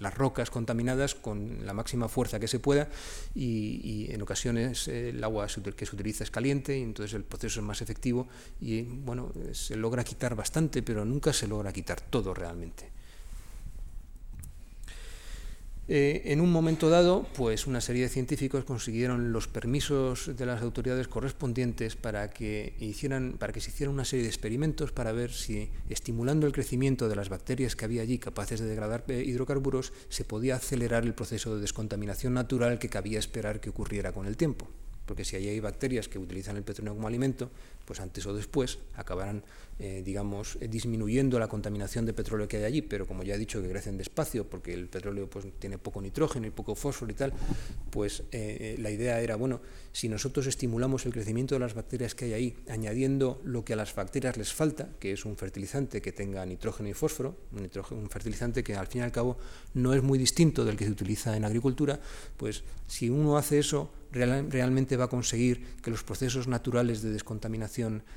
las 0.00 0.14
rocas 0.14 0.50
contaminadas 0.50 1.14
con 1.14 1.64
la 1.64 1.72
máxima 1.72 2.08
fuerza 2.08 2.40
que 2.40 2.48
se 2.48 2.58
pueda 2.58 2.88
y, 3.34 4.08
en 4.10 4.20
ocasiones 4.20 4.88
el 4.88 5.22
agua 5.22 5.46
que 5.76 5.86
se 5.86 5.94
utiliza 5.94 6.24
es 6.24 6.30
caliente 6.30 6.76
y 6.76 6.82
entonces 6.82 7.14
el 7.14 7.22
proceso 7.22 7.60
es 7.60 7.66
más 7.66 7.80
efectivo 7.82 8.26
y 8.60 8.82
bueno, 8.82 9.32
se 9.52 9.76
logra 9.76 10.02
quitar 10.02 10.34
bastante, 10.34 10.82
pero 10.82 11.04
nunca 11.04 11.32
se 11.32 11.46
logra 11.46 11.72
quitar 11.72 12.00
todo 12.00 12.34
realmente. 12.34 12.91
Eh, 15.94 16.32
en 16.32 16.40
un 16.40 16.50
momento 16.50 16.88
dado, 16.88 17.26
pues 17.36 17.66
una 17.66 17.82
serie 17.82 18.04
de 18.04 18.08
científicos 18.08 18.64
consiguieron 18.64 19.30
los 19.30 19.46
permisos 19.46 20.34
de 20.34 20.46
las 20.46 20.62
autoridades 20.62 21.06
correspondientes 21.06 21.96
para 21.96 22.30
que, 22.30 22.74
hicieran, 22.80 23.36
para 23.38 23.52
que 23.52 23.60
se 23.60 23.68
hicieran 23.68 23.92
una 23.92 24.06
serie 24.06 24.22
de 24.22 24.30
experimentos 24.30 24.90
para 24.90 25.12
ver 25.12 25.32
si, 25.32 25.68
estimulando 25.90 26.46
el 26.46 26.54
crecimiento 26.54 27.10
de 27.10 27.16
las 27.16 27.28
bacterias 27.28 27.76
que 27.76 27.84
había 27.84 28.00
allí 28.00 28.16
capaces 28.16 28.58
de 28.58 28.68
degradar 28.68 29.04
eh, 29.08 29.22
hidrocarburos, 29.22 29.92
se 30.08 30.24
podía 30.24 30.56
acelerar 30.56 31.04
el 31.04 31.12
proceso 31.12 31.54
de 31.54 31.60
descontaminación 31.60 32.32
natural 32.32 32.78
que 32.78 32.88
cabía 32.88 33.18
esperar 33.18 33.60
que 33.60 33.68
ocurriera 33.68 34.12
con 34.12 34.24
el 34.24 34.38
tiempo. 34.38 34.68
Porque 35.04 35.26
si 35.26 35.36
allí 35.36 35.48
hay 35.48 35.60
bacterias 35.60 36.08
que 36.08 36.18
utilizan 36.18 36.56
el 36.56 36.62
petróleo 36.62 36.94
como 36.94 37.06
alimento, 37.06 37.50
pues 37.84 38.00
antes 38.00 38.26
o 38.26 38.34
después 38.34 38.78
acabarán 38.96 39.44
eh, 39.78 40.00
digamos, 40.04 40.58
eh, 40.60 40.68
disminuyendo 40.68 41.40
la 41.40 41.48
contaminación 41.48 42.06
de 42.06 42.12
petróleo 42.12 42.46
que 42.46 42.58
hay 42.58 42.64
allí, 42.64 42.82
pero 42.82 43.04
como 43.04 43.24
ya 43.24 43.34
he 43.34 43.38
dicho 43.38 43.60
que 43.60 43.68
crecen 43.68 43.98
despacio 43.98 44.48
porque 44.48 44.72
el 44.74 44.86
petróleo 44.86 45.28
pues, 45.28 45.46
tiene 45.58 45.76
poco 45.76 46.00
nitrógeno 46.00 46.46
y 46.46 46.50
poco 46.50 46.76
fósforo 46.76 47.10
y 47.10 47.16
tal, 47.16 47.32
pues 47.90 48.22
eh, 48.30 48.76
la 48.78 48.90
idea 48.90 49.20
era, 49.20 49.34
bueno, 49.34 49.60
si 49.90 50.08
nosotros 50.08 50.46
estimulamos 50.46 51.04
el 51.04 51.12
crecimiento 51.12 51.56
de 51.56 51.58
las 51.58 51.74
bacterias 51.74 52.14
que 52.14 52.26
hay 52.26 52.32
ahí, 52.34 52.56
añadiendo 52.68 53.40
lo 53.44 53.64
que 53.64 53.72
a 53.72 53.76
las 53.76 53.92
bacterias 53.92 54.36
les 54.36 54.52
falta, 54.52 54.90
que 55.00 55.12
es 55.12 55.24
un 55.24 55.36
fertilizante 55.36 56.00
que 56.00 56.12
tenga 56.12 56.46
nitrógeno 56.46 56.88
y 56.88 56.92
fósforo, 56.92 57.34
un, 57.50 57.68
un 57.98 58.08
fertilizante 58.08 58.62
que 58.62 58.76
al 58.76 58.86
fin 58.86 59.00
y 59.00 59.04
al 59.04 59.12
cabo 59.12 59.36
no 59.74 59.94
es 59.94 60.02
muy 60.04 60.16
distinto 60.16 60.64
del 60.64 60.76
que 60.76 60.84
se 60.84 60.92
utiliza 60.92 61.36
en 61.36 61.44
agricultura, 61.44 61.98
pues 62.36 62.62
si 62.86 63.10
uno 63.10 63.36
hace 63.36 63.58
eso, 63.58 63.90
realmente 64.12 64.96
va 64.96 65.06
a 65.06 65.08
conseguir 65.08 65.76
que 65.82 65.90
los 65.90 66.04
procesos 66.04 66.46
naturales 66.46 67.02
de 67.02 67.10
descontaminación 67.10 67.71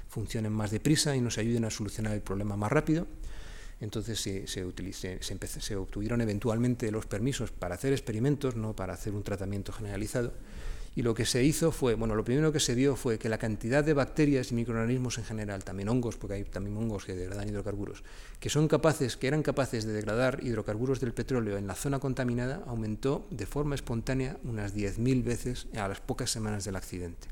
funcionen 0.07 0.51
más 0.51 0.71
deprisa 0.71 1.15
y 1.15 1.21
nos 1.21 1.37
ayuden 1.37 1.65
a 1.65 1.69
solucionar 1.69 2.13
el 2.13 2.21
problema 2.21 2.55
más 2.55 2.71
rápido. 2.71 3.07
Entonces 3.81 4.19
se, 4.19 5.75
obtuvieron 5.75 6.21
eventualmente 6.21 6.91
los 6.91 7.05
permisos 7.05 7.51
para 7.51 7.75
hacer 7.75 7.93
experimentos, 7.93 8.55
no 8.55 8.75
para 8.75 8.93
hacer 8.93 9.13
un 9.13 9.23
tratamiento 9.23 9.71
generalizado. 9.73 10.33
Y 10.97 11.01
lo 11.01 11.13
que 11.13 11.25
se 11.25 11.43
hizo 11.43 11.73
fue, 11.73 11.95
bueno, 11.95 12.15
lo 12.15 12.23
primero 12.23 12.53
que 12.53 12.61
se 12.61 12.73
vio 12.73 12.95
fue 12.95 13.19
que 13.19 13.27
la 13.27 13.37
cantidad 13.37 13.83
de 13.83 13.93
bacterias 13.93 14.53
y 14.53 14.55
microorganismos 14.55 15.17
en 15.17 15.25
general, 15.25 15.65
también 15.65 15.89
hongos, 15.89 16.15
porque 16.15 16.35
hay 16.35 16.43
también 16.45 16.77
hongos 16.77 17.03
que 17.03 17.13
degradan 17.13 17.49
hidrocarburos, 17.49 18.01
que 18.39 18.49
son 18.49 18.69
capaces, 18.69 19.17
que 19.17 19.27
eran 19.27 19.43
capaces 19.43 19.83
de 19.83 19.91
degradar 19.91 20.39
hidrocarburos 20.41 21.01
del 21.01 21.13
petróleo 21.13 21.57
en 21.57 21.67
la 21.67 21.75
zona 21.75 21.99
contaminada, 21.99 22.63
aumentó 22.65 23.27
de 23.29 23.45
forma 23.45 23.75
espontánea 23.75 24.37
unas 24.45 24.73
10.000 24.73 25.21
veces 25.21 25.67
a 25.75 25.89
las 25.89 25.99
pocas 25.99 26.31
semanas 26.31 26.63
del 26.63 26.77
accidente. 26.77 27.27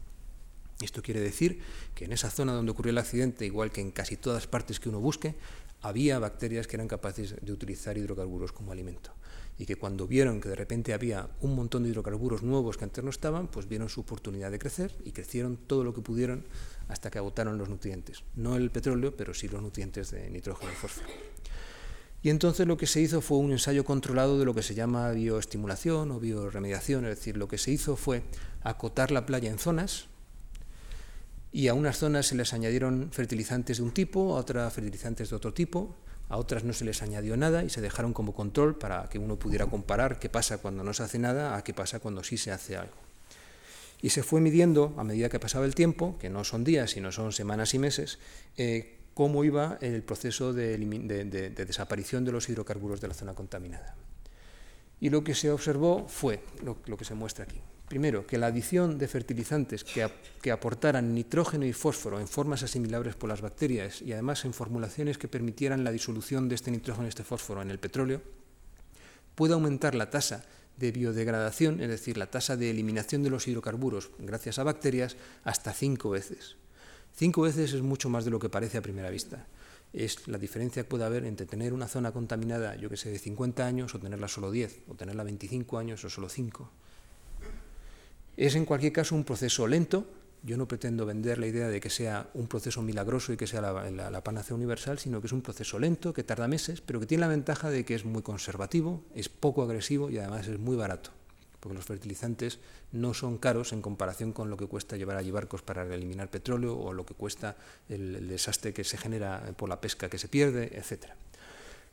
Esto 0.82 1.01
quiere 1.01 1.19
decir 1.19 1.59
que 1.95 2.05
en 2.05 2.13
esa 2.13 2.30
zona 2.30 2.53
donde 2.53 2.71
ocurrió 2.71 2.91
el 2.91 2.97
accidente, 2.97 3.45
igual 3.45 3.71
que 3.71 3.82
en 3.82 3.91
casi 3.91 4.17
todas 4.17 4.47
partes 4.47 4.80
que 4.80 4.89
uno 4.89 4.99
busque, 4.99 5.36
había 5.82 6.19
bacterias 6.19 6.67
que 6.67 6.78
eran 6.78 6.88
capaces 6.88 7.36
de 7.41 7.51
utilizar 7.51 7.97
hidrocarburos 7.97 8.51
como 8.51 8.71
alimento 8.71 9.11
y 9.57 9.65
que 9.65 9.76
cuando 9.76 10.07
vieron 10.07 10.41
que 10.41 10.49
de 10.49 10.55
repente 10.55 10.93
había 10.93 11.30
un 11.41 11.55
montón 11.55 11.84
de 11.84 11.89
hidrocarburos 11.89 12.41
nuevos 12.41 12.78
que 12.78 12.86
antes 12.86 13.03
no 13.03 13.09
estaban, 13.09 13.47
pues 13.47 13.67
vieron 13.67 13.89
su 13.89 14.01
oportunidad 14.01 14.49
de 14.49 14.59
crecer 14.59 14.95
y 15.05 15.11
crecieron 15.11 15.57
todo 15.57 15.84
lo 15.84 15.93
que 15.93 16.01
pudieron 16.01 16.45
hasta 16.88 17.11
que 17.11 17.19
agotaron 17.19 17.57
los 17.57 17.69
nutrientes. 17.69 18.24
No 18.36 18.55
el 18.55 18.71
petróleo, 18.71 19.15
pero 19.15 19.34
sí 19.34 19.47
los 19.47 19.61
nutrientes 19.61 20.11
de 20.11 20.30
nitrógeno 20.30 20.71
y 20.71 20.76
fósforo. 20.76 21.07
Y 22.24 22.30
entonces 22.30 22.65
lo 22.65 22.78
que 22.78 22.88
se 22.88 23.01
hizo 23.01 23.21
fue 23.21 23.38
un 23.38 23.51
ensayo 23.51 23.84
controlado 23.84 24.39
de 24.39 24.45
lo 24.45 24.55
que 24.55 24.63
se 24.63 24.76
llama 24.76 25.11
bioestimulación 25.11 26.11
o 26.11 26.19
bioremediación, 26.19 27.03
es 27.05 27.17
decir, 27.17 27.36
lo 27.38 27.49
que 27.49 27.57
se 27.57 27.71
hizo 27.71 27.97
fue 27.97 28.24
acotar 28.63 29.11
la 29.11 29.26
playa 29.26 29.51
en 29.51 29.59
zonas 29.59 30.07
y 31.54 31.68
a 31.68 31.76
unas 31.76 31.99
zonas 31.99 32.26
se 32.26 32.36
les 32.36 32.51
añadieron 32.51 33.10
fertilizantes 33.12 33.78
de 33.78 33.84
un 33.84 33.91
tipo, 33.91 34.36
a 34.36 34.39
otras 34.39 34.74
fertilizantes 34.74 35.30
de 35.30 35.36
otro 35.36 35.54
tipo, 35.54 35.95
a 36.28 36.38
otras 36.38 36.64
no 36.64 36.74
se 36.74 36.84
les 36.84 37.04
añadió 37.04 37.38
nada 37.38 37.64
y 37.64 37.70
se 37.70 37.80
dejaron 37.80 38.12
como 38.12 38.34
control 38.34 38.76
para 38.76 39.08
que 39.08 39.20
uno 39.20 39.38
pudiera 39.38 39.68
comparar 39.68 40.18
qué 40.18 40.30
pasa 40.30 40.58
cuando 40.58 40.84
no 40.84 40.95
se 40.95 41.04
hace 41.04 41.20
nada 41.20 41.56
a 41.56 41.64
qué 41.64 41.76
pasa 41.76 41.99
cuando 41.99 42.24
sí 42.24 42.38
se 42.38 42.51
hace 42.51 42.76
algo. 42.76 42.95
Y 44.01 44.10
se 44.10 44.24
fue 44.24 44.41
midiendo, 44.41 44.95
a 44.97 45.04
medida 45.04 45.30
que 45.30 45.39
pasaba 45.39 45.66
el 45.66 45.76
tiempo, 45.76 46.18
que 46.18 46.30
no 46.30 46.43
son 46.43 46.64
días, 46.64 46.91
sino 46.91 47.12
son 47.12 47.32
semanas 47.32 47.76
y 47.76 47.80
meses, 47.80 48.18
eh, 48.58 48.97
cómo 49.14 49.43
iba 49.43 49.78
el 49.80 50.01
proceso 50.01 50.54
de, 50.54 50.76
desaparición 51.56 52.26
de 52.26 52.32
los 52.32 52.49
hidrocarburos 52.49 52.99
de 52.99 53.10
la 53.10 53.14
zona 53.14 53.36
contaminada. 53.36 53.95
Y 54.99 55.12
lo 55.12 55.24
que 55.24 55.36
se 55.36 55.51
observó 55.51 56.08
fue 56.08 56.41
lo 56.64 56.97
que 56.97 57.06
se 57.06 57.14
muestra 57.14 57.43
aquí. 57.43 57.62
Primero, 57.93 58.25
que 58.25 58.39
la 58.39 58.47
adición 58.47 58.97
de 58.97 59.07
fertilizantes 59.07 59.83
que, 59.83 60.51
aportaran 60.51 61.13
nitrógeno 61.13 61.63
y 61.63 61.73
fósforo 61.73 62.19
en 62.19 62.27
formas 62.27 62.63
asimilables 62.63 63.13
por 63.13 63.29
las 63.29 63.41
bacterias 63.41 64.01
y 64.01 64.13
además 64.13 64.45
en 64.45 64.53
formulaciones 64.55 65.19
que 65.19 65.27
permitieran 65.27 65.83
la 65.83 65.91
disolución 65.91 66.49
de 66.49 66.55
este 66.55 66.71
nitrógeno 66.71 67.05
y 67.05 67.09
este 67.09 67.23
fósforo 67.23 67.61
en 67.61 67.69
el 67.69 67.77
petróleo, 67.77 68.23
puede 69.35 69.53
aumentar 69.53 69.93
la 69.93 70.09
tasa 70.09 70.43
de 70.77 70.91
biodegradación, 70.91 71.81
es 71.81 71.87
decir, 71.87 72.17
la 72.17 72.31
tasa 72.31 72.57
de 72.57 72.71
eliminación 72.71 73.21
de 73.21 73.29
los 73.29 73.47
hidrocarburos 73.47 74.09
gracias 74.17 74.57
a 74.57 74.63
bacterias, 74.63 75.15
hasta 75.43 75.71
cinco 75.71 76.09
veces. 76.09 76.55
Cinco 77.15 77.43
veces 77.43 77.73
es 77.73 77.83
mucho 77.83 78.09
más 78.09 78.25
de 78.25 78.31
lo 78.31 78.39
que 78.39 78.49
parece 78.49 78.79
a 78.79 78.81
primera 78.81 79.11
vista. 79.11 79.45
Es 79.93 80.27
la 80.27 80.39
diferencia 80.39 80.81
que 80.81 80.89
puede 80.89 81.05
haber 81.05 81.25
entre 81.25 81.45
tener 81.45 81.73
una 81.73 81.87
zona 81.87 82.11
contaminada, 82.11 82.75
yo 82.75 82.89
que 82.89 82.97
sé, 82.97 83.11
de 83.11 83.19
50 83.19 83.63
años 83.63 83.93
o 83.93 83.99
tenerla 83.99 84.27
solo 84.27 84.49
10, 84.49 84.85
o 84.87 84.95
tenerla 84.95 85.23
25 85.23 85.77
años 85.77 86.03
o 86.03 86.09
solo 86.09 86.27
5. 86.27 86.71
Es 88.36 88.55
en 88.55 88.65
cualquier 88.65 88.93
caso 88.93 89.15
un 89.15 89.23
proceso 89.23 89.67
lento. 89.67 90.07
Yo 90.41 90.57
no 90.57 90.67
pretendo 90.67 91.05
vender 91.05 91.38
la 91.38 91.47
idea 91.47 91.69
de 91.69 91.79
que 91.79 91.89
sea 91.89 92.29
un 92.34 92.47
proceso 92.47 92.81
milagroso 92.81 93.31
y 93.31 93.38
que 93.38 93.47
sea 93.47 93.61
la, 93.61 94.23
panacea 94.23 94.55
universal, 94.55 94.99
sino 94.99 95.21
que 95.21 95.27
es 95.27 95.34
un 95.34 95.41
proceso 95.41 95.79
lento, 95.79 96.13
que 96.13 96.23
tarda 96.23 96.47
meses, 96.47 96.81
pero 96.81 96.99
que 96.99 97.05
tiene 97.05 97.21
la 97.21 97.29
ventaja 97.29 97.69
de 97.69 97.86
que 97.86 97.95
es 97.95 98.03
muy 98.03 98.23
conservativo, 98.23 99.03
es 99.15 99.29
poco 99.29 99.63
agresivo 99.63 100.09
y 100.09 100.17
además 100.17 100.47
es 100.47 100.59
muy 100.59 100.75
barato, 100.75 101.11
porque 101.61 101.77
los 101.77 101.86
fertilizantes 101.86 102.59
no 102.91 103.13
son 103.13 103.38
caros 103.38 103.71
en 103.71 103.81
comparación 103.81 104.34
con 104.34 104.49
lo 104.49 104.57
que 104.57 104.67
cuesta 104.67 104.97
llevar 104.97 105.15
allí 105.15 105.31
barcos 105.31 105.61
para 105.61 105.84
eliminar 105.84 106.29
petróleo 106.29 106.77
o 106.77 106.91
lo 106.91 107.05
que 107.05 107.13
cuesta 107.13 107.55
el, 107.88 108.13
el 108.15 108.27
desastre 108.27 108.73
que 108.73 108.84
se 108.84 108.97
genera 108.97 109.53
por 109.55 109.69
la 109.69 109.79
pesca 109.79 110.09
que 110.09 110.17
se 110.17 110.27
pierde, 110.27 110.71
etcétera. 110.73 111.15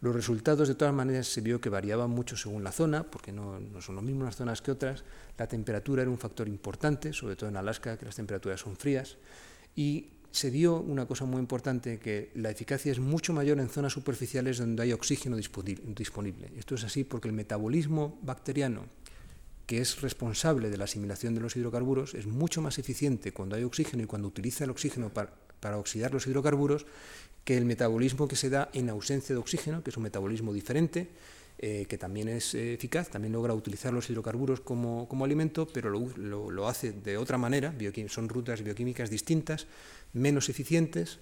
Los 0.01 0.15
resultados, 0.15 0.69
de 0.69 0.75
todas 0.75 0.95
maneras, 0.95 1.27
se 1.27 1.41
vio 1.41 1.61
que 1.61 1.69
variaban 1.69 2.11
mucho 2.11 2.37
según 2.37 2.65
la 2.65 2.73
zona, 2.73 3.03
porque 3.03 3.33
no, 3.33 3.61
son 3.81 3.97
lo 3.97 4.03
mismo 4.03 4.23
unas 4.23 4.37
zonas 4.37 4.63
que 4.63 4.71
otras. 4.71 5.05
La 5.37 5.47
temperatura 5.47 6.03
era 6.03 6.11
un 6.11 6.19
factor 6.19 6.49
importante, 6.49 7.13
sobre 7.13 7.37
todo 7.37 7.51
en 7.51 7.57
Alaska, 7.57 7.99
que 7.99 8.07
las 8.07 8.17
temperaturas 8.17 8.61
son 8.61 8.77
frías. 8.77 9.19
Y 9.77 10.09
se 10.31 10.49
vio 10.51 10.77
una 10.77 11.07
cosa 11.07 11.27
muy 11.27 11.39
importante, 11.39 11.99
que 11.99 12.31
la 12.35 12.51
eficacia 12.51 12.93
es 12.93 12.99
mucho 12.99 13.33
mayor 13.33 13.59
en 13.59 13.69
zonas 13.69 13.93
superficiales 13.93 14.59
donde 14.59 14.83
hay 14.83 14.93
oxígeno 14.93 15.37
disponible. 15.37 16.51
Esto 16.57 16.77
es 16.77 16.85
así 16.85 17.05
porque 17.05 17.29
el 17.29 17.35
metabolismo 17.35 18.19
bacteriano 18.23 18.87
que 19.71 19.81
es 19.81 20.01
responsable 20.01 20.69
de 20.69 20.77
la 20.77 20.83
asimilación 20.83 21.33
de 21.37 21.41
los 21.41 21.55
hidrocarburos, 21.55 22.15
es 22.15 22.27
mucho 22.27 22.61
más 22.61 22.81
eficiente 22.81 23.31
cuando 23.31 23.55
hay 23.55 23.63
oxígeno 23.63 24.03
y 24.03 24.07
cuando 24.07 24.27
utiliza 24.27 24.65
el 24.65 24.71
oxígeno 24.71 25.11
para, 25.11 25.79
oxidar 25.79 26.13
los 26.13 26.27
hidrocarburos 26.27 26.87
que 27.45 27.57
el 27.57 27.65
metabolismo 27.65 28.29
que 28.29 28.37
se 28.37 28.51
da 28.51 28.71
en 28.73 28.91
ausencia 28.91 29.35
de 29.35 29.41
oxígeno, 29.41 29.83
que 29.83 29.91
es 29.91 29.97
un 29.97 30.05
metabolismo 30.05 30.53
diferente, 30.53 31.09
eh, 31.59 31.85
que 31.89 31.99
también 31.99 32.29
es 32.29 32.55
eh, 32.55 32.73
eficaz, 32.73 33.11
también 33.11 33.33
logra 33.33 33.53
utilizar 33.53 33.93
los 33.93 34.09
hidrocarburos 34.09 34.61
como, 34.61 35.07
alimento, 35.23 35.69
pero 35.69 35.91
lo, 35.91 36.51
lo, 36.51 36.69
hace 36.69 36.93
de 36.93 37.19
otra 37.19 37.37
manera, 37.37 37.75
son 38.09 38.31
rutas 38.31 38.63
bioquímicas 38.63 39.11
distintas, 39.11 39.67
menos 40.15 40.49
eficientes, 40.49 41.19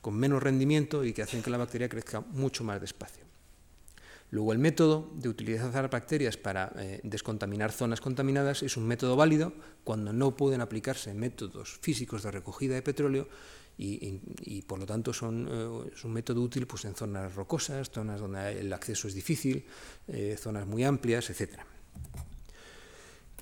con 0.00 0.14
menos 0.14 0.42
rendimiento 0.42 1.04
y 1.04 1.12
que 1.12 1.22
hacen 1.22 1.42
que 1.42 1.50
la 1.50 1.58
bacteria 1.58 1.88
crezca 1.88 2.20
mucho 2.20 2.64
más 2.64 2.80
despacio. 2.80 3.24
Luego 4.30 4.52
el 4.52 4.58
método 4.58 5.08
de 5.14 5.28
utilizar 5.28 5.88
bacterias 5.88 6.36
para 6.36 6.72
eh, 6.78 7.00
descontaminar 7.04 7.70
zonas 7.70 8.00
contaminadas 8.00 8.62
es 8.62 8.76
un 8.76 8.86
método 8.86 9.14
válido 9.14 9.52
cuando 9.84 10.12
no 10.12 10.36
pueden 10.36 10.60
aplicarse 10.60 11.14
métodos 11.14 11.78
físicos 11.80 12.24
de 12.24 12.32
recogida 12.32 12.74
de 12.74 12.82
petróleo 12.82 13.28
y, 13.78 14.62
por 14.62 14.78
lo 14.78 14.86
tanto 14.86 15.12
son, 15.12 15.48
eh, 15.50 15.90
es 15.94 16.04
un 16.04 16.12
método 16.12 16.42
útil 16.42 16.66
pues, 16.66 16.84
en 16.86 16.94
zonas 16.94 17.34
rocosas, 17.34 17.90
zonas 17.90 18.20
donde 18.20 18.60
el 18.60 18.72
acceso 18.72 19.08
es 19.08 19.14
difícil, 19.14 19.66
eh, 20.08 20.36
zonas 20.38 20.66
muy 20.66 20.84
amplias, 20.84 21.28
etc. 21.30 21.58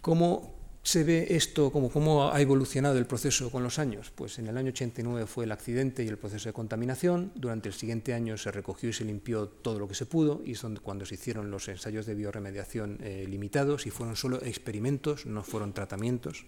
¿Cómo 0.01 0.55
se 0.83 1.03
ve 1.03 1.29
esto, 1.31 1.73
como 1.73 1.89
cómo 1.89 2.31
ha 2.31 2.41
evolucionado 2.43 2.99
el 2.99 3.07
proceso 3.07 3.51
con 3.51 3.63
los 3.63 3.79
años? 3.79 4.13
Pues 4.15 4.39
en 4.39 4.49
el 4.49 4.59
año 4.59 4.69
89 4.69 5.27
fue 5.27 5.45
el 5.45 5.53
accidente 5.53 6.05
y 6.05 6.09
el 6.09 6.19
proceso 6.19 6.49
de 6.49 6.53
contaminación, 6.53 7.33
durante 7.37 7.69
el 7.69 7.75
siguiente 7.75 8.13
año 8.13 8.37
se 8.37 8.51
recogió 8.51 8.91
y 8.91 8.93
se 8.93 9.05
limpió 9.05 9.49
todo 9.49 9.79
lo 9.79 9.89
que 9.89 9.95
se 9.95 10.05
pudo 10.05 10.43
y 10.45 10.53
es 10.53 10.63
cuando 10.83 11.07
se 11.07 11.15
hicieron 11.15 11.51
los 11.51 11.69
ensayos 11.69 12.05
de 12.07 12.15
bioremediación 12.15 12.99
eh, 13.01 13.25
limitados 13.29 13.87
y 13.87 13.91
fueron 13.91 14.17
solo 14.17 14.43
experimentos, 14.43 15.25
no 15.27 15.43
fueron 15.43 15.73
tratamientos. 15.73 16.45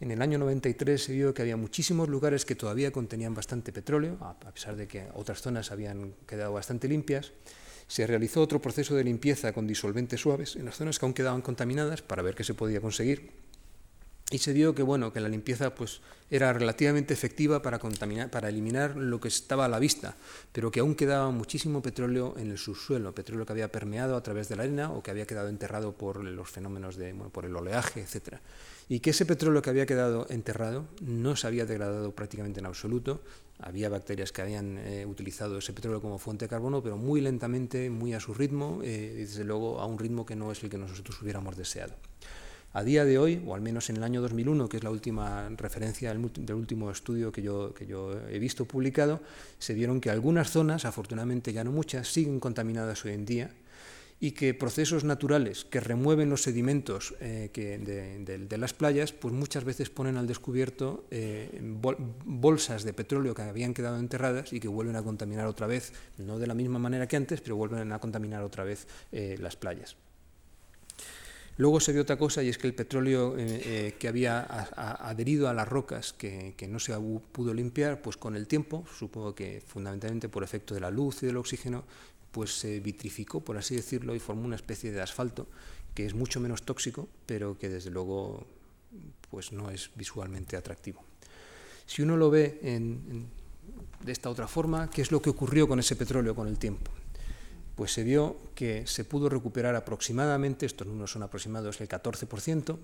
En 0.00 0.10
el 0.10 0.22
año 0.22 0.38
93 0.38 1.04
se 1.04 1.12
vio 1.12 1.34
que 1.34 1.42
había 1.42 1.58
muchísimos 1.58 2.08
lugares 2.08 2.46
que 2.46 2.54
todavía 2.54 2.90
contenían 2.90 3.34
bastante 3.34 3.70
petróleo, 3.70 4.16
a 4.20 4.34
pesar 4.50 4.74
de 4.74 4.88
que 4.88 5.08
otras 5.12 5.42
zonas 5.42 5.72
habían 5.72 6.14
quedado 6.26 6.54
bastante 6.54 6.88
limpias, 6.88 7.32
se 7.86 8.06
realizó 8.06 8.40
otro 8.40 8.62
proceso 8.62 8.94
de 8.94 9.04
limpieza 9.04 9.52
con 9.52 9.66
disolventes 9.66 10.20
suaves 10.20 10.56
en 10.56 10.64
las 10.64 10.76
zonas 10.76 10.98
que 10.98 11.04
aún 11.04 11.12
quedaban 11.12 11.42
contaminadas 11.42 12.00
para 12.00 12.22
ver 12.22 12.34
qué 12.34 12.44
se 12.44 12.54
podía 12.54 12.80
conseguir. 12.80 13.30
Y 14.30 14.38
se 14.38 14.52
vio 14.52 14.74
que, 14.74 14.82
bueno, 14.82 15.12
que 15.12 15.20
la 15.20 15.28
limpieza 15.28 15.74
pues, 15.74 16.00
era 16.30 16.52
relativamente 16.52 17.12
efectiva 17.12 17.62
para, 17.62 17.78
contaminar, 17.78 18.30
para 18.30 18.48
eliminar 18.48 18.96
lo 18.96 19.20
que 19.20 19.28
estaba 19.28 19.64
a 19.64 19.68
la 19.68 19.80
vista, 19.80 20.16
pero 20.52 20.70
que 20.70 20.80
aún 20.80 20.94
quedaba 20.94 21.30
muchísimo 21.30 21.82
petróleo 21.82 22.34
en 22.38 22.50
el 22.50 22.58
subsuelo, 22.58 23.14
petróleo 23.14 23.44
que 23.44 23.52
había 23.52 23.72
permeado 23.72 24.16
a 24.16 24.22
través 24.22 24.48
de 24.48 24.56
la 24.56 24.62
arena 24.62 24.92
o 24.92 25.02
que 25.02 25.10
había 25.10 25.26
quedado 25.26 25.48
enterrado 25.48 25.92
por 25.92 26.24
los 26.24 26.48
fenómenos 26.48 26.96
de, 26.96 27.12
bueno, 27.12 27.30
por 27.30 27.44
el 27.44 27.56
oleaje, 27.56 28.02
etc 28.02 28.38
y 28.90 28.98
que 28.98 29.10
ese 29.10 29.24
petróleo 29.24 29.62
que 29.62 29.70
había 29.70 29.86
quedado 29.86 30.26
enterrado 30.30 30.84
no 31.00 31.36
se 31.36 31.46
había 31.46 31.64
degradado 31.64 32.12
prácticamente 32.12 32.58
en 32.58 32.66
absoluto. 32.66 33.22
Había 33.60 33.88
bacterias 33.88 34.32
que 34.32 34.42
habían 34.42 34.78
eh, 34.78 35.06
utilizado 35.06 35.58
ese 35.58 35.72
petróleo 35.72 36.02
como 36.02 36.18
fuente 36.18 36.46
de 36.46 36.48
carbono, 36.48 36.82
pero 36.82 36.96
muy 36.96 37.20
lentamente, 37.20 37.88
muy 37.88 38.14
a 38.14 38.20
su 38.20 38.34
ritmo, 38.34 38.80
eh, 38.82 39.12
y 39.14 39.20
desde 39.20 39.44
luego 39.44 39.78
a 39.78 39.86
un 39.86 39.96
ritmo 39.96 40.26
que 40.26 40.34
no 40.34 40.50
es 40.50 40.64
el 40.64 40.70
que 40.70 40.76
nosotros 40.76 41.22
hubiéramos 41.22 41.56
deseado. 41.56 41.94
A 42.72 42.84
día 42.84 43.04
de 43.04 43.18
hoy, 43.18 43.42
o 43.46 43.56
al 43.56 43.60
menos 43.60 43.90
en 43.90 43.96
el 43.96 44.04
año 44.04 44.20
2001, 44.20 44.68
que 44.68 44.76
es 44.76 44.84
la 44.84 44.90
última 44.90 45.48
referencia 45.56 46.14
del 46.14 46.54
último 46.54 46.90
estudio 46.90 47.32
que 47.32 47.42
yo, 47.42 47.74
que 47.74 47.84
yo 47.84 48.12
he 48.28 48.38
visto 48.38 48.64
publicado, 48.64 49.20
se 49.58 49.74
vieron 49.74 50.00
que 50.00 50.08
algunas 50.08 50.50
zonas, 50.52 50.84
afortunadamente 50.84 51.52
ya 51.52 51.64
no 51.64 51.72
muchas, 51.72 52.06
siguen 52.06 52.38
contaminadas 52.38 53.04
hoy 53.04 53.12
en 53.12 53.26
día 53.26 53.50
y 54.20 54.32
que 54.32 54.52
procesos 54.52 55.02
naturales 55.02 55.64
que 55.64 55.80
remueven 55.80 56.28
los 56.28 56.42
sedimentos 56.42 57.14
eh, 57.20 57.50
de, 57.52 58.58
las 58.58 58.74
playas, 58.74 59.12
pues 59.12 59.34
muchas 59.34 59.64
veces 59.64 59.88
ponen 59.88 60.18
al 60.18 60.26
descubierto 60.26 61.06
eh, 61.10 61.58
bolsas 62.24 62.84
de 62.84 62.92
petróleo 62.92 63.34
que 63.34 63.42
habían 63.42 63.72
quedado 63.72 63.98
enterradas 63.98 64.52
y 64.52 64.60
que 64.60 64.68
vuelven 64.68 64.96
a 64.96 65.02
contaminar 65.02 65.46
otra 65.46 65.66
vez, 65.66 65.94
no 66.18 66.38
de 66.38 66.46
la 66.46 66.54
misma 66.54 66.78
manera 66.78 67.08
que 67.08 67.16
antes, 67.16 67.40
pero 67.40 67.56
vuelven 67.56 67.90
a 67.92 67.98
contaminar 67.98 68.42
otra 68.42 68.62
vez 68.62 68.86
eh, 69.10 69.36
las 69.40 69.56
playas. 69.56 69.96
Luego 71.56 71.78
se 71.80 71.92
vio 71.92 72.02
otra 72.02 72.16
cosa 72.16 72.42
y 72.42 72.48
es 72.48 72.56
que 72.56 72.66
el 72.66 72.74
petróleo 72.74 73.36
que 73.36 74.08
había 74.08 74.40
adherido 75.06 75.48
a 75.48 75.52
las 75.52 75.68
rocas 75.68 76.14
que, 76.14 76.54
que, 76.56 76.66
no 76.66 76.78
se 76.78 76.94
pudo 77.32 77.52
limpiar, 77.52 78.00
pues 78.00 78.16
con 78.16 78.34
el 78.34 78.46
tiempo, 78.46 78.84
supongo 78.98 79.34
que 79.34 79.62
fundamentalmente 79.66 80.30
por 80.30 80.42
efecto 80.42 80.74
de 80.74 80.80
la 80.80 80.90
luz 80.90 81.22
y 81.22 81.26
del 81.26 81.36
oxígeno, 81.36 81.84
pues 82.32 82.58
se 82.58 82.80
vitrificó, 82.80 83.40
por 83.40 83.58
así 83.58 83.76
decirlo, 83.76 84.14
y 84.14 84.20
formó 84.20 84.44
una 84.44 84.56
especie 84.56 84.90
de 84.90 85.02
asfalto 85.02 85.48
que 85.94 86.06
es 86.06 86.14
mucho 86.14 86.40
menos 86.40 86.62
tóxico, 86.62 87.08
pero 87.26 87.58
que 87.58 87.68
desde 87.68 87.90
luego 87.90 88.46
pues 89.30 89.52
no 89.52 89.70
es 89.70 89.90
visualmente 89.94 90.56
atractivo. 90.56 91.04
Si 91.86 92.02
uno 92.02 92.16
lo 92.16 92.30
ve 92.30 92.60
de 94.04 94.12
esta 94.12 94.30
otra 94.30 94.48
forma, 94.48 94.90
¿qué 94.90 95.02
es 95.02 95.12
lo 95.12 95.20
que 95.20 95.30
ocurrió 95.30 95.68
con 95.68 95.78
ese 95.78 95.96
petróleo 95.96 96.34
con 96.34 96.48
el 96.48 96.58
tiempo? 96.58 96.90
Pues 97.80 97.94
se 97.94 98.04
vio 98.04 98.36
que 98.54 98.86
se 98.86 99.06
pudo 99.06 99.30
recuperar 99.30 99.74
aproximadamente, 99.74 100.66
estos 100.66 100.86
números 100.86 101.12
son 101.12 101.22
aproximados, 101.22 101.80
el 101.80 101.88
14%, 101.88 102.76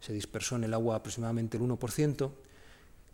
se 0.00 0.12
dispersó 0.14 0.56
en 0.56 0.64
el 0.64 0.72
agua 0.72 0.96
aproximadamente 0.96 1.58
el 1.58 1.64
1%, 1.64 2.30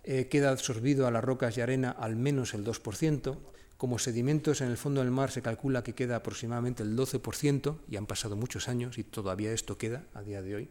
eh, 0.04 0.28
queda 0.28 0.52
absorbido 0.52 1.08
a 1.08 1.10
las 1.10 1.24
rocas 1.24 1.58
y 1.58 1.60
arena 1.60 1.90
al 1.90 2.14
menos 2.14 2.54
el 2.54 2.64
2%, 2.64 3.36
como 3.76 3.98
sedimentos 3.98 4.60
en 4.60 4.68
el 4.68 4.76
fondo 4.76 5.00
del 5.00 5.10
mar 5.10 5.32
se 5.32 5.42
calcula 5.42 5.82
que 5.82 5.96
queda 5.96 6.14
aproximadamente 6.14 6.84
el 6.84 6.96
12%, 6.96 7.78
y 7.90 7.96
han 7.96 8.06
pasado 8.06 8.36
muchos 8.36 8.68
años 8.68 8.96
y 8.96 9.02
todavía 9.02 9.52
esto 9.52 9.76
queda 9.76 10.04
a 10.14 10.22
día 10.22 10.40
de 10.40 10.54
hoy. 10.54 10.70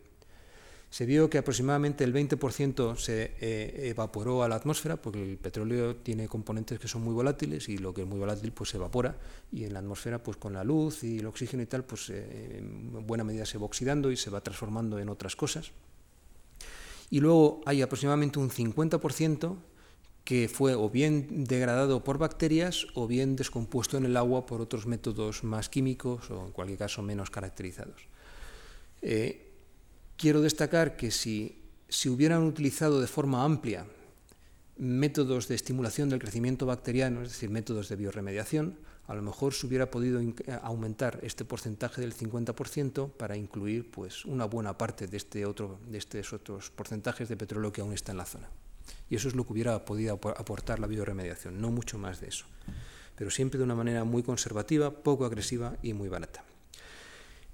Se 0.93 1.07
vio 1.07 1.27
que 1.27 1.39
aproximadamente 1.39 2.03
el 2.03 2.13
20% 2.13 2.97
se 2.97 3.31
eh, 3.41 3.89
evaporó 3.89 4.43
a 4.43 4.47
la 4.47 4.57
atmósfera, 4.57 4.95
porque 5.01 5.23
el 5.23 5.37
petróleo 5.39 5.95
tiene 5.95 6.27
componentes 6.27 6.77
que 6.77 6.87
son 6.87 7.01
muy 7.01 7.15
volátiles 7.15 7.67
y 7.67 7.79
lo 7.79 7.95
que 7.95 8.03
es 8.03 8.07
muy 8.07 8.19
volátil 8.19 8.51
pues 8.51 8.69
se 8.69 8.77
evapora 8.77 9.17
y 9.51 9.63
en 9.63 9.73
la 9.73 9.79
atmósfera 9.79 10.21
pues 10.21 10.37
con 10.37 10.53
la 10.53 10.63
luz 10.63 11.03
y 11.03 11.17
el 11.17 11.25
oxígeno 11.25 11.63
y 11.63 11.65
tal 11.65 11.83
pues 11.83 12.11
eh, 12.11 12.59
en 12.59 13.07
buena 13.07 13.23
medida 13.23 13.43
se 13.43 13.57
va 13.57 13.65
oxidando 13.65 14.11
y 14.11 14.17
se 14.17 14.29
va 14.29 14.41
transformando 14.41 14.99
en 14.99 15.09
otras 15.09 15.35
cosas. 15.35 15.71
Y 17.09 17.21
luego 17.21 17.61
hay 17.65 17.81
aproximadamente 17.81 18.37
un 18.37 18.51
50% 18.51 19.55
que 20.23 20.47
fue 20.47 20.75
o 20.75 20.91
bien 20.91 21.45
degradado 21.45 22.03
por 22.03 22.19
bacterias 22.19 22.85
o 22.93 23.07
bien 23.07 23.35
descompuesto 23.35 23.97
en 23.97 24.05
el 24.05 24.15
agua 24.15 24.45
por 24.45 24.61
otros 24.61 24.85
métodos 24.85 25.43
más 25.43 25.69
químicos 25.69 26.29
o 26.29 26.45
en 26.45 26.51
cualquier 26.51 26.77
caso 26.77 27.01
menos 27.01 27.31
caracterizados. 27.31 28.03
Eh, 29.01 29.42
quiero 30.23 30.39
destacar 30.39 30.95
que 30.95 31.11
si 31.11 31.59
se 31.89 32.09
hubieran 32.09 32.43
utilizado 32.43 33.01
de 33.01 33.07
forma 33.07 33.43
amplia 33.43 33.85
métodos 34.77 35.49
de 35.49 35.55
estimulación 35.55 36.07
del 36.07 36.19
crecimiento 36.21 36.65
bacteriano, 36.65 37.23
es 37.23 37.31
decir, 37.33 37.49
métodos 37.49 37.89
de 37.89 37.97
bioremediación, 37.97 38.79
a 39.05 39.15
lo 39.15 39.21
mejor 39.21 39.53
se 39.53 39.67
hubiera 39.67 39.91
podido 39.91 40.21
aumentar 40.61 41.19
este 41.23 41.43
porcentaje 41.43 41.99
del 41.99 42.15
50% 42.15 43.11
para 43.11 43.35
incluir 43.35 43.91
pues, 43.91 44.23
una 44.23 44.45
buena 44.45 44.77
parte 44.77 45.07
de, 45.07 45.17
este 45.17 45.45
otro, 45.45 45.77
de 45.89 45.97
estos 45.97 46.31
otros 46.31 46.71
porcentajes 46.71 47.27
de 47.27 47.35
petróleo 47.35 47.73
que 47.73 47.81
aún 47.81 47.91
está 47.91 48.13
en 48.13 48.19
la 48.19 48.25
zona. 48.25 48.47
Y 49.09 49.17
eso 49.17 49.27
es 49.27 49.35
lo 49.35 49.45
que 49.45 49.51
hubiera 49.51 49.83
podido 49.83 50.13
aportar 50.13 50.79
la 50.79 50.87
bioremediación, 50.87 51.59
no 51.59 51.69
mucho 51.69 51.97
más 51.97 52.21
de 52.21 52.29
eso. 52.29 52.45
Pero 53.17 53.29
siempre 53.29 53.57
de 53.57 53.65
una 53.65 53.75
manera 53.75 54.05
muy 54.05 54.23
conservativa, 54.23 54.89
poco 54.89 55.25
agresiva 55.25 55.75
y 55.81 55.91
muy 55.91 56.07
barata. 56.07 56.45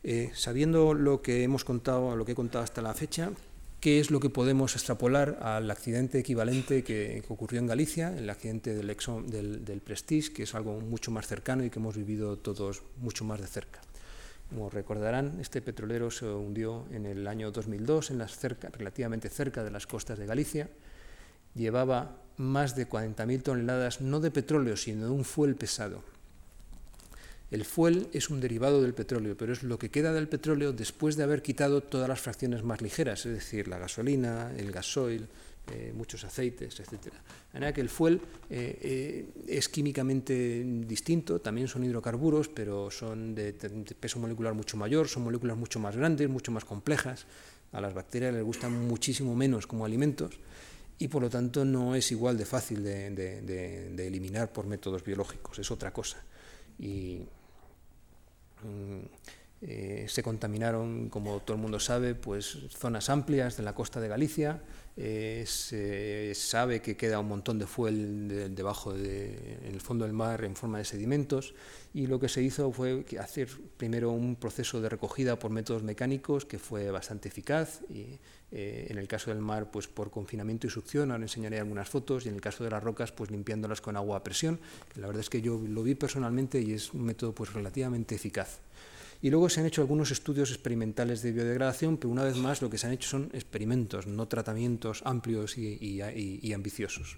Eh, 0.03 0.31
sabiendo 0.33 0.93
lo 0.93 1.21
que 1.21 1.43
hemos 1.43 1.65
contado, 1.65 2.15
lo 2.15 2.25
que 2.25 2.31
he 2.31 2.35
contado 2.35 2.63
hasta 2.63 2.81
la 2.81 2.93
fecha, 2.93 3.31
¿qué 3.79 3.99
es 3.99 4.11
lo 4.11 4.19
que 4.19 4.29
podemos 4.29 4.75
extrapolar 4.75 5.39
al 5.41 5.69
accidente 5.69 6.19
equivalente 6.19 6.83
que, 6.83 7.23
ocurrió 7.27 7.59
en 7.59 7.67
Galicia, 7.67 8.17
el 8.17 8.29
accidente 8.29 8.73
del, 8.73 8.95
del, 9.27 9.65
del, 9.65 9.81
Prestige, 9.81 10.31
que 10.31 10.43
es 10.43 10.55
algo 10.55 10.79
mucho 10.79 11.11
más 11.11 11.27
cercano 11.27 11.63
y 11.63 11.69
que 11.69 11.79
hemos 11.79 11.97
vivido 11.97 12.37
todos 12.37 12.83
mucho 13.01 13.25
más 13.25 13.41
de 13.41 13.47
cerca? 13.47 13.81
Como 14.49 14.69
recordarán, 14.69 15.37
este 15.39 15.61
petrolero 15.61 16.09
se 16.09 16.25
hundió 16.25 16.85
en 16.91 17.05
el 17.05 17.27
año 17.27 17.51
2002, 17.51 18.11
en 18.11 18.17
las 18.17 18.37
cerca, 18.37 18.69
relativamente 18.69 19.29
cerca 19.29 19.63
de 19.63 19.71
las 19.71 19.85
costas 19.85 20.17
de 20.17 20.25
Galicia 20.25 20.69
llevaba 21.55 22.17
más 22.37 22.75
de 22.75 22.87
40.000 22.87 23.43
toneladas 23.43 24.01
no 24.01 24.19
de 24.19 24.31
petróleo, 24.31 24.77
sino 24.77 25.05
de 25.05 25.11
un 25.11 25.25
fuel 25.25 25.55
pesado. 25.55 26.03
El 27.51 27.65
fuel 27.65 28.07
es 28.13 28.29
un 28.29 28.39
derivado 28.39 28.81
del 28.81 28.93
petróleo, 28.93 29.35
pero 29.35 29.53
es 29.53 29.63
lo 29.63 29.79
que 29.79 29.89
queda 29.89 30.13
del 30.13 30.27
petróleo 30.27 30.71
después 30.71 31.15
de 31.15 31.23
haber 31.23 31.41
quitado 31.41 31.81
todas 31.81 32.07
las 32.07 32.21
fracciones 32.21 32.63
más 32.63 32.81
ligeras, 32.81 33.25
es 33.25 33.33
decir, 33.33 33.67
la 33.67 33.79
gasolina, 33.79 34.51
el 34.55 34.71
gasoil, 34.71 35.27
eh, 35.71 35.91
muchos 35.95 36.23
aceites, 36.23 36.79
etc. 36.79 37.05
De 37.05 37.11
manera 37.53 37.73
que 37.73 37.81
el 37.81 37.89
fuel 37.89 38.21
eh, 38.49 38.77
eh, 38.81 39.25
es 39.47 39.67
químicamente 39.69 40.63
distinto, 40.85 41.41
también 41.41 41.67
son 41.67 41.83
hidrocarburos, 41.83 42.49
pero 42.49 42.91
son 42.91 43.33
de, 43.33 43.53
de, 43.53 43.95
peso 43.95 44.19
molecular 44.19 44.53
mucho 44.53 44.77
mayor, 44.77 45.07
son 45.07 45.23
moléculas 45.23 45.57
mucho 45.57 45.79
más 45.79 45.95
grandes, 45.95 46.29
mucho 46.29 46.51
más 46.51 46.65
complejas. 46.65 47.25
A 47.71 47.81
las 47.81 47.93
bacterias 47.93 48.33
les 48.33 48.43
gustan 48.43 48.87
muchísimo 48.87 49.35
menos 49.35 49.67
como 49.67 49.85
alimentos 49.85 50.39
y 50.99 51.07
por 51.07 51.21
lo 51.21 51.29
tanto 51.29 51.63
no 51.63 51.95
es 51.95 52.11
igual 52.11 52.37
de 52.37 52.45
fácil 52.45 52.83
de, 52.83 54.05
eliminar 54.05 54.51
por 54.51 54.67
métodos 54.67 55.03
biológicos, 55.03 55.57
es 55.57 55.71
otra 55.71 55.91
cosa. 55.93 56.21
Y 56.77 57.21
Eh, 59.61 60.05
se 60.07 60.23
contaminaron, 60.23 61.09
como 61.09 61.41
todo 61.41 61.55
el 61.55 61.61
mundo 61.61 61.81
sabe, 61.81 62.15
pues 62.15 62.57
zonas 62.69 63.09
amplias 63.09 63.57
de 63.57 63.63
la 63.63 63.75
costa 63.75 63.99
de 63.99 64.07
Galicia. 64.07 64.61
Eh, 64.95 65.43
se 65.47 66.33
sabe 66.33 66.81
que 66.81 66.95
queda 66.95 67.19
un 67.19 67.27
montón 67.27 67.59
de 67.59 67.67
fuel 67.67 68.53
debajo 68.55 68.93
de, 68.93 69.59
el 69.65 69.81
fondo 69.81 70.05
del 70.05 70.13
mar 70.13 70.43
en 70.43 70.55
forma 70.55 70.77
de 70.77 70.85
sedimentos 70.85 71.53
y 71.93 72.07
lo 72.07 72.19
que 72.19 72.27
se 72.27 72.41
hizo 72.41 72.71
fue 72.71 73.05
hacer 73.19 73.49
primero 73.77 74.11
un 74.11 74.35
proceso 74.35 74.81
de 74.81 74.89
recogida 74.89 75.39
por 75.39 75.51
métodos 75.51 75.83
mecánicos 75.83 76.45
que 76.45 76.59
fue 76.59 76.91
bastante 76.91 77.29
eficaz 77.29 77.81
eh, 78.51 78.87
en 78.89 78.97
el 78.97 79.07
caso 79.07 79.29
del 79.29 79.39
mar 79.39 79.69
pues 79.71 79.87
por 79.87 80.09
confinamiento 80.09 80.65
y 80.65 80.69
succión, 80.69 81.11
ahora 81.11 81.23
enseñaré 81.23 81.59
algunas 81.59 81.87
fotos 81.87 82.25
y 82.25 82.29
en 82.29 82.35
el 82.35 82.41
caso 82.41 82.63
de 82.63 82.71
las 82.71 82.83
rocas 82.83 83.11
pues 83.11 83.29
limpiándolas 83.29 83.81
con 83.81 83.95
agua 83.95 84.17
a 84.17 84.23
presión, 84.23 84.59
la 84.95 85.07
verdad 85.07 85.21
es 85.21 85.29
que 85.29 85.41
yo 85.41 85.61
lo 85.67 85.83
vi 85.83 85.95
personalmente 85.95 86.59
y 86.59 86.73
es 86.73 86.93
un 86.93 87.03
método 87.03 87.33
pues 87.33 87.53
relativamente 87.53 88.15
eficaz. 88.15 88.59
Y 89.21 89.29
luego 89.29 89.49
se 89.49 89.59
han 89.59 89.65
hecho 89.65 89.81
algunos 89.81 90.11
estudios 90.11 90.49
experimentales 90.49 91.21
de 91.21 91.33
biodegradación, 91.33 91.97
pero 91.97 92.09
una 92.09 92.23
vez 92.23 92.37
más 92.37 92.61
lo 92.61 92.69
que 92.69 92.77
se 92.77 92.87
han 92.87 92.93
hecho 92.93 93.09
son 93.09 93.29
experimentos, 93.33 94.07
no 94.07 94.27
tratamientos 94.27 95.01
amplios 95.03 95.57
y, 95.57 96.01
ambiciosos. 96.53 97.17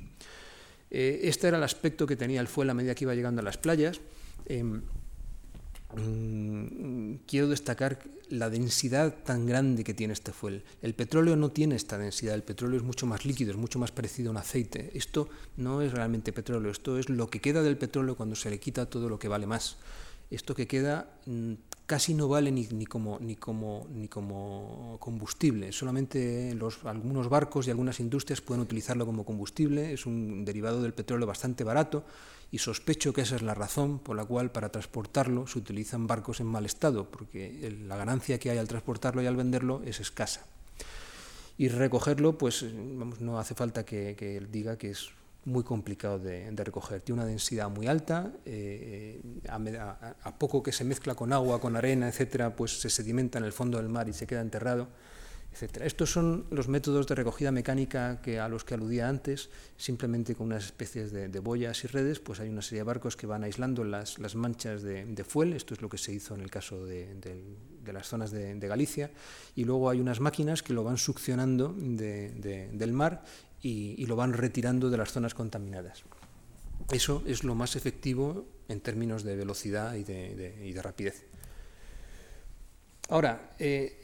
Eh, 0.90 1.22
este 1.24 1.48
era 1.48 1.58
el 1.58 1.64
aspecto 1.64 2.08
que 2.08 2.16
tenía 2.16 2.42
el 2.42 2.48
fuel 2.48 2.72
a 2.72 2.74
medida 2.74 2.96
que 2.96 3.06
iba 3.06 3.14
llegando 3.14 3.42
a 3.42 3.44
las 3.44 3.58
playas. 3.58 4.02
Em, 4.48 4.82
quiero 7.28 7.48
destacar 7.48 8.00
la 8.30 8.50
densidad 8.50 9.24
tan 9.24 9.46
grande 9.46 9.84
que 9.84 9.94
tiene 9.94 10.14
este 10.14 10.32
fuel. 10.32 10.64
El 10.82 10.94
petróleo 10.94 11.36
no 11.36 11.52
tiene 11.52 11.76
esta 11.76 11.98
densidad, 11.98 12.36
el 12.36 12.44
petróleo 12.44 12.78
es 12.78 12.84
mucho 12.84 13.06
más 13.06 13.26
líquido, 13.26 13.52
es 13.52 13.58
mucho 13.58 13.80
más 13.80 13.92
parecido 13.92 14.30
a 14.30 14.32
un 14.32 14.38
aceite. 14.38 14.92
Esto 14.94 15.30
no 15.58 15.82
es 15.82 15.92
realmente 15.92 16.32
petróleo, 16.32 16.72
esto 16.72 16.98
es 16.98 17.10
lo 17.10 17.30
que 17.30 17.42
queda 17.42 17.62
del 17.62 17.78
petróleo 17.78 18.16
cuando 18.16 18.36
se 18.36 18.50
le 18.50 18.60
quita 18.60 18.90
todo 18.90 19.10
lo 19.10 19.20
que 19.20 19.28
vale 19.28 19.48
más. 19.48 19.78
Esto 20.30 20.56
que 20.56 20.66
queda 20.66 21.14
mm, 21.26 21.54
casi 21.86 22.14
no 22.14 22.30
vale 22.30 22.54
ni, 22.54 22.86
como, 22.86 23.20
combustible. 25.00 25.74
Solamente 25.74 26.58
algunos 26.86 27.28
barcos 27.28 27.68
y 27.68 27.70
algunas 27.70 28.00
industrias 28.00 28.40
pueden 28.40 28.62
utilizarlo 28.62 29.06
como 29.06 29.26
combustible. 29.26 29.92
Es 29.92 30.06
un 30.06 30.46
derivado 30.46 30.82
del 30.82 30.94
petróleo 30.94 31.28
bastante 31.28 31.66
barato 31.66 32.06
y 32.52 32.58
sospecho 32.58 33.14
que 33.14 33.22
esa 33.22 33.38
es 33.38 33.42
la 33.42 33.54
razón 33.54 34.00
por 34.00 34.16
la 34.16 34.26
cual 34.26 34.52
para 34.52 34.70
transportarlo 34.70 35.48
se 35.48 35.58
utilizan 35.58 36.06
barcos 36.06 36.42
en 36.42 36.48
mal 36.48 36.66
estado, 36.66 37.10
porque 37.10 37.76
la 37.88 37.96
ganancia 37.96 38.40
que 38.40 38.52
hay 38.52 38.58
al 38.58 38.68
transportarlo 38.68 39.22
y 39.22 39.26
al 39.26 39.38
venderlo 39.38 39.82
es 39.86 40.00
escasa. 40.00 40.46
Y 41.58 41.70
recogerlo, 41.70 42.38
pues 42.38 42.64
no 42.64 43.40
hace 43.40 43.56
falta 43.56 43.86
que, 43.86 44.16
que 44.18 44.42
diga 44.52 44.78
que 44.78 44.92
es 44.92 45.12
muy 45.46 45.64
complicado 45.64 46.20
de, 46.20 46.52
recoger. 46.52 47.02
Tiene 47.02 47.22
una 47.22 47.30
densidad 47.30 47.70
muy 47.70 47.88
alta, 47.88 48.32
eh, 48.46 49.22
a, 49.50 50.38
poco 50.38 50.62
que 50.62 50.72
se 50.72 50.84
mezcla 50.84 51.16
con 51.16 51.34
agua, 51.34 51.60
con 51.60 51.76
arena, 51.76 52.08
etcétera, 52.08 52.56
pues 52.56 52.80
se 52.80 52.90
sedimenta 52.90 53.40
en 53.40 53.46
el 53.46 53.54
fondo 53.54 53.78
del 53.78 53.90
mar 53.90 54.08
y 54.08 54.14
se 54.14 54.28
queda 54.28 54.42
enterrado, 54.42 54.88
Estos 55.60 56.12
son 56.12 56.46
los 56.50 56.70
métodos 56.70 57.08
de 57.08 57.14
recogida 57.14 57.52
mecánica 57.52 58.22
que, 58.22 58.40
a 58.40 58.48
los 58.48 58.64
que 58.64 58.74
aludía 58.74 59.10
antes, 59.10 59.50
simplemente 59.78 60.34
con 60.34 60.48
unas 60.48 60.66
especies 60.66 61.12
de, 61.12 61.28
boyas 61.40 61.84
y 61.84 61.88
redes, 61.88 62.20
pues 62.20 62.40
hay 62.40 62.50
una 62.50 62.62
serie 62.62 62.80
de 62.80 62.84
barcos 62.86 63.18
que 63.18 63.28
van 63.28 63.44
aislando 63.44 63.84
las, 63.84 64.18
manchas 64.36 64.82
de, 64.82 65.24
fuel, 65.28 65.54
esto 65.54 65.74
es 65.74 65.82
lo 65.82 65.90
que 65.90 65.98
se 65.98 66.14
hizo 66.14 66.36
en 66.36 66.42
el 66.42 66.50
caso 66.50 66.86
de, 66.86 67.16
las 67.86 68.08
zonas 68.08 68.32
de, 68.32 68.68
Galicia, 68.68 69.12
y 69.56 69.66
luego 69.66 69.90
hay 69.90 70.00
unas 70.00 70.20
máquinas 70.20 70.64
que 70.64 70.74
lo 70.74 70.84
van 70.84 70.98
succionando 70.98 71.76
del 71.78 72.94
mar 72.94 73.24
y, 73.62 74.06
lo 74.06 74.16
van 74.16 74.34
retirando 74.34 74.90
de 74.90 74.98
las 74.98 75.12
zonas 75.12 75.34
contaminadas. 75.34 76.04
Eso 76.92 77.24
es 77.28 77.44
lo 77.44 77.56
más 77.56 77.76
efectivo 77.76 78.48
en 78.68 78.80
términos 78.80 79.24
de 79.24 79.36
velocidad 79.36 79.96
y 79.96 80.04
de, 80.04 80.80
rapidez. 80.82 81.26
Ahora, 83.12 83.52
eh, 83.60 84.00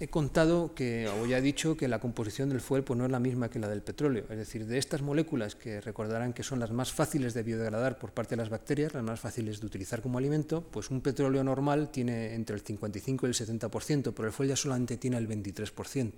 he, 0.00 0.08
contado 0.08 0.74
que, 0.74 1.06
o 1.06 1.24
ya 1.24 1.38
he 1.38 1.40
dicho 1.40 1.76
que 1.76 1.86
la 1.86 2.00
composición 2.00 2.48
del 2.48 2.60
fuel 2.60 2.84
no 2.96 3.04
es 3.04 3.10
la 3.12 3.20
misma 3.20 3.48
que 3.48 3.60
la 3.60 3.68
del 3.68 3.80
petróleo. 3.80 4.24
Es 4.28 4.36
decir, 4.36 4.66
de 4.66 4.78
estas 4.78 5.02
moléculas 5.02 5.54
que 5.54 5.80
recordarán 5.80 6.32
que 6.32 6.42
son 6.42 6.58
las 6.58 6.72
más 6.72 6.92
fáciles 6.92 7.32
de 7.32 7.44
biodegradar 7.44 7.96
por 7.96 8.10
parte 8.10 8.30
de 8.30 8.42
las 8.42 8.50
bacterias, 8.50 8.92
las 8.92 9.04
más 9.04 9.20
fáciles 9.20 9.60
de 9.60 9.66
utilizar 9.66 10.02
como 10.02 10.18
alimento, 10.18 10.64
pues 10.68 10.90
un 10.90 11.00
petróleo 11.00 11.44
normal 11.44 11.92
tiene 11.92 12.34
entre 12.34 12.56
el 12.56 12.62
55 12.62 13.24
y 13.24 13.30
el 13.30 13.36
70%, 13.36 14.12
pero 14.12 14.26
el 14.26 14.34
fuel 14.34 14.48
ya 14.48 14.56
solamente 14.56 14.96
tiene 14.96 15.16
el 15.16 15.28
23%. 15.28 16.12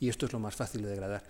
Y 0.00 0.10
esto 0.10 0.26
es 0.26 0.34
lo 0.34 0.40
más 0.40 0.54
fácil 0.54 0.82
de 0.82 0.90
degradar. 0.90 1.22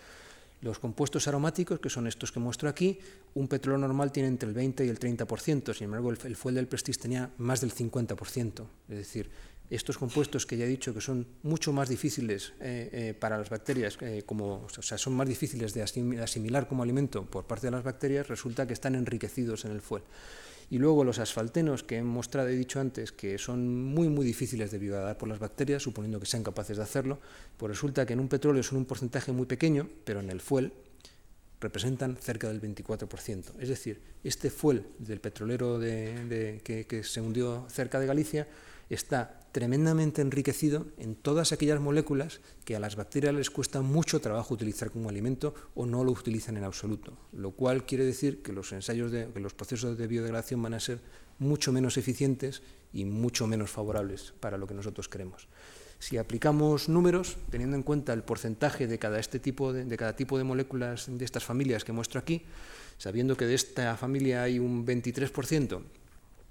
Los 0.63 0.79
compuestos 0.79 1.29
aromáticos, 1.29 1.79
que 1.79 1.91
son 1.91 2.07
estos 2.07 2.33
que 2.33 2.41
muestro 2.41 2.69
aquí, 2.71 2.99
un 3.35 3.49
petróleo 3.49 3.79
normal 3.79 4.11
tiene 4.11 4.31
entre 4.31 4.49
el 4.49 4.55
20 4.55 4.87
y 4.87 4.89
el 4.89 4.99
30%, 4.99 5.75
sin 5.75 5.85
embargo 5.85 6.11
el, 6.11 6.37
fuel 6.37 6.55
del 6.55 6.67
Prestige 6.67 6.99
tenía 6.99 7.31
más 7.37 7.61
del 7.61 7.75
50%. 7.75 8.67
Es 8.89 8.97
decir, 8.97 9.31
estos 9.71 9.99
compuestos 9.99 10.47
que 10.47 10.57
ya 10.57 10.65
he 10.65 10.69
dicho 10.69 10.93
que 10.93 11.01
son 11.01 11.27
mucho 11.43 11.73
más 11.73 11.89
difíciles 11.89 12.53
eh, 12.61 12.91
eh, 12.93 13.15
para 13.19 13.39
las 13.39 13.49
bacterias, 13.49 13.97
eh, 14.01 14.23
como, 14.27 14.67
o 14.67 14.83
sea, 14.83 14.99
son 14.99 15.15
más 15.15 15.29
difíciles 15.29 15.73
de 15.75 15.83
asimilar 15.83 16.69
como 16.69 16.83
alimento 16.83 17.25
por 17.25 17.47
parte 17.47 17.69
de 17.69 17.71
las 17.71 17.83
bacterias, 17.83 18.29
resulta 18.29 18.67
que 18.67 18.73
están 18.73 18.95
enriquecidos 18.95 19.65
en 19.65 19.73
el 19.73 19.81
fuel. 19.81 20.03
Y 20.71 20.79
luego 20.79 21.05
los 21.05 21.19
asfaltenos 21.19 21.83
que 21.83 21.99
he 21.99 22.03
mostrado, 22.03 22.49
he 22.49 22.57
dicho 22.57 22.81
antes, 22.81 23.13
que 23.13 23.39
son 23.39 23.85
muy, 23.85 24.09
muy 24.09 24.25
difíciles 24.25 24.71
de 24.71 24.79
biodegradar 24.79 25.19
por 25.19 25.29
las 25.29 25.39
bacterias, 25.39 25.83
suponiendo 25.83 26.19
que 26.19 26.27
sean 26.27 26.43
capaces 26.43 26.79
de 26.79 26.83
hacerlo, 26.83 27.19
pues 27.57 27.71
resulta 27.71 28.07
que 28.07 28.15
en 28.15 28.21
un 28.21 28.29
petróleo 28.29 28.63
son 28.63 28.79
un 28.79 28.85
porcentaje 28.85 29.33
muy 29.33 29.47
pequeño, 29.47 29.89
pero 30.05 30.21
en 30.21 30.31
el 30.31 30.41
fuel 30.41 30.73
representan 31.61 32.17
cerca 32.17 32.49
del 32.49 32.61
24%. 32.61 33.53
Es 33.59 33.69
decir, 33.69 34.01
este 34.23 34.51
fuel 34.51 34.87
del 34.99 35.21
petrolero 35.21 35.79
que 35.81 37.03
se 37.05 37.21
hundió 37.21 37.67
cerca 37.71 38.01
de 38.01 38.07
Galicia 38.07 38.47
está 38.91 39.41
tremendamente 39.53 40.21
enriquecido 40.21 40.87
en 40.99 41.15
todas 41.15 41.53
aquellas 41.53 41.81
moléculas 41.81 42.41
que 42.65 42.75
a 42.75 42.81
las 42.81 42.97
bacterias 42.97 43.35
les 43.35 43.51
cuesta 43.51 43.83
mucho 43.83 44.21
trabajo 44.21 44.55
utilizar 44.55 44.91
como 44.91 45.09
alimento 45.09 45.55
o 45.75 45.87
no 45.87 46.03
lo 46.03 46.13
utilizan 46.13 46.57
en 46.57 46.65
absoluto, 46.65 47.17
lo 47.33 47.53
cual 47.53 47.87
quiere 47.87 48.05
decir 48.05 48.43
que 48.43 48.53
los 48.53 48.73
ensayos 48.73 49.13
de 49.13 49.29
que 49.33 49.41
los 49.41 49.55
procesos 49.55 49.97
de 49.97 50.07
biodegradación 50.07 50.61
van 50.61 50.75
a 50.75 50.81
ser 50.81 51.01
mucho 51.39 51.73
menos 51.73 51.97
eficientes 51.97 52.63
y 52.93 53.05
mucho 53.05 53.47
menos 53.47 53.71
favorables 53.71 54.35
para 54.41 54.59
lo 54.59 54.67
que 54.67 54.75
nosotros 54.75 55.09
queremos. 55.09 55.49
Si 56.01 56.19
aplicamos 56.19 56.89
números, 56.89 57.37
teniendo 57.51 57.77
en 57.77 57.83
cuenta 57.83 58.13
el 58.13 58.25
porcentaje 58.25 58.87
de 58.87 58.99
cada, 58.99 59.19
este 59.19 59.39
tipo 59.39 59.73
de, 59.73 59.85
de 59.85 59.97
cada 59.97 60.17
tipo 60.17 60.37
de 60.37 60.45
moléculas 60.45 61.07
de 61.09 61.25
estas 61.25 61.45
familias 61.45 61.85
que 61.85 61.93
muestro 61.93 62.21
aquí, 62.21 62.43
sabiendo 62.99 63.37
que 63.37 63.47
de 63.47 63.55
esta 63.55 63.97
familia 63.97 64.43
hay 64.43 64.59
un 64.59 64.85
23% 64.85 65.81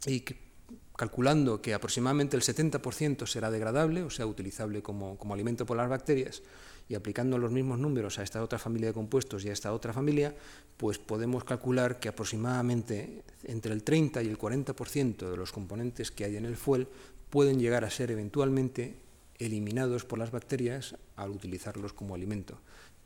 y 0.06 0.22
que 0.22 0.53
calculando 0.96 1.62
que 1.62 1.74
aproximadamente 1.74 2.38
el 2.38 2.44
70% 2.44 3.26
será 3.28 3.50
degradable, 3.50 4.04
o 4.04 4.10
sea, 4.10 4.28
utilizable 4.28 4.82
como, 4.82 5.18
alimento 5.34 5.66
por 5.66 5.78
las 5.78 5.90
bacterias, 5.90 6.44
y 6.90 6.96
aplicando 6.96 7.38
los 7.38 7.52
mismos 7.52 7.80
números 7.80 8.20
a 8.20 8.24
esta 8.24 8.44
otra 8.44 8.60
familia 8.60 8.90
de 8.90 8.94
compuestos 8.94 9.44
y 9.46 9.50
a 9.50 9.54
esta 9.54 9.74
otra 9.74 9.94
familia, 9.94 10.36
pues 10.78 11.00
podemos 11.00 11.44
calcular 11.44 12.00
que 12.00 12.10
aproximadamente 12.10 13.24
entre 13.44 13.74
el 13.74 13.84
30 13.84 14.22
y 14.22 14.28
el 14.28 14.38
40% 14.38 15.30
de 15.30 15.38
los 15.38 15.52
componentes 15.52 16.12
que 16.12 16.26
hay 16.26 16.36
en 16.36 16.46
el 16.46 16.58
fuel 16.58 16.88
pueden 17.30 17.60
llegar 17.60 17.86
a 17.86 17.90
ser 17.90 18.12
eventualmente 18.12 18.98
eliminados 19.40 20.04
por 20.06 20.20
las 20.20 20.32
bacterias 20.32 20.96
al 21.16 21.32
utilizarlos 21.32 21.94
como 21.94 22.16
alimento 22.16 22.60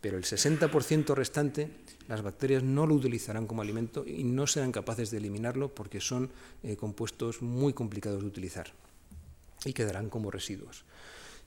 pero 0.07 0.17
el 0.17 0.23
60% 0.23 1.15
restante 1.15 1.69
las 2.07 2.21
bacterias 2.21 2.63
no 2.63 2.87
lo 2.87 2.95
utilizarán 2.95 3.45
como 3.45 3.61
alimento 3.61 4.05
y 4.07 4.23
no 4.23 4.47
serán 4.47 4.71
capaces 4.71 5.11
de 5.11 5.17
eliminarlo 5.17 5.75
porque 5.75 5.99
son 5.99 6.31
eh, 6.63 6.77
compuestos 6.77 7.41
muy 7.41 7.73
complicados 7.73 8.21
de 8.21 8.27
utilizar 8.27 8.71
y 9.65 9.73
quedarán 9.73 10.09
como 10.09 10.31
residuos. 10.31 10.85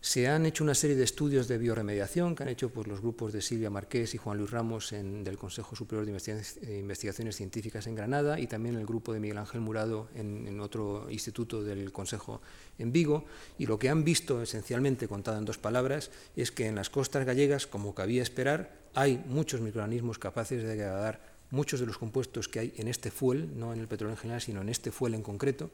Se 0.02 0.28
han 0.28 0.46
hecho 0.46 0.64
una 0.64 0.74
serie 0.74 0.96
de 0.96 1.04
estudios 1.04 1.46
de 1.46 1.58
bioremediación 1.58 2.34
que 2.34 2.42
han 2.42 2.48
hecho 2.48 2.70
pues, 2.70 2.86
los 2.86 3.02
grupos 3.02 3.34
de 3.34 3.42
Silvia 3.42 3.68
Marqués 3.68 4.14
y 4.14 4.18
Juan 4.18 4.38
Luis 4.38 4.50
Ramos 4.50 4.92
del 4.92 5.36
Consejo 5.36 5.76
Superior 5.76 6.06
de 6.06 6.78
Investigaciones 6.78 7.36
Científicas 7.36 7.86
en 7.86 7.96
Granada 7.96 8.40
y 8.40 8.46
también 8.46 8.76
el 8.76 8.86
grupo 8.86 9.12
de 9.12 9.20
Miguel 9.20 9.36
Ángel 9.36 9.60
Murado 9.60 10.08
en, 10.14 10.48
en, 10.48 10.58
otro 10.60 11.10
instituto 11.10 11.62
del 11.62 11.92
Consejo 11.92 12.40
en 12.78 12.92
Vigo. 12.92 13.26
Y 13.58 13.66
lo 13.66 13.78
que 13.78 13.90
han 13.90 14.02
visto, 14.02 14.40
esencialmente 14.40 15.06
contado 15.06 15.36
en 15.36 15.44
dos 15.44 15.58
palabras, 15.58 16.10
es 16.34 16.50
que 16.50 16.66
en 16.66 16.76
las 16.76 16.88
costas 16.88 17.26
gallegas, 17.26 17.66
como 17.66 17.94
cabía 17.94 18.22
esperar, 18.22 18.72
hay 18.94 19.22
muchos 19.26 19.60
microorganismos 19.60 20.18
capaces 20.18 20.62
de 20.62 20.68
degradar 20.68 21.28
muchos 21.50 21.78
de 21.78 21.86
los 21.86 21.98
compuestos 21.98 22.48
que 22.48 22.60
hay 22.60 22.72
en 22.78 22.88
este 22.88 23.10
fuel, 23.10 23.50
no 23.58 23.74
en 23.74 23.80
el 23.80 23.86
petróleo 23.86 24.14
en 24.14 24.20
general, 24.20 24.40
sino 24.40 24.62
en 24.62 24.70
este 24.70 24.92
fuel 24.92 25.12
en 25.12 25.22
concreto 25.22 25.70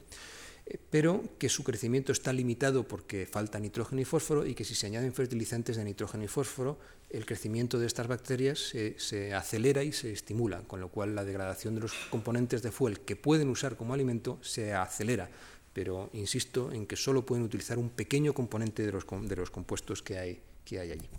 pero 0.89 1.23
que 1.37 1.49
su 1.49 1.63
crecimiento 1.63 2.11
está 2.11 2.33
limitado 2.33 2.87
porque 2.87 3.25
falta 3.25 3.59
nitrógeno 3.59 4.01
y 4.01 4.05
fósforo 4.05 4.45
y 4.45 4.53
que 4.53 4.65
si 4.65 4.75
se 4.75 4.87
añaden 4.87 5.13
fertilizantes 5.13 5.77
de 5.77 5.83
nitrógeno 5.83 6.23
y 6.23 6.27
fósforo, 6.27 6.77
el 7.09 7.25
crecimiento 7.25 7.79
de 7.79 7.87
estas 7.87 8.07
bacterias 8.07 8.73
se, 8.97 9.33
acelera 9.33 9.83
y 9.83 9.93
se 9.93 10.11
estimula, 10.11 10.61
con 10.63 10.81
lo 10.81 10.89
cual 10.89 11.15
la 11.15 11.23
degradación 11.23 11.75
de 11.75 11.81
los 11.81 11.93
componentes 12.09 12.61
de 12.61 12.71
fuel 12.71 12.99
que 13.01 13.15
pueden 13.15 13.49
usar 13.49 13.77
como 13.77 13.93
alimento 13.93 14.39
se 14.41 14.73
acelera. 14.73 15.29
Pero 15.73 16.09
insisto 16.13 16.71
en 16.71 16.85
que 16.85 16.95
solo 16.95 17.25
pueden 17.25 17.45
utilizar 17.45 17.77
un 17.77 17.89
pequeño 17.89 18.33
componente 18.33 18.85
de 18.85 18.91
los, 18.91 19.05
compuestos 19.51 20.01
que 20.01 20.17
hay, 20.17 20.41
que 20.65 20.79
hay 20.79 20.91
allí. 20.91 21.09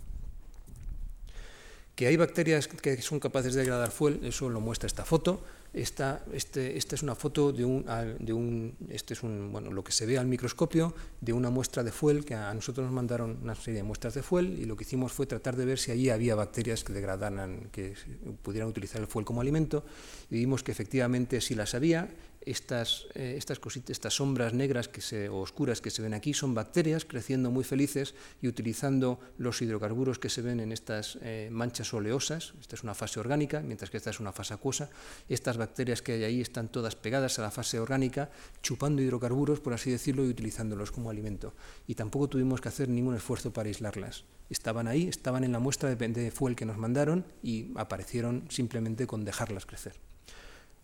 Que 1.95 2.07
hay 2.07 2.17
bacterias 2.17 2.67
que 2.67 3.01
son 3.01 3.19
capaces 3.19 3.53
de 3.55 3.61
degradar 3.61 3.91
fuel, 3.91 4.19
eso 4.23 4.49
lo 4.49 4.59
muestra 4.59 4.87
esta 4.87 5.05
foto. 5.05 5.43
Esta, 5.71 6.23
este, 6.33 6.77
esta 6.77 6.95
es 6.95 7.03
una 7.03 7.13
foto 7.13 7.51
de 7.51 7.63
un, 7.63 7.85
de 8.19 8.33
un, 8.33 8.75
este 8.89 9.13
es 9.13 9.21
un, 9.21 9.51
bueno, 9.51 9.71
lo 9.71 9.83
que 9.83 9.91
se 9.91 10.07
ve 10.07 10.17
al 10.17 10.25
microscopio 10.25 10.95
de 11.21 11.31
una 11.31 11.51
muestra 11.51 11.83
de 11.83 11.91
fuel 11.91 12.25
que 12.25 12.33
a 12.33 12.51
nosotros 12.55 12.85
nos 12.85 12.93
mandaron 12.93 13.37
una 13.43 13.53
serie 13.53 13.77
de 13.77 13.83
muestras 13.83 14.15
de 14.15 14.23
fuel 14.23 14.57
y 14.57 14.65
lo 14.65 14.75
que 14.75 14.83
hicimos 14.83 15.11
fue 15.11 15.27
tratar 15.27 15.55
de 15.55 15.65
ver 15.65 15.77
si 15.77 15.91
allí 15.91 16.09
había 16.09 16.33
bacterias 16.33 16.83
que 16.83 16.91
degradaran, 16.91 17.69
que 17.71 17.93
pudieran 18.41 18.67
utilizar 18.67 18.99
el 18.99 19.07
fuel 19.07 19.25
como 19.25 19.41
alimento 19.41 19.85
y 20.31 20.39
vimos 20.39 20.63
que 20.63 20.71
efectivamente 20.71 21.39
sí 21.39 21.53
las 21.53 21.75
había 21.75 22.09
estas, 22.41 23.07
eh, 23.15 23.35
estas, 23.37 23.59
estas 23.89 24.13
sombras 24.13 24.53
negras 24.53 24.87
que 24.87 25.01
se, 25.01 25.29
o 25.29 25.39
oscuras 25.39 25.81
que 25.81 25.89
se 25.89 26.01
ven 26.01 26.13
aquí 26.13 26.33
son 26.33 26.53
bacterias 26.53 27.05
creciendo 27.05 27.51
muy 27.51 27.63
felices 27.63 28.15
y 28.41 28.47
utilizando 28.47 29.19
los 29.37 29.61
hidrocarburos 29.61 30.19
que 30.19 30.29
se 30.29 30.41
ven 30.41 30.59
en 30.59 30.71
estas 30.71 31.17
eh, 31.21 31.49
manchas 31.51 31.93
oleosas. 31.93 32.53
Esta 32.59 32.75
es 32.75 32.83
una 32.83 32.93
fase 32.93 33.19
orgánica, 33.19 33.61
mientras 33.61 33.89
que 33.89 33.97
esta 33.97 34.09
es 34.09 34.19
una 34.19 34.31
fase 34.31 34.53
acuosa. 34.53 34.89
Estas 35.27 35.57
bacterias 35.57 36.01
que 36.01 36.13
hay 36.13 36.23
ahí 36.23 36.41
están 36.41 36.69
todas 36.69 36.95
pegadas 36.95 37.39
a 37.39 37.41
la 37.41 37.51
fase 37.51 37.79
orgánica, 37.79 38.29
chupando 38.61 39.01
hidrocarburos, 39.01 39.59
por 39.59 39.73
así 39.73 39.91
decirlo, 39.91 40.25
y 40.25 40.29
utilizándolos 40.29 40.91
como 40.91 41.09
alimento. 41.09 41.53
Y 41.87 41.95
tampoco 41.95 42.29
tuvimos 42.29 42.61
que 42.61 42.69
hacer 42.69 42.89
ningún 42.89 43.15
esfuerzo 43.15 43.51
para 43.51 43.67
aislarlas. 43.67 44.23
Estaban 44.49 44.87
ahí, 44.87 45.07
estaban 45.07 45.43
en 45.43 45.51
la 45.51 45.59
muestra 45.59 45.93
de, 45.93 46.07
de 46.07 46.31
fuel 46.31 46.55
que 46.55 46.65
nos 46.65 46.77
mandaron 46.77 47.25
y 47.43 47.71
aparecieron 47.75 48.45
simplemente 48.49 49.05
con 49.05 49.23
dejarlas 49.23 49.65
crecer. 49.65 50.08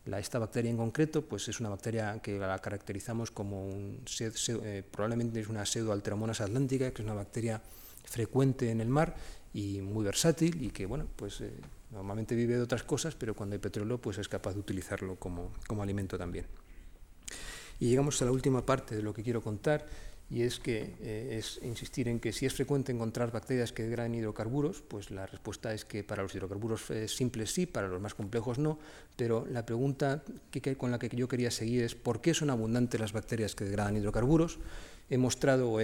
La, 0.05 0.19
esta 0.19 0.37
bacteria 0.37 0.69
en 0.69 0.77
concreto 0.77 1.23
pues 1.25 1.47
es 1.47 1.59
una 1.59 1.69
bacteria 1.69 2.19
que 2.21 2.37
la 2.37 2.59
caracterizamos 2.59 3.31
como 3.31 3.65
un, 3.65 4.03
eh, 4.19 4.83
probablemente 4.91 5.39
es 5.39 5.47
una 5.47 5.65
pseudoalteromonas 5.65 6.41
atlántica, 6.41 6.91
que 6.91 7.01
es 7.01 7.05
una 7.05 7.15
bacteria 7.15 7.61
frecuente 8.03 8.69
en 8.69 8.81
el 8.81 8.87
mar 8.87 9.15
y 9.53 9.81
muy 9.81 10.05
versátil 10.05 10.61
y 10.63 10.69
que 10.69 10.85
bueno 10.85 11.07
pues 11.15 11.41
eh, 11.41 11.51
normalmente 11.91 12.35
vive 12.35 12.55
de 12.55 12.61
otras 12.61 12.83
cosas, 12.83 13.15
pero 13.15 13.33
cuando 13.33 13.55
hay 13.55 13.59
petróleo 13.59 13.99
pues 13.99 14.19
es 14.19 14.27
capaz 14.27 14.53
de 14.53 14.59
utilizarlo 14.59 15.15
como, 15.15 15.51
como 15.67 15.81
alimento 15.81 16.17
también. 16.17 16.45
Y 17.79 17.89
llegamos 17.89 18.21
a 18.21 18.25
la 18.25 18.31
última 18.31 18.65
parte 18.65 18.95
de 18.95 19.01
lo 19.01 19.13
que 19.13 19.23
quiero 19.23 19.41
contar 19.41 19.87
y 20.29 20.41
es 20.41 20.59
que 20.59 20.95
eh, 21.01 21.37
es 21.37 21.59
insistir 21.61 22.07
en 22.07 22.19
que 22.19 22.33
si 22.33 22.45
es 22.45 22.53
frecuente 22.53 22.91
encontrar 22.91 23.31
bacterias 23.31 23.71
que 23.71 23.83
degradan 23.83 24.15
hidrocarburos, 24.15 24.81
pues 24.81 25.11
la 25.11 25.25
respuesta 25.25 25.73
es 25.73 25.85
que 25.85 26.03
para 26.03 26.23
los 26.23 26.33
hidrocarburos 26.33 26.85
simples 27.07 27.51
sí, 27.51 27.65
para 27.65 27.87
los 27.87 28.01
más 28.01 28.15
complejos 28.15 28.57
no, 28.57 28.79
pero 29.15 29.45
la 29.45 29.65
pregunta 29.65 30.23
que, 30.51 30.75
con 30.75 30.91
la 30.91 30.99
que 30.99 31.09
yo 31.09 31.27
quería 31.27 31.51
seguir 31.51 31.83
es 31.83 31.95
¿por 31.95 32.21
qué 32.21 32.33
son 32.33 32.49
abundantes 32.49 32.99
las 32.99 33.13
bacterias 33.13 33.55
que 33.55 33.65
degradan 33.65 33.97
hidrocarburos? 33.97 34.59
He 35.09 35.17
mostrado, 35.17 35.71
o 35.71 35.79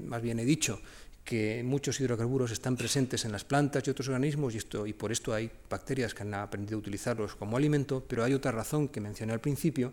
más 0.00 0.22
bien 0.22 0.40
he 0.40 0.44
dicho, 0.44 0.80
que 1.24 1.62
muchos 1.62 2.00
hidrocarburos 2.00 2.50
están 2.50 2.76
presentes 2.76 3.24
en 3.24 3.32
las 3.32 3.44
plantas 3.44 3.86
y 3.86 3.90
otros 3.90 4.08
organismos 4.08 4.54
y, 4.54 4.58
esto, 4.58 4.86
y 4.86 4.92
por 4.92 5.12
esto 5.12 5.32
hay 5.32 5.50
bacterias 5.68 6.14
que 6.14 6.22
han 6.22 6.34
aprendido 6.34 6.76
a 6.76 6.80
utilizarlos 6.80 7.36
como 7.36 7.56
alimento, 7.56 8.04
pero 8.06 8.24
hay 8.24 8.34
otra 8.34 8.50
razón 8.50 8.88
que 8.88 9.00
mencioné 9.00 9.32
al 9.32 9.40
principio, 9.40 9.92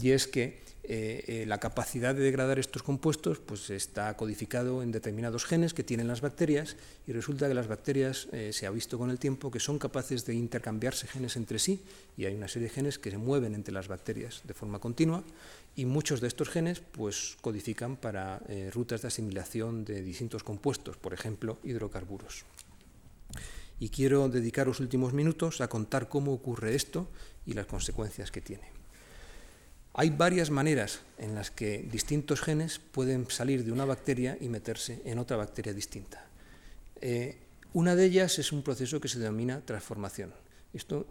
y 0.00 0.10
es 0.10 0.26
que 0.26 0.66
eh, 0.88 1.24
eh, 1.26 1.46
la 1.46 1.58
capacidad 1.58 2.14
de 2.14 2.20
degradar 2.20 2.60
estos 2.60 2.84
compuestos 2.84 3.40
pues, 3.40 3.70
está 3.70 4.16
codificado 4.16 4.84
en 4.84 4.92
determinados 4.92 5.44
genes 5.44 5.74
que 5.74 5.82
tienen 5.82 6.06
las 6.06 6.20
bacterias 6.20 6.76
y 7.08 7.12
resulta 7.12 7.48
que 7.48 7.54
las 7.54 7.66
bacterias 7.66 8.28
eh, 8.30 8.52
se 8.52 8.66
ha 8.66 8.70
visto 8.70 8.96
con 8.96 9.10
el 9.10 9.18
tiempo 9.18 9.50
que 9.50 9.58
son 9.58 9.80
capaces 9.80 10.24
de 10.26 10.34
intercambiarse 10.34 11.08
genes 11.08 11.34
entre 11.34 11.58
sí 11.58 11.82
y 12.16 12.26
hay 12.26 12.36
una 12.36 12.46
serie 12.46 12.68
de 12.68 12.74
genes 12.74 13.00
que 13.00 13.10
se 13.10 13.18
mueven 13.18 13.56
entre 13.56 13.74
las 13.74 13.88
bacterias 13.88 14.42
de 14.44 14.54
forma 14.54 14.78
continua 14.78 15.24
y 15.74 15.86
muchos 15.86 16.20
de 16.20 16.28
estos 16.28 16.50
genes 16.50 16.80
pues, 16.92 17.36
codifican 17.40 17.96
para 17.96 18.40
rutas 18.72 19.02
de 19.02 19.08
asimilación 19.08 19.84
de 19.84 20.02
distintos 20.02 20.42
compuestos, 20.44 20.96
por 20.96 21.12
ejemplo, 21.12 21.58
hidrocarburos. 21.64 22.44
Y 23.78 23.90
quiero 23.90 24.28
dedicar 24.28 24.68
los 24.68 24.80
últimos 24.80 25.12
minutos 25.12 25.60
a 25.60 25.68
contar 25.68 26.08
cómo 26.08 26.32
ocurre 26.32 26.74
esto 26.74 27.08
y 27.44 27.52
las 27.52 27.66
consecuencias 27.66 28.30
que 28.30 28.40
tiene. 28.40 28.85
Hay 29.98 30.10
varias 30.10 30.50
maneras 30.50 31.00
en 31.16 31.34
las 31.34 31.50
que 31.50 31.78
distintos 31.90 32.42
genes 32.42 32.78
pueden 32.78 33.30
salir 33.30 33.64
de 33.64 33.72
una 33.72 33.86
bacteria 33.86 34.36
y 34.38 34.50
meterse 34.50 35.00
en 35.06 35.18
otra 35.18 35.38
bacteria 35.38 35.72
distinta. 35.72 36.22
Eh, 37.00 37.38
una 37.72 37.96
de 37.96 38.04
ellas 38.04 38.38
es 38.38 38.52
un 38.52 38.62
proceso 38.62 39.00
que 39.00 39.08
se 39.08 39.18
denomina 39.18 39.62
transformación. 39.64 40.34
Esto, 40.74 41.06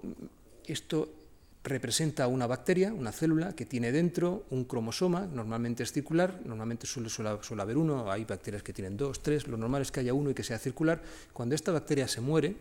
representa 1.64 2.28
una 2.28 2.46
bacteria, 2.46 2.94
una 2.94 3.12
célula, 3.12 3.56
que 3.56 3.66
tiene 3.66 3.92
dentro 3.92 4.46
un 4.52 4.66
cromosoma, 4.66 5.26
normalmente 5.26 5.82
es 5.82 5.92
circular, 5.92 6.42
normalmente 6.46 6.86
suele, 6.86 7.10
suele, 7.10 7.62
haber 7.64 7.78
uno, 7.78 8.12
hay 8.12 8.24
bacterias 8.24 8.62
que 8.62 8.72
tienen 8.72 8.98
dos, 8.98 9.24
tres, 9.24 9.48
lo 9.48 9.58
normal 9.58 9.82
es 9.82 9.92
que 9.92 10.02
haya 10.02 10.14
uno 10.14 10.30
y 10.30 10.36
que 10.36 10.44
sea 10.44 10.60
circular. 10.60 11.02
Cuando 11.34 11.56
esta 11.56 11.72
bacteria 11.72 12.08
se 12.08 12.22
muere, 12.22 12.56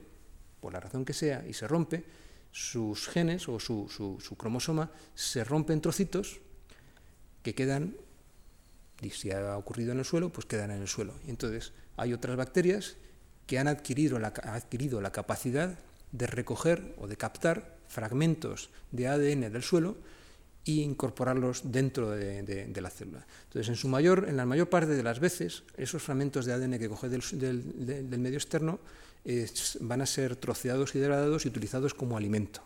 por 0.62 0.72
la 0.72 0.80
razón 0.80 1.04
que 1.04 1.12
sea, 1.12 1.44
y 1.46 1.52
se 1.52 1.68
rompe, 1.68 2.02
sus 2.54 3.08
genes 3.08 3.48
o 3.48 3.58
su, 3.58 4.36
cromosoma 4.38 4.92
se 5.16 5.42
rompen 5.42 5.80
trocitos 5.80 6.40
que 7.42 7.52
quedan, 7.52 7.96
y 9.02 9.10
si 9.10 9.32
ha 9.32 9.58
ocurrido 9.58 9.90
en 9.90 9.98
el 9.98 10.04
suelo, 10.04 10.32
pues 10.32 10.46
quedan 10.46 10.70
en 10.70 10.80
el 10.80 10.86
suelo. 10.86 11.14
Y 11.26 11.30
entonces 11.30 11.72
hay 11.96 12.12
otras 12.12 12.36
bacterias 12.36 12.94
que 13.48 13.58
han 13.58 13.66
adquirido 13.66 14.20
la, 14.20 14.28
adquirido 14.28 15.00
la 15.00 15.10
capacidad 15.10 15.76
de 16.12 16.26
recoger 16.28 16.94
o 16.98 17.08
de 17.08 17.16
captar 17.16 17.76
fragmentos 17.88 18.70
de 18.92 19.08
ADN 19.08 19.52
del 19.52 19.62
suelo 19.64 19.96
e 20.64 20.78
incorporarlos 20.86 21.72
dentro 21.72 22.10
de, 22.10 22.80
la 22.80 22.90
célula. 22.90 23.26
Entonces, 23.48 23.68
en, 23.68 23.76
su 23.76 23.88
mayor, 23.88 24.26
en 24.28 24.36
la 24.36 24.46
mayor 24.46 24.70
parte 24.70 24.94
de 24.94 25.02
las 25.02 25.18
veces, 25.18 25.64
esos 25.76 26.04
fragmentos 26.04 26.46
de 26.46 26.52
ADN 26.52 26.78
que 26.78 26.88
coge 26.88 27.08
del 27.08 28.18
medio 28.20 28.38
externo 28.38 28.78
van 29.80 30.02
a 30.02 30.06
ser 30.06 30.36
troceados 30.36 30.94
y 30.94 30.98
degradados 30.98 31.44
y 31.44 31.48
utilizados 31.48 31.94
como 31.94 32.16
alimento. 32.16 32.62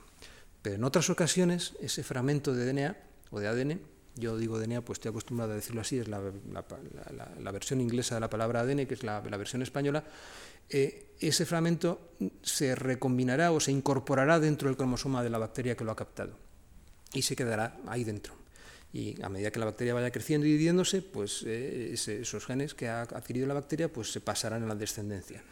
Pero 0.63 0.77
en 0.77 0.85
otras 0.85 1.09
ocasiones, 1.11 1.75
ese 1.81 2.03
fragmento 2.03 2.55
de 2.55 2.73
DNA 2.73 2.97
o 3.31 3.41
de 3.41 3.49
ADN, 3.49 3.81
yo 4.17 4.37
digo 4.37 4.59
DNA, 4.59 4.81
pues 4.83 4.99
estoy 4.99 5.11
acostumbrado 5.11 5.53
a 5.53 5.55
decirlo 5.55 5.81
así, 5.81 5.99
es 5.99 6.09
la, 6.09 6.21
versión 7.53 7.81
inglesa 7.81 8.17
de 8.17 8.21
la 8.21 8.31
palabra 8.31 8.61
ADN, 8.61 8.87
que 8.87 8.95
es 8.95 9.05
la, 9.05 9.21
versión 9.21 9.63
española, 9.63 10.05
eh, 10.69 11.15
ese 11.21 11.47
fragmento 11.47 12.13
se 12.43 12.75
recombinará 12.75 13.53
o 13.53 13.61
se 13.61 13.73
incorporará 13.73 14.41
dentro 14.41 14.69
del 14.69 14.77
cromosoma 14.77 15.23
de 15.23 15.31
la 15.31 15.39
bacteria 15.39 15.77
que 15.77 15.85
lo 15.85 15.93
ha 15.93 15.97
captado 15.97 16.37
y 17.13 17.23
se 17.23 17.37
quedará 17.37 17.79
ahí 17.87 18.05
dentro. 18.05 18.35
Y 18.93 19.21
a 19.23 19.29
medida 19.29 19.51
que 19.51 19.59
la 19.59 19.67
bacteria 19.67 19.95
vaya 19.95 20.11
creciendo 20.11 20.47
y 20.47 20.51
dividiéndose, 20.51 21.03
pues 21.03 21.45
eh, 21.47 21.93
esos 21.93 22.45
genes 22.47 22.75
que 22.75 22.89
ha 22.89 23.03
adquirido 23.03 23.47
la 23.47 23.55
bacteria 23.55 23.93
pues 23.93 24.13
se 24.13 24.21
pasarán 24.21 24.65
a 24.65 24.67
la 24.67 24.75
descendencia. 24.75 25.43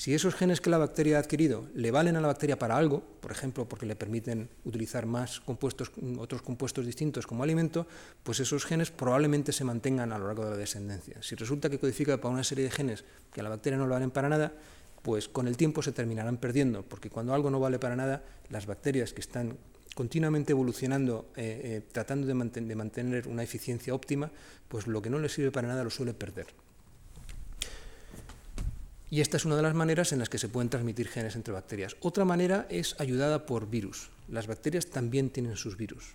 Si 0.00 0.14
esos 0.14 0.34
genes 0.34 0.62
que 0.62 0.70
la 0.70 0.78
bacteria 0.78 1.18
ha 1.18 1.20
adquirido 1.20 1.68
le 1.74 1.90
valen 1.90 2.16
a 2.16 2.22
la 2.22 2.28
bacteria 2.28 2.58
para 2.58 2.78
algo, 2.78 3.02
por 3.20 3.32
ejemplo, 3.32 3.68
porque 3.68 3.84
le 3.84 3.96
permiten 3.96 4.48
utilizar 4.64 5.04
más 5.04 5.40
compuestos, 5.40 5.92
otros 6.16 6.40
compuestos 6.40 6.86
distintos 6.86 7.26
como 7.26 7.42
alimento, 7.42 7.86
pues 8.22 8.40
esos 8.40 8.64
genes 8.64 8.90
probablemente 8.90 9.52
se 9.52 9.62
mantengan 9.62 10.10
a 10.10 10.18
lo 10.18 10.28
largo 10.28 10.46
de 10.46 10.52
la 10.52 10.56
descendencia. 10.56 11.22
Si 11.22 11.34
resulta 11.34 11.68
que 11.68 11.78
codifica 11.78 12.18
para 12.18 12.32
una 12.32 12.44
serie 12.44 12.64
de 12.64 12.70
genes 12.70 13.04
que 13.30 13.40
a 13.40 13.42
la 13.42 13.50
bacteria 13.50 13.76
no 13.76 13.84
le 13.84 13.92
valen 13.92 14.10
para 14.10 14.30
nada, 14.30 14.54
pues 15.02 15.28
con 15.28 15.46
el 15.46 15.58
tiempo 15.58 15.82
se 15.82 15.92
terminarán 15.92 16.38
perdiendo, 16.38 16.82
porque 16.82 17.10
cuando 17.10 17.34
algo 17.34 17.50
no 17.50 17.60
vale 17.60 17.78
para 17.78 17.94
nada, 17.94 18.24
las 18.48 18.64
bacterias 18.64 19.12
que 19.12 19.20
están 19.20 19.58
continuamente 19.94 20.52
evolucionando, 20.52 21.28
eh, 21.36 21.60
eh, 21.62 21.82
tratando 21.92 22.26
de, 22.26 22.60
de 22.62 22.74
mantener 22.74 23.28
una 23.28 23.42
eficiencia 23.42 23.94
óptima, 23.94 24.32
pues 24.66 24.86
lo 24.86 25.02
que 25.02 25.10
no 25.10 25.18
les 25.18 25.34
sirve 25.34 25.50
para 25.50 25.68
nada 25.68 25.84
lo 25.84 25.90
suele 25.90 26.14
perder. 26.14 26.46
Y 29.10 29.20
esta 29.20 29.36
es 29.36 29.44
una 29.44 29.56
de 29.56 29.62
las 29.62 29.74
maneras 29.74 30.12
en 30.12 30.20
las 30.20 30.28
que 30.28 30.38
se 30.38 30.48
pueden 30.48 30.70
transmitir 30.70 31.08
genes 31.08 31.34
entre 31.34 31.52
bacterias. 31.52 31.96
Otra 32.00 32.24
manera 32.24 32.66
es 32.70 32.94
ayudada 33.00 33.44
por 33.44 33.68
virus. 33.68 34.10
Las 34.28 34.46
bacterias 34.46 34.86
también 34.86 35.30
tienen 35.30 35.56
sus 35.56 35.76
virus. 35.76 36.14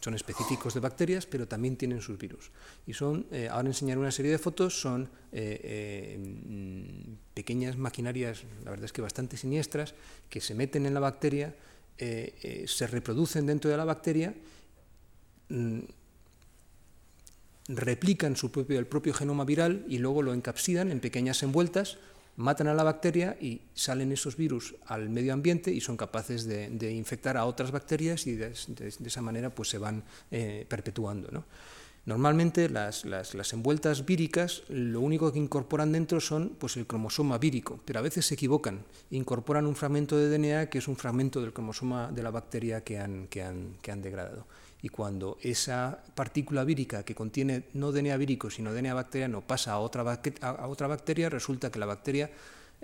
Son 0.00 0.14
específicos 0.14 0.74
de 0.74 0.80
bacterias, 0.80 1.24
pero 1.24 1.48
también 1.48 1.76
tienen 1.76 2.02
sus 2.02 2.18
virus. 2.18 2.50
Y 2.86 2.92
son, 2.92 3.26
eh, 3.32 3.48
ahora 3.50 3.68
enseñaré 3.68 3.98
una 3.98 4.10
serie 4.10 4.30
de 4.30 4.36
fotos, 4.36 4.78
son 4.78 5.08
eh, 5.32 5.58
eh, 5.64 6.18
mm, 6.18 7.14
pequeñas 7.32 7.78
maquinarias, 7.78 8.42
la 8.62 8.72
verdad 8.72 8.84
es 8.84 8.92
que 8.92 9.00
bastante 9.00 9.38
siniestras, 9.38 9.94
que 10.28 10.42
se 10.42 10.54
meten 10.54 10.84
en 10.84 10.92
la 10.92 11.00
bacteria, 11.00 11.54
se 11.96 12.88
reproducen 12.88 13.46
dentro 13.46 13.70
de 13.70 13.76
la 13.76 13.84
bacteria, 13.84 14.34
mm, 15.48 15.78
replican 17.68 18.36
su 18.36 18.50
el 18.68 18.86
propio 18.86 19.14
genoma 19.14 19.44
viral 19.44 19.84
y 19.88 19.98
luego 19.98 20.20
lo 20.20 20.34
encapsidan 20.34 20.90
en 20.90 21.00
pequeñas 21.00 21.42
envueltas 21.44 21.98
matan 22.36 22.68
a 22.68 22.74
la 22.74 22.82
bacteria 22.82 23.36
y 23.40 23.60
salen 23.74 24.12
esos 24.12 24.36
virus 24.36 24.74
al 24.86 25.08
medio 25.08 25.32
ambiente 25.32 25.70
y 25.72 25.80
son 25.80 25.96
capaces 25.96 26.46
de, 26.46 26.92
infectar 26.92 27.36
a 27.36 27.44
otras 27.44 27.70
bacterias 27.70 28.26
y 28.26 28.34
de, 28.34 28.52
esa 29.04 29.22
manera 29.22 29.50
pues 29.50 29.68
se 29.68 29.78
van 29.78 30.02
eh, 30.30 30.66
perpetuando. 30.68 31.44
Normalmente 32.06 32.68
las, 32.68 33.04
envueltas 33.52 34.04
víricas 34.04 34.62
lo 34.68 35.00
único 35.00 35.32
que 35.32 35.38
incorporan 35.38 35.92
dentro 35.92 36.20
son 36.20 36.50
pues, 36.58 36.76
el 36.76 36.86
cromosoma 36.86 37.38
vírico, 37.38 37.80
pero 37.84 38.00
a 38.00 38.02
veces 38.02 38.26
se 38.26 38.34
equivocan, 38.34 38.84
incorporan 39.10 39.66
un 39.66 39.74
fragmento 39.74 40.16
de 40.16 40.28
DNA 40.28 40.66
que 40.66 40.78
es 40.78 40.88
un 40.88 40.96
fragmento 40.96 41.40
del 41.40 41.52
cromosoma 41.52 42.12
de 42.12 42.22
la 42.22 42.30
bacteria 42.30 42.82
que 42.82 42.98
han, 42.98 43.28
que 43.28 43.42
han 43.42 44.02
degradado 44.02 44.46
y 44.84 44.90
cuando 44.90 45.38
esa 45.40 46.04
partícula 46.14 46.62
vírica 46.62 47.04
que 47.04 47.14
contiene 47.14 47.64
no 47.72 47.90
DNA 47.90 48.18
vírico 48.18 48.50
sino 48.50 48.74
DNA 48.74 48.92
bacteriano 48.92 49.40
pasa 49.40 49.72
a 49.72 49.78
otra, 49.78 50.20
a 50.42 50.68
otra 50.68 50.86
bacteria, 50.88 51.30
resulta 51.30 51.70
que 51.70 51.78
la 51.78 51.86
bacteria 51.86 52.30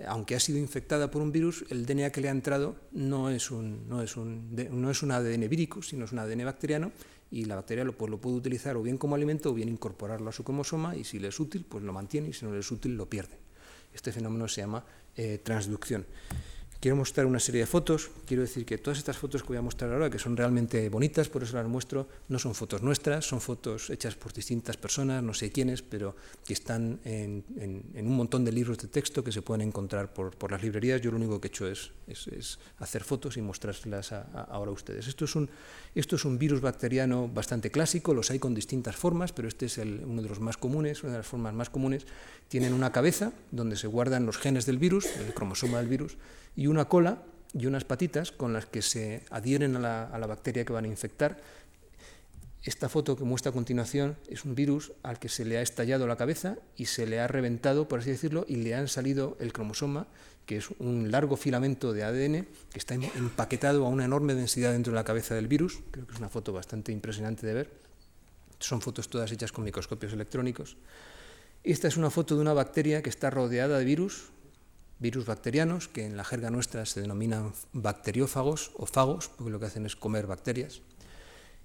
aunque 0.07 0.33
ha 0.33 0.39
sido 0.39 0.57
infectada 0.57 1.11
por 1.11 1.21
un 1.21 1.31
virus, 1.31 1.63
el 1.69 1.85
DNA 1.85 2.09
que 2.09 2.21
le 2.21 2.29
ha 2.29 2.31
entrado 2.31 2.75
no 2.91 3.29
es 3.29 3.51
un, 3.51 3.87
no 3.87 4.01
es 4.01 4.17
un, 4.17 4.49
no 4.71 4.89
es 4.89 5.03
un 5.03 5.11
ADN 5.11 5.47
vírico, 5.47 5.83
sino 5.83 6.05
es 6.05 6.11
un 6.11 6.17
ADN 6.17 6.43
bacteriano 6.43 6.91
y 7.29 7.45
la 7.45 7.53
bacteria 7.53 7.83
lo, 7.83 7.95
pues, 7.95 8.09
lo 8.09 8.19
puede 8.19 8.35
utilizar 8.35 8.77
o 8.77 8.81
bien 8.81 8.97
como 8.97 9.13
alimento 9.13 9.51
o 9.51 9.53
bien 9.53 9.69
incorporarlo 9.69 10.27
a 10.27 10.33
su 10.33 10.43
cromosoma 10.43 10.95
y 10.95 11.03
si 11.03 11.19
le 11.19 11.27
es 11.27 11.39
útil, 11.39 11.67
pues 11.69 11.83
lo 11.83 11.93
mantiene 11.93 12.29
y 12.29 12.33
si 12.33 12.45
no 12.45 12.51
le 12.51 12.61
es 12.61 12.71
útil, 12.71 12.97
lo 12.97 13.07
pierde. 13.07 13.37
Este 13.93 14.11
fenómeno 14.11 14.47
se 14.47 14.61
llama 14.61 14.83
eh, 15.15 15.39
transducción. 15.43 16.07
Quiero 16.81 16.95
mostrar 16.95 17.27
una 17.27 17.39
serie 17.39 17.61
de 17.61 17.67
fotos. 17.67 18.09
Quiero 18.25 18.41
decir 18.41 18.65
que 18.65 18.79
todas 18.79 18.97
estas 18.97 19.15
fotos 19.15 19.43
que 19.43 19.49
voy 19.49 19.57
a 19.57 19.61
mostrar 19.61 19.93
ahora, 19.93 20.09
que 20.09 20.17
son 20.17 20.35
realmente 20.35 20.89
bonitas, 20.89 21.29
por 21.29 21.43
eso 21.43 21.55
las 21.55 21.67
muestro, 21.67 22.07
no 22.27 22.39
son 22.39 22.55
fotos 22.55 22.81
nuestras, 22.81 23.23
son 23.23 23.39
fotos 23.39 23.91
hechas 23.91 24.15
por 24.15 24.33
distintas 24.33 24.77
personas, 24.77 25.21
no 25.21 25.35
sé 25.35 25.51
quiénes, 25.51 25.83
pero 25.83 26.15
que 26.43 26.53
están 26.53 26.99
en, 27.05 27.43
un 27.93 28.15
montón 28.15 28.43
de 28.43 28.51
libros 28.51 28.79
de 28.79 28.87
texto 28.87 29.23
que 29.23 29.31
se 29.31 29.43
pueden 29.43 29.67
encontrar 29.67 30.11
por, 30.11 30.33
las 30.49 30.63
librerías. 30.63 30.99
Yo 31.01 31.11
lo 31.11 31.17
único 31.17 31.39
que 31.39 31.49
he 31.49 31.51
hecho 31.51 31.67
es, 31.67 31.91
hacer 32.79 33.03
fotos 33.03 33.37
y 33.37 33.43
mostrárselas 33.43 34.11
ahora 34.11 34.71
a 34.71 34.73
ustedes. 34.73 35.07
Esto 35.07 35.25
es, 35.25 35.35
un, 35.35 35.51
esto 35.93 36.15
es 36.15 36.23
un 36.23 36.37
virus 36.37 36.61
bacteriano 36.61 37.27
bastante 37.27 37.69
clásico, 37.69 38.13
los 38.13 38.31
hay 38.31 38.39
con 38.39 38.55
distintas 38.55 38.95
formas, 38.95 39.33
pero 39.33 39.49
este 39.49 39.65
es 39.65 39.77
uno 39.77 40.21
de 40.21 40.29
los 40.29 40.39
más 40.39 40.55
comunes, 40.55 41.03
una 41.03 41.13
de 41.13 41.17
las 41.19 41.27
formas 41.27 41.53
más 41.53 41.69
comunes. 41.69 42.05
Tienen 42.47 42.73
una 42.73 42.93
cabeza 42.93 43.33
donde 43.51 43.75
se 43.75 43.87
guardan 43.87 44.25
los 44.25 44.37
genes 44.37 44.65
del 44.65 44.77
virus, 44.77 45.05
el 45.17 45.33
cromosoma 45.33 45.79
del 45.79 45.89
virus, 45.89 46.17
y 46.55 46.67
una 46.67 46.85
cola 46.85 47.23
y 47.53 47.65
unas 47.65 47.83
patitas 47.83 48.31
con 48.31 48.53
las 48.53 48.65
que 48.65 48.81
se 48.81 49.23
adhieren 49.29 49.75
a 49.75 49.79
la, 50.17 50.27
bacteria 50.27 50.63
que 50.63 50.71
van 50.71 50.85
a 50.85 50.87
infectar. 50.87 51.41
Esta 52.63 52.87
foto 52.87 53.17
que 53.17 53.23
muestra 53.23 53.49
a 53.49 53.53
continuación 53.53 54.17
es 54.29 54.45
un 54.45 54.55
virus 54.55 54.93
al 55.03 55.19
que 55.19 55.29
se 55.29 55.43
le 55.43 55.57
ha 55.57 55.61
estallado 55.61 56.07
la 56.07 56.15
cabeza 56.15 56.57
y 56.77 56.85
se 56.85 57.07
le 57.07 57.19
ha 57.19 57.27
reventado, 57.27 57.87
por 57.87 57.99
así 57.99 58.11
decirlo, 58.11 58.45
y 58.47 58.57
le 58.57 58.75
han 58.75 58.87
salido 58.87 59.35
el 59.39 59.51
cromosoma, 59.51 60.07
que 60.45 60.57
es 60.57 60.69
un 60.79 61.11
largo 61.11 61.37
filamento 61.37 61.93
de 61.93 62.03
ADN 62.03 62.47
que 62.71 62.79
está 62.79 62.95
empaquetado 62.95 63.85
a 63.85 63.89
una 63.89 64.05
enorme 64.05 64.35
densidad 64.35 64.71
dentro 64.73 64.91
de 64.91 64.95
la 64.95 65.03
cabeza 65.03 65.35
del 65.35 65.47
virus. 65.47 65.79
Creo 65.91 66.05
que 66.05 66.13
es 66.13 66.19
una 66.19 66.29
foto 66.29 66.53
bastante 66.53 66.91
impresionante 66.91 67.45
de 67.47 67.53
ver. 67.53 67.71
Son 68.59 68.81
fotos 68.81 69.09
todas 69.09 69.31
hechas 69.31 69.51
con 69.51 69.63
microscopios 69.63 70.13
electrónicos. 70.13 70.77
Esta 71.63 71.87
es 71.87 71.97
una 71.97 72.09
foto 72.09 72.35
de 72.35 72.41
una 72.41 72.53
bacteria 72.53 73.01
que 73.01 73.09
está 73.09 73.29
rodeada 73.29 73.77
de 73.77 73.85
virus, 73.85 74.29
virus 74.99 75.25
bacterianos, 75.25 75.87
que 75.87 76.05
en 76.05 76.17
la 76.17 76.23
jerga 76.23 76.49
nuestra 76.49 76.85
se 76.85 77.01
denominan 77.01 77.53
bacteriófagos 77.73 78.71
o 78.75 78.85
fagos, 78.85 79.29
porque 79.29 79.51
lo 79.51 79.59
que 79.59 79.65
hacen 79.67 79.85
es 79.85 79.95
comer 79.95 80.27
bacterias. 80.27 80.81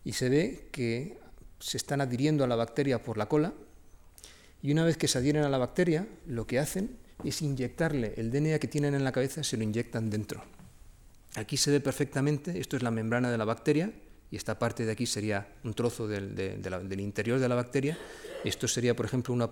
Y 0.04 0.12
se 0.12 0.28
ve 0.28 0.68
que 0.70 1.18
se 1.60 1.76
están 1.76 2.00
adhiriendo 2.00 2.44
a 2.44 2.46
la 2.46 2.56
bacteria 2.56 3.02
por 3.02 3.18
la 3.18 3.26
cola, 3.26 3.52
y 4.62 4.72
una 4.72 4.84
vez 4.84 4.96
que 4.96 5.08
se 5.08 5.18
adhieren 5.18 5.44
a 5.44 5.48
la 5.48 5.58
bacteria, 5.58 6.06
lo 6.26 6.46
que 6.46 6.58
hacen 6.58 6.96
es 7.24 7.42
inyectarle 7.42 8.14
el 8.16 8.30
DNA 8.30 8.58
que 8.58 8.68
tienen 8.68 8.94
en 8.94 9.04
la 9.04 9.12
cabeza, 9.12 9.42
se 9.42 9.56
lo 9.56 9.62
inyectan 9.62 10.10
dentro. 10.10 10.42
Aquí 11.34 11.56
se 11.56 11.70
ve 11.70 11.80
perfectamente, 11.80 12.58
esto 12.58 12.76
es 12.76 12.82
la 12.82 12.90
membrana 12.90 13.30
de 13.30 13.38
la 13.38 13.44
bacteria, 13.44 13.92
y 14.30 14.36
esta 14.36 14.58
parte 14.58 14.84
de 14.84 14.92
aquí 14.92 15.06
sería 15.06 15.46
un 15.64 15.74
trozo 15.74 16.08
del, 16.08 16.34
del 16.34 17.00
interior 17.00 17.38
de 17.38 17.48
la 17.48 17.54
bacteria. 17.54 17.96
Esto 18.44 18.66
sería, 18.66 18.96
por 18.96 19.06
ejemplo, 19.06 19.32
una, 19.32 19.48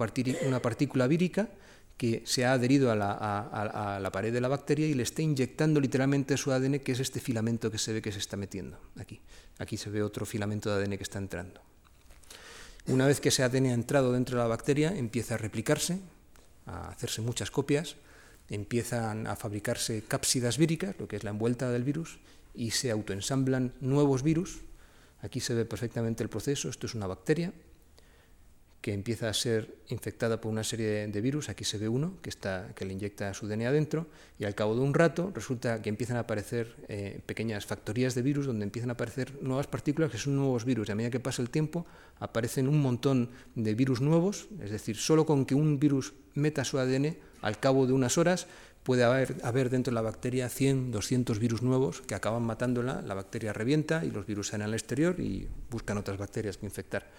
una 0.46 0.62
partícula 0.62 1.06
vírica 1.06 1.48
que 1.96 2.22
se 2.26 2.44
ha 2.44 2.54
adherido 2.54 2.90
a 2.90 2.96
la, 2.96 4.10
pared 4.12 4.32
de 4.32 4.40
la 4.40 4.48
bacteria 4.48 4.86
y 4.86 4.94
le 4.94 5.04
está 5.04 5.22
inyectando 5.22 5.80
literalmente 5.80 6.36
su 6.36 6.50
ADN, 6.50 6.80
que 6.80 6.92
es 6.92 7.00
este 7.00 7.20
filamento 7.20 7.70
que 7.70 7.78
se 7.78 7.92
ve 7.92 8.02
que 8.02 8.10
se 8.10 8.18
está 8.18 8.36
metiendo 8.36 8.78
aquí. 8.98 9.20
Aquí 9.58 9.76
se 9.76 9.90
ve 9.90 10.02
otro 10.02 10.26
filamento 10.26 10.70
de 10.70 10.82
ADN 10.82 10.96
que 10.96 11.04
está 11.04 11.18
entrando. 11.18 11.60
Una 12.86 13.06
vez 13.06 13.20
que 13.20 13.28
ese 13.28 13.44
ADN 13.44 13.66
ha 13.66 13.74
entrado 13.74 14.12
dentro 14.12 14.36
de 14.36 14.42
la 14.42 14.48
bacteria, 14.48 14.94
empieza 14.94 15.34
a 15.34 15.38
replicarse, 15.38 16.00
a 16.66 16.88
hacerse 16.88 17.22
muchas 17.22 17.50
copias, 17.50 17.96
empiezan 18.48 19.26
a 19.26 19.36
fabricarse 19.36 20.02
cápsidas 20.06 20.58
víricas, 20.58 20.94
lo 20.98 21.08
que 21.08 21.16
es 21.16 21.24
la 21.24 21.30
envuelta 21.30 21.70
del 21.70 21.84
virus, 21.84 22.18
y 22.54 22.70
se 22.70 22.90
autoensamblan 22.90 23.72
nuevos 23.80 24.22
virus. 24.22 24.60
Aquí 25.22 25.40
se 25.40 25.54
ve 25.54 25.64
perfectamente 25.64 26.22
el 26.22 26.28
proceso, 26.28 26.68
esto 26.68 26.86
es 26.86 26.94
una 26.94 27.06
bacteria, 27.06 27.52
que 28.84 28.92
empieza 28.92 29.30
a 29.30 29.32
ser 29.32 29.78
infectada 29.88 30.42
por 30.42 30.52
una 30.52 30.62
serie 30.62 31.06
de 31.08 31.20
virus, 31.22 31.48
aquí 31.48 31.64
se 31.64 31.78
ve 31.78 31.88
uno 31.88 32.20
que, 32.20 32.28
está, 32.28 32.74
que 32.74 32.84
le 32.84 32.92
inyecta 32.92 33.32
su 33.32 33.48
DNA 33.48 33.72
dentro, 33.72 34.08
y 34.38 34.44
al 34.44 34.54
cabo 34.54 34.74
de 34.74 34.82
un 34.82 34.92
rato 34.92 35.32
resulta 35.34 35.80
que 35.80 35.88
empiezan 35.88 36.18
a 36.18 36.28
aparecer 36.28 36.76
eh, 36.88 37.22
pequeñas 37.24 37.64
factorías 37.64 38.14
de 38.14 38.20
virus 38.20 38.44
donde 38.44 38.62
empiezan 38.62 38.90
a 38.90 38.92
aparecer 38.92 39.42
nuevas 39.42 39.68
partículas 39.68 40.10
que 40.10 40.18
son 40.18 40.36
nuevos 40.36 40.66
virus, 40.66 40.86
y 40.86 40.92
a 40.92 40.96
medida 40.96 41.10
que 41.10 41.18
pasa 41.18 41.40
el 41.40 41.48
tiempo 41.48 41.86
aparecen 42.20 42.68
un 42.68 42.82
montón 42.82 43.30
de 43.54 43.74
virus 43.74 44.02
nuevos, 44.02 44.48
es 44.62 44.70
decir, 44.70 44.98
solo 44.98 45.24
con 45.24 45.46
que 45.46 45.54
un 45.54 45.80
virus 45.80 46.12
meta 46.34 46.62
su 46.62 46.78
ADN, 46.78 47.16
al 47.40 47.58
cabo 47.58 47.86
de 47.86 47.94
unas 47.94 48.18
horas 48.18 48.48
puede 48.82 49.02
haber, 49.02 49.70
dentro 49.70 49.92
de 49.92 49.94
la 49.94 50.02
bacteria 50.02 50.50
100, 50.50 50.90
200 50.90 51.38
virus 51.38 51.62
nuevos 51.62 52.02
que 52.02 52.14
acaban 52.14 52.42
matándola, 52.42 53.00
la 53.00 53.14
bacteria 53.14 53.54
revienta 53.54 54.04
y 54.04 54.10
los 54.10 54.26
virus 54.26 54.48
salen 54.48 54.66
al 54.66 54.74
exterior 54.74 55.18
y 55.20 55.48
buscan 55.70 55.96
otras 55.96 56.18
bacterias 56.18 56.58
que 56.58 56.66
infectar. 56.66 57.10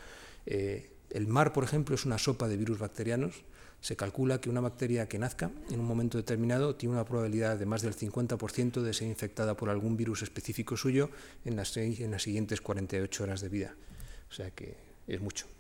Eh, 0.45 0.91
el 1.09 1.27
mar, 1.27 1.53
por 1.53 1.63
ejemplo, 1.63 1.95
es 1.95 2.05
una 2.05 2.17
sopa 2.17 2.47
de 2.47 2.57
virus 2.57 2.79
bacterianos. 2.79 3.43
Se 3.81 3.95
calcula 3.95 4.41
que 4.41 4.49
una 4.49 4.61
bacteria 4.61 5.07
que 5.07 5.19
nazca 5.19 5.51
en 5.69 5.79
un 5.79 5.85
momento 5.85 6.17
determinado 6.17 6.75
tiene 6.75 6.95
una 6.95 7.05
probabilidad 7.05 7.57
de 7.57 7.65
más 7.65 7.81
del 7.81 7.95
50% 7.95 8.81
de 8.81 8.93
ser 8.93 9.07
infectada 9.07 9.55
por 9.55 9.69
algún 9.69 9.95
virus 9.95 10.23
específico 10.23 10.75
suyo 10.75 11.09
en 11.43 11.55
las, 11.55 11.75
en 11.77 12.11
las 12.11 12.23
siguientes 12.23 12.61
48 12.61 13.23
horas 13.23 13.41
de 13.41 13.49
vida. 13.49 13.75
O 14.29 14.33
sea 14.33 14.51
que 14.51 14.75
es 15.07 15.21
mucho. 15.21 15.54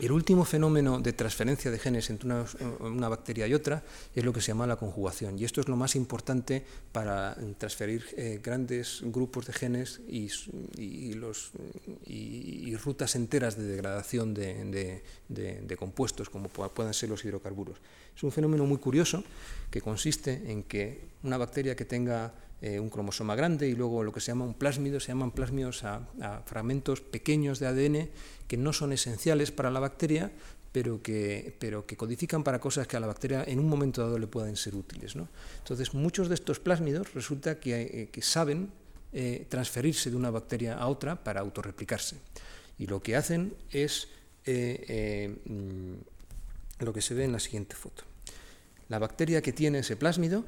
El 0.00 0.12
último 0.12 0.44
fenómeno 0.44 1.00
de 1.00 1.12
transferencia 1.12 1.70
de 1.70 1.78
genes 1.78 2.08
entre 2.10 2.28
una, 2.80 3.08
bacteria 3.08 3.46
y 3.46 3.54
otra 3.54 3.82
es 4.14 4.24
lo 4.24 4.32
que 4.32 4.40
se 4.40 4.48
llama 4.48 4.66
la 4.66 4.76
conjugación. 4.76 5.38
Y 5.38 5.44
esto 5.44 5.60
es 5.60 5.68
lo 5.68 5.76
más 5.76 5.96
importante 5.96 6.64
para 6.92 7.36
transferir 7.58 8.04
eh, 8.16 8.40
grandes 8.42 9.00
grupos 9.02 9.46
de 9.46 9.52
genes 9.52 10.00
y, 10.08 10.30
rutas 12.76 13.16
enteras 13.16 13.56
de 13.56 13.64
degradación 13.64 14.34
de, 14.34 15.02
de 15.28 15.76
compuestos, 15.76 16.30
como 16.30 16.48
puedan 16.48 16.94
ser 16.94 17.08
los 17.08 17.24
hidrocarburos. 17.24 17.78
Es 18.16 18.22
un 18.22 18.32
fenómeno 18.32 18.64
muy 18.66 18.78
curioso 18.78 19.24
que 19.70 19.80
consiste 19.80 20.50
en 20.50 20.62
que 20.62 21.08
una 21.22 21.36
bacteria 21.38 21.74
que 21.74 21.84
tenga 21.84 22.32
eh, 22.60 22.80
un 22.80 22.90
cromosoma 22.90 23.36
grande 23.36 23.68
y 23.68 23.74
luego 23.74 24.02
lo 24.02 24.12
que 24.12 24.20
se 24.20 24.32
llama 24.32 24.44
un 24.44 24.54
plásmido, 24.54 24.98
se 24.98 25.08
llaman 25.08 25.30
plásmidos 25.30 25.84
a, 25.84 26.00
fragmentos 26.44 27.00
pequeños 27.00 27.60
de 27.60 27.68
ADN 27.68 28.08
que 28.48 28.56
no 28.56 28.72
son 28.72 28.92
esenciales 28.92 29.52
para 29.52 29.70
la 29.70 29.78
bacteria, 29.78 30.32
pero 30.72 31.00
que, 31.00 31.54
pero 31.60 31.86
que 31.86 31.96
codifican 31.96 32.42
para 32.42 32.58
cosas 32.58 32.88
que 32.88 32.96
a 32.96 33.00
la 33.00 33.06
bacteria 33.06 33.44
en 33.46 33.60
un 33.60 33.68
momento 33.68 34.02
dado 34.02 34.18
le 34.18 34.26
pueden 34.26 34.56
ser 34.56 34.74
útiles. 34.74 35.14
¿no? 35.14 35.28
Entonces, 35.58 35.94
muchos 35.94 36.28
de 36.28 36.34
estos 36.34 36.58
plásmidos 36.58 37.14
resulta 37.14 37.60
que, 37.60 38.10
eh, 38.12 38.22
saben 38.22 38.72
eh, 39.12 39.46
transferirse 39.48 40.10
de 40.10 40.16
una 40.16 40.30
bacteria 40.30 40.74
a 40.74 40.88
otra 40.88 41.22
para 41.22 41.40
autorreplicarse. 41.40 42.16
Y 42.76 42.86
lo 42.86 43.00
que 43.00 43.14
hacen 43.14 43.54
es 43.70 44.08
mm, 44.44 45.94
lo 46.80 46.92
que 46.92 47.02
se 47.02 47.14
ve 47.14 47.22
en 47.24 47.32
la 47.32 47.40
siguiente 47.40 47.76
foto. 47.76 48.02
La 48.88 48.98
bacteria 48.98 49.42
que 49.42 49.52
tiene 49.52 49.80
ese 49.80 49.96
plásmido, 49.96 50.44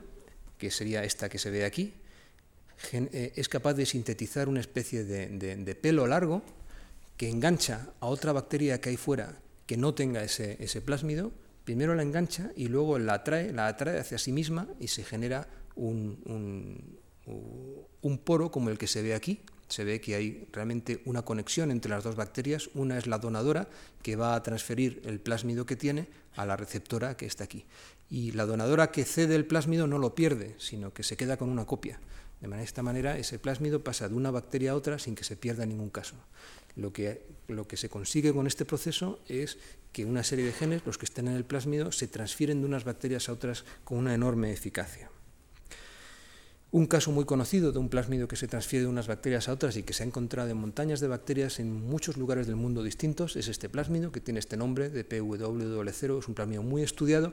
que 0.60 0.70
sería 0.70 1.02
esta 1.02 1.28
que 1.28 1.38
se 1.38 1.50
ve 1.50 1.64
aquí, 1.64 1.94
eh, 2.92 3.32
es 3.34 3.48
capaz 3.48 3.74
de 3.74 3.86
sintetizar 3.86 4.48
una 4.48 4.60
especie 4.60 5.04
de, 5.04 5.74
pelo 5.74 6.06
largo 6.06 6.42
que 7.16 7.28
engancha 7.28 7.88
a 8.00 8.06
otra 8.06 8.32
bacteria 8.32 8.80
que 8.80 8.90
hay 8.90 8.96
fuera 8.96 9.40
que 9.66 9.76
no 9.76 9.94
tenga 9.94 10.22
ese, 10.22 10.80
plásmido, 10.84 11.32
primero 11.64 11.94
la 11.94 12.02
engancha 12.02 12.50
y 12.56 12.68
luego 12.68 12.98
la 12.98 13.14
atrae, 13.14 13.52
la 13.52 13.68
atrae 13.68 13.98
hacia 13.98 14.18
sí 14.18 14.32
misma 14.32 14.68
y 14.80 14.88
se 14.88 15.04
genera 15.04 15.48
un, 15.76 16.98
un 18.02 18.18
poro 18.18 18.50
como 18.50 18.70
el 18.70 18.78
que 18.78 18.86
se 18.86 19.02
ve 19.02 19.14
aquí, 19.14 19.40
se 19.68 19.84
ve 19.84 20.00
que 20.00 20.16
hay 20.16 20.48
realmente 20.52 21.00
una 21.04 21.22
conexión 21.22 21.70
entre 21.70 21.90
las 21.90 22.02
dos 22.02 22.16
bacterias. 22.16 22.70
Una 22.74 22.98
es 22.98 23.06
la 23.06 23.18
donadora, 23.18 23.68
que 24.02 24.16
va 24.16 24.34
a 24.34 24.42
transferir 24.42 25.00
el 25.04 25.20
plásmido 25.20 25.64
que 25.64 25.76
tiene 25.76 26.08
a 26.34 26.44
la 26.44 26.56
receptora 26.56 27.16
que 27.16 27.26
está 27.26 27.44
aquí. 27.44 27.64
Y 28.10 28.32
la 28.32 28.44
donadora 28.44 28.90
que 28.90 29.04
cede 29.04 29.36
el 29.36 29.46
plásmido 29.46 29.86
no 29.86 29.98
lo 29.98 30.14
pierde, 30.14 30.56
sino 30.58 30.92
que 30.92 31.04
se 31.04 31.16
queda 31.16 31.36
con 31.36 31.48
una 31.48 31.64
copia. 31.64 32.00
De 32.40 32.62
esta 32.62 32.82
manera, 32.82 33.18
ese 33.18 33.38
plásmido 33.38 33.84
pasa 33.84 34.08
de 34.08 34.14
una 34.14 34.30
bacteria 34.30 34.72
a 34.72 34.74
otra 34.74 34.98
sin 34.98 35.14
que 35.14 35.24
se 35.24 35.36
pierda 35.36 35.66
ningún 35.66 35.90
caso. 35.90 36.16
Lo 36.74 36.92
que, 36.92 37.26
lo 37.48 37.68
que 37.68 37.76
se 37.76 37.88
consigue 37.88 38.32
con 38.32 38.46
este 38.46 38.64
proceso 38.64 39.20
es 39.28 39.58
que 39.92 40.04
una 40.04 40.24
serie 40.24 40.46
de 40.46 40.52
genes, 40.52 40.82
los 40.86 40.98
que 40.98 41.04
estén 41.04 41.28
en 41.28 41.36
el 41.36 41.44
plásmido, 41.44 41.92
se 41.92 42.08
transfieren 42.08 42.60
de 42.60 42.66
unas 42.66 42.84
bacterias 42.84 43.28
a 43.28 43.32
otras 43.32 43.64
con 43.84 43.98
una 43.98 44.14
enorme 44.14 44.52
eficacia. 44.52 45.10
Un 46.72 46.86
caso 46.86 47.10
muy 47.10 47.24
conocido 47.24 47.72
de 47.72 47.80
un 47.80 47.88
plásmido 47.88 48.28
que 48.28 48.36
se 48.36 48.46
transfiere 48.46 48.84
de 48.84 48.90
unas 48.90 49.08
bacterias 49.08 49.48
a 49.48 49.52
otras 49.52 49.76
y 49.76 49.82
que 49.82 49.92
se 49.92 50.04
ha 50.04 50.06
encontrado 50.06 50.50
en 50.50 50.56
montañas 50.56 51.00
de 51.00 51.08
bacterias 51.08 51.58
en 51.58 51.72
muchos 51.72 52.16
lugares 52.16 52.46
del 52.46 52.54
mundo 52.54 52.84
distintos 52.84 53.34
es 53.34 53.48
este 53.48 53.68
plásmido 53.68 54.12
que 54.12 54.20
tiene 54.20 54.38
este 54.38 54.56
nombre 54.56 54.88
de 54.88 55.08
PW0, 55.08 56.18
es 56.20 56.28
un 56.28 56.34
plásmido 56.34 56.62
muy 56.62 56.82
estudiado 56.82 57.32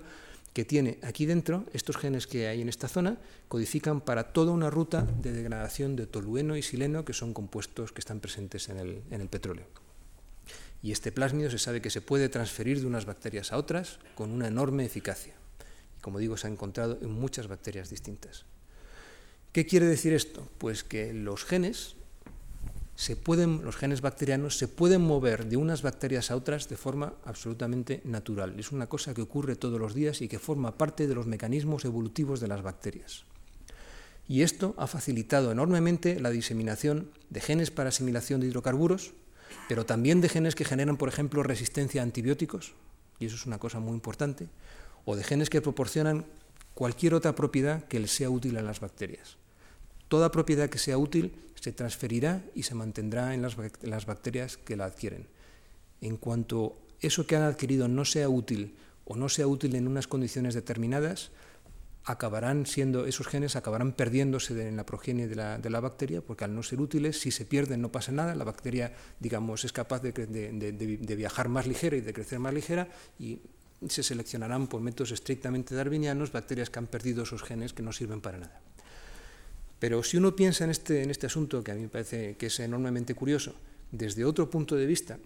que 0.53 0.65
tiene 0.65 0.97
aquí 1.03 1.27
dentro 1.27 1.65
estos 1.73 1.97
genes 1.97 2.25
que 2.25 2.47
hay 2.47 2.61
en 2.61 2.69
esta 2.69 2.87
zona, 2.87 3.19
codifican 3.47 4.01
para 4.01 4.33
toda 4.33 4.51
una 4.51 4.71
ruta 4.71 5.07
de 5.21 5.31
degradación 5.31 5.95
de 5.95 6.07
tolueno 6.07 6.57
y 6.57 6.63
sileno, 6.63 7.05
que 7.05 7.13
son 7.13 7.35
compuestos 7.35 7.91
que 7.91 7.99
están 7.99 8.19
presentes 8.19 8.69
en 8.69 8.77
el, 8.77 9.03
en 9.11 9.21
el 9.21 9.27
petróleo. 9.27 9.67
Y 10.81 10.91
este 10.91 11.11
plásmido 11.11 11.51
se 11.51 11.59
sabe 11.59 11.79
que 11.79 11.91
se 11.91 12.01
puede 12.01 12.29
transferir 12.29 12.79
de 12.81 12.87
unas 12.87 13.05
bacterias 13.05 13.51
a 13.51 13.57
otras 13.57 13.99
con 14.15 14.31
una 14.31 14.47
enorme 14.47 14.83
eficacia 14.83 15.35
como 16.07 16.19
digo, 16.19 16.37
se 16.37 16.47
ha 16.47 16.49
encontrado 16.49 16.97
en 17.01 17.11
muchas 17.11 17.47
bacterias 17.47 17.89
distintas. 17.89 18.45
¿Qué 19.51 19.65
quiere 19.65 19.85
decir 19.85 20.13
esto? 20.13 20.47
Pues 20.57 20.83
que 20.83 21.13
los 21.13 21.43
genes 21.43 21.95
se 22.95 23.15
pueden, 23.15 23.63
los 23.63 23.75
genes 23.75 24.01
bacterianos 24.01 24.57
se 24.57 24.67
pueden 24.67 25.01
mover 25.01 25.45
de 25.45 25.57
unas 25.57 25.83
bacterias 25.83 26.31
a 26.31 26.35
otras 26.35 26.67
de 26.67 26.77
forma 26.77 27.13
absolutamente 27.25 28.01
natural. 28.05 28.59
Es 28.59 28.71
una 28.71 28.87
cosa 28.87 29.13
que 29.13 29.21
ocurre 29.21 29.55
todos 29.55 29.79
los 29.79 29.93
días 29.93 30.21
y 30.21 30.27
que 30.27 30.39
forma 30.39 30.77
parte 30.77 31.07
de 31.07 31.13
los 31.13 31.27
mecanismos 31.27 31.85
evolutivos 31.85 32.39
de 32.39 32.47
las 32.47 32.63
bacterias. 32.63 33.23
Y 34.27 34.41
esto 34.41 34.73
ha 34.77 34.87
facilitado 34.87 35.51
enormemente 35.51 36.19
la 36.19 36.31
diseminación 36.31 37.11
de 37.29 37.39
genes 37.39 37.71
para 37.71 37.89
asimilación 37.89 38.41
de 38.41 38.47
hidrocarburos, 38.47 39.13
pero 39.69 39.85
también 39.85 40.19
de 40.19 40.29
genes 40.29 40.55
que 40.55 40.65
generan, 40.65 40.97
por 40.97 41.07
ejemplo, 41.07 41.43
resistencia 41.43 42.01
a 42.01 42.03
antibióticos, 42.03 42.73
y 43.19 43.27
eso 43.27 43.35
es 43.35 43.45
una 43.45 43.59
cosa 43.59 43.79
muy 43.79 43.93
importante, 43.93 44.49
o 45.05 45.15
de 45.15 45.23
genes 45.23 45.49
que 45.49 45.61
proporcionan 45.61 46.25
cualquier 46.77 47.15
otra 47.15 47.33
propiedad 47.33 47.85
que 47.85 47.99
les 47.99 48.11
sea 48.11 48.29
útil 48.29 48.55
a 48.55 48.61
las 48.61 48.81
bacterias. 48.81 49.37
Toda 50.09 50.29
propiedad 50.29 50.69
que 50.69 50.77
sea 50.77 50.99
útil 50.99 51.33
se 51.55 51.71
transferirá 51.71 52.43
y 52.53 52.63
se 52.63 52.75
mantendrá 52.75 53.33
en 53.33 53.41
las, 53.41 54.05
bacterias 54.05 54.57
que 54.57 54.75
la 54.75 54.85
adquieren. 54.85 55.25
En 56.01 56.17
cuanto 56.17 56.77
eso 57.01 57.25
que 57.25 57.35
han 57.35 57.41
adquirido 57.41 57.87
no 57.87 58.05
sea 58.05 58.29
útil 58.29 58.75
o 59.05 59.15
no 59.15 59.27
sea 59.27 59.47
útil 59.47 59.73
en 59.73 59.87
unas 59.87 60.05
condiciones 60.05 60.53
determinadas, 60.53 61.31
acabarán 62.03 62.67
siendo, 62.67 63.07
esos 63.07 63.25
genes 63.25 63.55
acabarán 63.55 63.93
perdiéndose 63.93 64.67
en 64.67 64.77
la 64.77 64.85
progenie 64.85 65.27
de 65.27 65.35
la, 65.35 65.79
bacteria, 65.79 66.21
porque 66.21 66.45
al 66.45 66.53
no 66.53 66.61
ser 66.61 66.79
útiles, 66.79 67.19
si 67.19 67.31
se 67.31 67.45
pierden 67.45 67.81
no 67.81 67.91
pasa 67.91 68.11
nada, 68.11 68.35
la 68.35 68.43
bacteria, 68.43 68.93
digamos, 69.19 69.65
es 69.65 69.73
capaz 69.73 70.03
de, 70.03 70.11
de 70.11 71.15
viajar 71.15 71.49
más 71.49 71.65
ligera 71.65 71.97
y 71.97 72.01
de 72.01 72.13
crecer 72.13 72.37
más 72.37 72.53
ligera, 72.53 72.87
y 73.17 73.39
se 73.87 74.03
seleccionarán 74.03 74.67
por 74.67 74.81
métodos 74.81 75.11
estrictamente 75.11 75.75
darwinianos 75.75 76.31
bacterias 76.31 76.69
que 76.69 76.79
han 76.79 76.87
perdido 76.87 77.23
esos 77.23 77.43
genes 77.43 77.73
que 77.73 77.83
no 77.83 77.93
sirven 77.93 78.21
para 78.21 78.39
nada. 78.39 78.61
Pero 79.79 80.01
si 80.01 80.17
uno 80.17 80.35
piensa 80.35 80.63
en 80.63 80.71
este, 80.71 81.03
en 81.03 81.11
este 81.11 81.27
asunto, 81.27 81.63
que 81.63 81.71
a 81.71 81.75
mí 81.75 81.81
me 81.81 81.89
parece 81.89 82.35
que 82.35 82.47
es 82.47 82.59
enormemente 82.59 83.13
curioso, 83.13 83.53
desde 83.91 84.25
otro 84.25 84.49
punto 84.49 84.75
de 84.75 84.85
vista, 84.85 85.19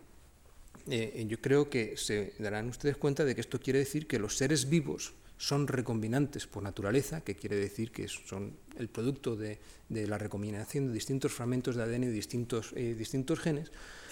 eh, 0.88 1.26
yo 1.28 1.40
creo 1.40 1.70
que 1.70 1.96
se 1.96 2.34
darán 2.40 2.68
ustedes 2.68 2.98
cuenta 2.98 3.24
de 3.24 3.36
que 3.36 3.42
esto 3.42 3.60
quiere 3.60 3.80
decir 3.80 4.08
que 4.08 4.20
los 4.20 4.38
seres 4.38 4.70
vivos 4.70 5.14
son 5.42 5.66
recombinantes 5.66 6.46
por 6.46 6.62
naturaleza, 6.62 7.22
que 7.22 7.34
quiere 7.34 7.56
decir 7.56 7.92
que 7.92 8.08
son 8.08 8.54
el 8.78 8.90
producto 8.90 9.36
de, 9.36 9.58
la 9.90 10.20
recombinación 10.20 10.88
de 10.88 10.94
distintos 10.94 11.34
fragmentos 11.34 11.76
de 11.76 11.82
ADN 11.82 12.02
de 12.02 12.12
distintos, 12.12 12.74
eh, 12.76 12.94
distintos 12.94 13.40
genes, 13.40 13.72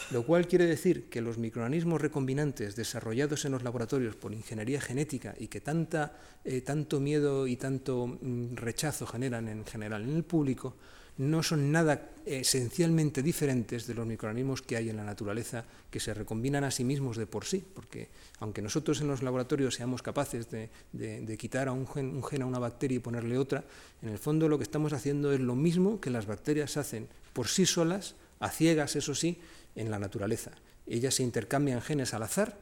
lo 0.09 0.25
cual 0.25 0.47
quiere 0.47 0.65
decir 0.65 1.03
que 1.07 1.21
los 1.21 1.37
microorganismos 1.37 2.01
recombinantes 2.01 2.75
desarrollados 2.75 3.45
en 3.45 3.51
los 3.51 3.61
laboratorios 3.61 4.15
por 4.15 4.33
ingeniería 4.33 4.81
genética 4.81 5.35
y 5.37 5.49
que 5.49 5.61
tanta, 5.61 6.17
eh, 6.45 6.61
tanto 6.61 6.99
miedo 6.99 7.45
y 7.45 7.57
tanto 7.57 8.07
mm, 8.07 8.55
rechazo 8.55 9.05
generan 9.05 9.49
en 9.49 9.65
general 9.65 10.01
en 10.09 10.15
el 10.15 10.23
público, 10.23 10.77
no 11.17 11.43
son 11.43 11.71
nada 11.71 12.09
esencialmente 12.25 13.23
diferentes 13.23 13.87
de 13.87 13.93
los 13.93 14.05
microorganismos 14.05 14.61
que 14.61 14.77
hay 14.77 14.89
en 14.89 14.97
la 14.97 15.03
naturaleza 15.03 15.65
que 15.89 15.99
se 15.99 16.13
recombinan 16.13 16.63
a 16.63 16.71
sí 16.71 16.83
mismos 16.83 17.17
de 17.17 17.25
por 17.25 17.45
sí, 17.45 17.63
porque 17.73 18.09
aunque 18.39 18.61
nosotros 18.61 19.01
en 19.01 19.07
los 19.07 19.23
laboratorios 19.23 19.75
seamos 19.75 20.01
capaces 20.01 20.47
de, 20.49 21.37
quitar 21.37 21.67
a 21.67 21.71
un 21.71 21.87
gen, 21.87 22.41
a 22.41 22.45
una 22.45 22.59
bacteria 22.59 22.97
y 22.97 22.99
ponerle 22.99 23.37
otra, 23.37 23.63
en 24.01 24.09
el 24.09 24.19
fondo 24.19 24.47
lo 24.47 24.57
que 24.57 24.63
estamos 24.63 24.93
haciendo 24.93 25.33
es 25.33 25.39
lo 25.39 25.55
mismo 25.55 25.99
que 25.99 26.09
las 26.09 26.25
bacterias 26.27 26.77
hacen 26.77 27.07
por 27.33 27.47
sí 27.47 27.65
solas, 27.65 28.15
a 28.39 28.49
ciegas, 28.49 28.95
eso 28.95 29.15
sí, 29.15 29.39
en 29.75 29.91
la 29.91 29.99
naturaleza. 29.99 30.51
Ellas 30.87 31.15
se 31.15 31.23
intercambian 31.23 31.81
genes 31.81 32.13
al 32.13 32.23
azar, 32.23 32.57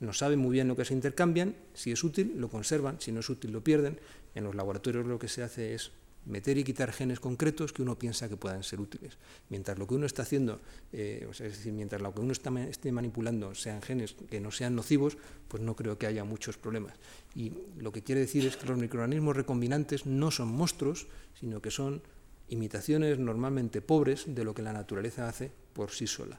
no 0.00 0.12
saben 0.12 0.40
muy 0.40 0.52
bien 0.52 0.66
lo 0.66 0.74
que 0.74 0.84
se 0.84 0.94
intercambian, 0.94 1.54
si 1.74 1.92
es 1.92 2.02
útil 2.02 2.34
lo 2.36 2.48
conservan, 2.48 3.00
si 3.00 3.12
no 3.12 3.20
es 3.20 3.28
útil 3.28 3.52
lo 3.52 3.62
pierden. 3.62 4.00
En 4.34 4.44
los 4.44 4.54
laboratorios 4.54 5.06
lo 5.06 5.18
que 5.18 5.28
se 5.28 5.42
hace 5.42 5.74
es 5.74 5.92
meter 6.24 6.56
y 6.58 6.64
quitar 6.64 6.92
genes 6.92 7.20
concretos 7.20 7.72
que 7.72 7.82
uno 7.82 7.98
piensa 7.98 8.28
que 8.28 8.36
puedan 8.36 8.62
ser 8.62 8.80
útiles. 8.80 9.18
Mientras 9.48 9.78
lo 9.78 9.86
que 9.86 9.94
uno 9.94 10.06
está 10.06 10.22
haciendo, 10.22 10.60
eh, 10.92 11.26
es 11.30 11.38
decir, 11.38 11.72
mientras 11.72 12.00
lo 12.00 12.14
que 12.14 12.20
uno 12.20 12.32
está, 12.32 12.50
esté 12.68 12.92
manipulando 12.92 13.54
sean 13.54 13.82
genes 13.82 14.14
que 14.30 14.40
no 14.40 14.50
sean 14.50 14.76
nocivos, 14.76 15.18
pues 15.48 15.62
no 15.62 15.74
creo 15.74 15.98
que 15.98 16.06
haya 16.06 16.24
muchos 16.24 16.56
problemas. 16.56 16.94
Y 17.34 17.52
lo 17.78 17.92
que 17.92 18.02
quiere 18.02 18.20
decir 18.20 18.46
es 18.46 18.56
que 18.56 18.66
los 18.66 18.78
microorganismos 18.78 19.36
recombinantes 19.36 20.06
no 20.06 20.30
son 20.30 20.48
monstruos, 20.48 21.06
sino 21.38 21.60
que 21.60 21.70
son 21.70 22.02
imitaciones 22.48 23.18
normalmente 23.18 23.80
pobres 23.80 24.24
de 24.26 24.44
lo 24.44 24.54
que 24.54 24.62
la 24.62 24.72
naturaleza 24.72 25.28
hace 25.28 25.50
por 25.72 25.90
sí 25.90 26.06
sola. 26.06 26.38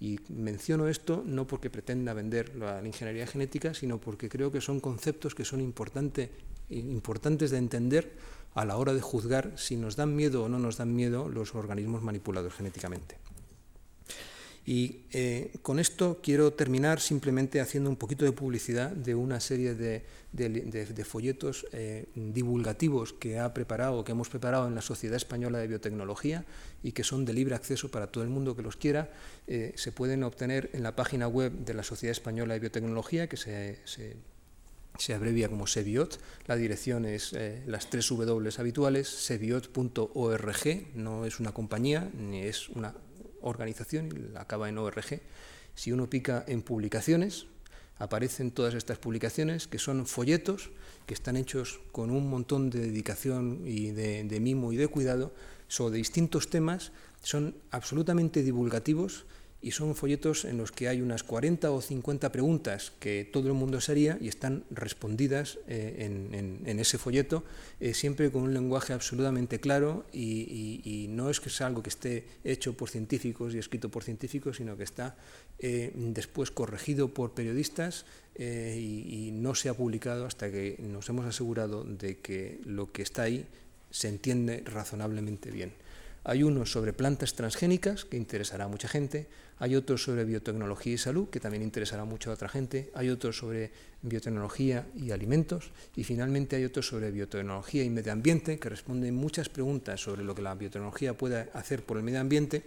Y 0.00 0.18
menciono 0.30 0.88
esto 0.88 1.22
no 1.26 1.46
porque 1.46 1.68
pretenda 1.68 2.14
vender 2.14 2.56
la 2.56 2.84
ingeniería 2.84 3.26
genética, 3.26 3.74
sino 3.74 4.00
porque 4.00 4.30
creo 4.30 4.50
que 4.50 4.62
son 4.62 4.80
conceptos 4.80 5.34
que 5.34 5.44
son 5.44 5.60
importante, 5.60 6.30
importantes 6.70 7.50
de 7.50 7.58
entender 7.58 8.10
a 8.54 8.64
la 8.64 8.76
hora 8.76 8.94
de 8.94 9.00
juzgar 9.00 9.52
si 9.56 9.76
nos 9.76 9.96
dan 9.96 10.16
miedo 10.16 10.44
o 10.44 10.48
no 10.48 10.58
nos 10.58 10.76
dan 10.76 10.94
miedo 10.94 11.28
los 11.28 11.54
organismos 11.54 12.02
manipulados 12.02 12.54
genéticamente. 12.54 13.16
Y 14.66 15.06
eh, 15.12 15.54
con 15.62 15.80
esto 15.80 16.20
quiero 16.22 16.52
terminar 16.52 17.00
simplemente 17.00 17.60
haciendo 17.60 17.88
un 17.88 17.96
poquito 17.96 18.24
de 18.24 18.32
publicidad 18.32 18.90
de 18.90 19.14
una 19.14 19.40
serie 19.40 19.74
de, 19.74 20.04
folletos 21.04 21.66
eh, 21.72 22.06
divulgativos 22.14 23.14
que 23.14 23.38
ha 23.38 23.52
preparado, 23.54 24.04
que 24.04 24.12
hemos 24.12 24.28
preparado 24.28 24.68
en 24.68 24.74
la 24.74 24.82
Sociedad 24.82 25.16
Española 25.16 25.58
de 25.58 25.66
Biotecnología 25.66 26.44
y 26.82 26.92
que 26.92 27.04
son 27.04 27.24
de 27.24 27.32
libre 27.32 27.54
acceso 27.54 27.90
para 27.90 28.08
todo 28.08 28.22
el 28.22 28.30
mundo 28.30 28.54
que 28.54 28.62
los 28.62 28.76
quiera. 28.76 29.10
Eh, 29.48 29.72
se 29.76 29.92
pueden 29.92 30.22
obtener 30.22 30.70
en 30.74 30.82
la 30.82 30.94
página 30.94 31.26
web 31.26 31.52
de 31.52 31.74
la 31.74 31.82
Sociedad 31.82 32.12
Española 32.12 32.54
de 32.54 32.60
Biotecnología, 32.60 33.28
que 33.28 33.38
se 33.38 33.78
se 33.86 34.16
abrevia 35.08 35.48
como 35.48 35.66
SEBIOT. 35.66 36.18
La 36.46 36.56
dirección 36.56 37.04
es 37.04 37.32
eh, 37.32 37.62
las 37.66 37.88
tres 37.88 38.08
W 38.08 38.50
habituales, 38.58 39.08
sebiot.org, 39.08 40.86
no 40.94 41.24
es 41.24 41.40
una 41.40 41.52
compañía 41.52 42.10
ni 42.14 42.42
es 42.42 42.68
una 42.68 42.94
organización, 43.40 44.32
acaba 44.36 44.68
en 44.68 44.78
ORG. 44.78 45.20
Si 45.74 45.92
uno 45.92 46.10
pica 46.10 46.44
en 46.46 46.62
publicaciones, 46.62 47.46
aparecen 47.98 48.50
todas 48.50 48.74
estas 48.74 48.98
publicaciones 48.98 49.66
que 49.66 49.78
son 49.78 50.06
folletos 50.06 50.70
que 51.06 51.14
están 51.14 51.36
hechos 51.36 51.80
con 51.92 52.10
un 52.10 52.28
montón 52.28 52.70
de 52.70 52.80
dedicación 52.80 53.62
y 53.64 53.90
de, 53.90 54.24
de 54.24 54.40
mimo 54.40 54.72
y 54.72 54.76
de 54.76 54.88
cuidado 54.88 55.32
sobre 55.68 55.96
distintos 55.96 56.50
temas, 56.50 56.92
son 57.22 57.54
absolutamente 57.70 58.42
divulgativos 58.42 59.24
y 59.62 59.72
son 59.72 59.94
folletos 59.94 60.44
en 60.46 60.56
los 60.56 60.72
que 60.72 60.88
hay 60.88 61.02
unas 61.02 61.22
40 61.22 61.70
o 61.70 61.80
50 61.80 62.32
preguntas 62.32 62.92
que 62.98 63.28
todo 63.30 63.48
el 63.48 63.54
mundo 63.54 63.80
se 63.80 63.92
haría 63.92 64.18
y 64.20 64.28
están 64.28 64.64
respondidas 64.70 65.58
eh, 65.68 66.08
en, 66.64 66.78
ese 66.78 66.96
folleto, 66.96 67.44
eh, 67.78 67.92
siempre 67.92 68.30
con 68.30 68.42
un 68.42 68.54
lenguaje 68.54 68.94
absolutamente 68.94 69.60
claro 69.60 70.06
y, 70.12 71.06
no 71.10 71.28
es 71.28 71.40
que 71.40 71.50
sea 71.50 71.66
algo 71.66 71.82
que 71.82 71.90
esté 71.90 72.24
hecho 72.44 72.74
por 72.74 72.88
científicos 72.88 73.54
y 73.54 73.58
escrito 73.58 73.90
por 73.90 74.04
científicos, 74.04 74.56
sino 74.56 74.76
que 74.76 74.84
está 74.84 75.16
eh, 75.58 75.92
después 75.94 76.50
corregido 76.50 77.12
por 77.12 77.32
periodistas 77.32 78.06
y, 78.38 79.26
y 79.26 79.30
no 79.32 79.54
se 79.54 79.68
ha 79.68 79.74
publicado 79.74 80.24
hasta 80.24 80.50
que 80.50 80.76
nos 80.78 81.08
hemos 81.10 81.26
asegurado 81.26 81.84
de 81.84 82.18
que 82.18 82.60
lo 82.64 82.90
que 82.92 83.02
está 83.02 83.22
ahí 83.22 83.44
se 83.90 84.08
entiende 84.08 84.62
razonablemente 84.64 85.50
bien. 85.50 85.72
Hay 86.24 86.42
uno 86.42 86.66
sobre 86.66 86.92
plantas 86.92 87.34
transgénicas, 87.34 88.04
que 88.04 88.16
interesará 88.16 88.64
a 88.64 88.68
mucha 88.68 88.88
gente, 88.88 89.26
hay 89.60 89.76
otro 89.76 89.98
sobre 89.98 90.24
biotecnología 90.24 90.94
y 90.94 90.98
salud, 90.98 91.28
que 91.28 91.38
también 91.38 91.62
interesará 91.62 92.04
mucho 92.04 92.30
a 92.30 92.34
otra 92.34 92.48
gente, 92.48 92.90
hay 92.94 93.10
otro 93.10 93.30
sobre 93.30 93.70
biotecnología 94.00 94.86
y 94.96 95.10
alimentos, 95.10 95.70
y 95.94 96.02
finalmente 96.02 96.56
hay 96.56 96.64
otro 96.64 96.82
sobre 96.82 97.10
biotecnología 97.10 97.84
y 97.84 97.90
medio 97.90 98.12
ambiente, 98.12 98.58
que 98.58 98.70
responde 98.70 99.12
muchas 99.12 99.50
preguntas 99.50 100.00
sobre 100.00 100.24
lo 100.24 100.34
que 100.34 100.40
la 100.40 100.54
biotecnología 100.54 101.16
puede 101.16 101.50
hacer 101.52 101.84
por 101.84 101.98
el 101.98 102.02
medio 102.02 102.20
ambiente. 102.20 102.64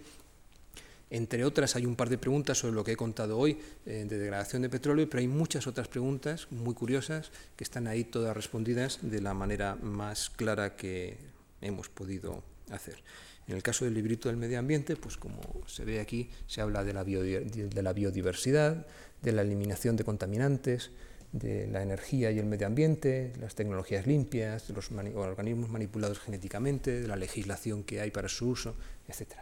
Entre 1.10 1.44
otras, 1.44 1.74
hay 1.74 1.84
un 1.84 1.96
par 1.96 2.08
de 2.08 2.16
preguntas 2.16 2.58
sobre 2.58 2.74
lo 2.74 2.84
que 2.84 2.92
he 2.92 2.96
contado 2.96 3.38
hoy 3.38 3.58
eh, 3.86 4.06
de 4.08 4.18
degradación 4.18 4.62
de 4.62 4.68
petróleo, 4.68 5.10
pero 5.10 5.20
hay 5.20 5.28
muchas 5.28 5.66
otras 5.66 5.88
preguntas 5.88 6.46
muy 6.52 6.74
curiosas 6.74 7.32
que 7.56 7.64
están 7.64 7.88
ahí 7.88 8.04
todas 8.04 8.36
respondidas 8.36 9.00
de 9.02 9.20
la 9.20 9.34
manera 9.34 9.74
más 9.82 10.30
clara 10.30 10.76
que 10.76 11.18
hemos 11.60 11.88
podido 11.88 12.53
hacer. 12.70 13.02
En 13.46 13.56
el 13.56 13.62
caso 13.62 13.84
del 13.84 13.94
librito 13.94 14.28
del 14.28 14.38
medio 14.38 14.58
ambiente, 14.58 14.96
pues 14.96 15.16
como 15.16 15.40
se 15.66 15.84
ve 15.84 16.00
aquí, 16.00 16.30
se 16.46 16.60
habla 16.60 16.82
de 16.82 16.94
la, 16.94 17.02
biodiversidad, 17.02 18.86
de 19.20 19.32
la 19.32 19.42
eliminación 19.42 19.96
de 19.96 20.04
contaminantes, 20.04 20.90
de 21.32 21.66
la 21.66 21.82
energía 21.82 22.30
y 22.30 22.38
el 22.38 22.46
medio 22.46 22.66
ambiente, 22.66 23.32
las 23.40 23.54
tecnologías 23.54 24.06
limpias, 24.06 24.68
de 24.68 24.74
los 24.74 24.90
organismos 24.90 25.68
manipulados 25.68 26.20
genéticamente, 26.20 27.00
de 27.00 27.08
la 27.08 27.16
legislación 27.16 27.82
que 27.82 28.00
hay 28.00 28.10
para 28.10 28.28
su 28.28 28.48
uso, 28.48 28.76
etc. 29.08 29.32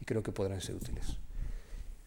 Y 0.00 0.04
creo 0.04 0.22
que 0.22 0.30
podrán 0.30 0.60
ser 0.60 0.76
útiles. 0.76 1.16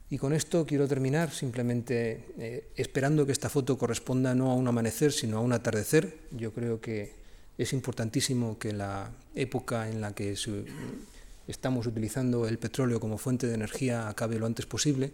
Y 0.09 0.17
con 0.17 0.33
esto 0.33 0.65
quiero 0.65 0.87
terminar 0.87 1.31
simplemente 1.31 2.25
eh, 2.37 2.69
esperando 2.75 3.25
que 3.25 3.31
esta 3.31 3.49
foto 3.49 3.77
corresponda 3.77 4.35
no 4.35 4.51
a 4.51 4.55
un 4.55 4.67
amanecer, 4.67 5.11
sino 5.11 5.37
a 5.37 5.41
un 5.41 5.51
atardecer. 5.51 6.19
Yo 6.31 6.53
creo 6.53 6.79
que 6.79 7.24
es 7.57 7.73
importantísimo 7.73 8.57
que 8.59 8.73
la 8.73 9.11
época 9.33 9.89
en 9.89 10.01
la 10.01 10.13
que 10.13 10.35
estamos 11.47 11.87
utilizando 11.87 12.47
el 12.47 12.57
petróleo 12.57 12.99
como 12.99 13.17
fuente 13.17 13.47
de 13.47 13.55
energía 13.55 14.09
acabe 14.09 14.39
lo 14.39 14.45
antes 14.45 14.65
posible, 14.65 15.13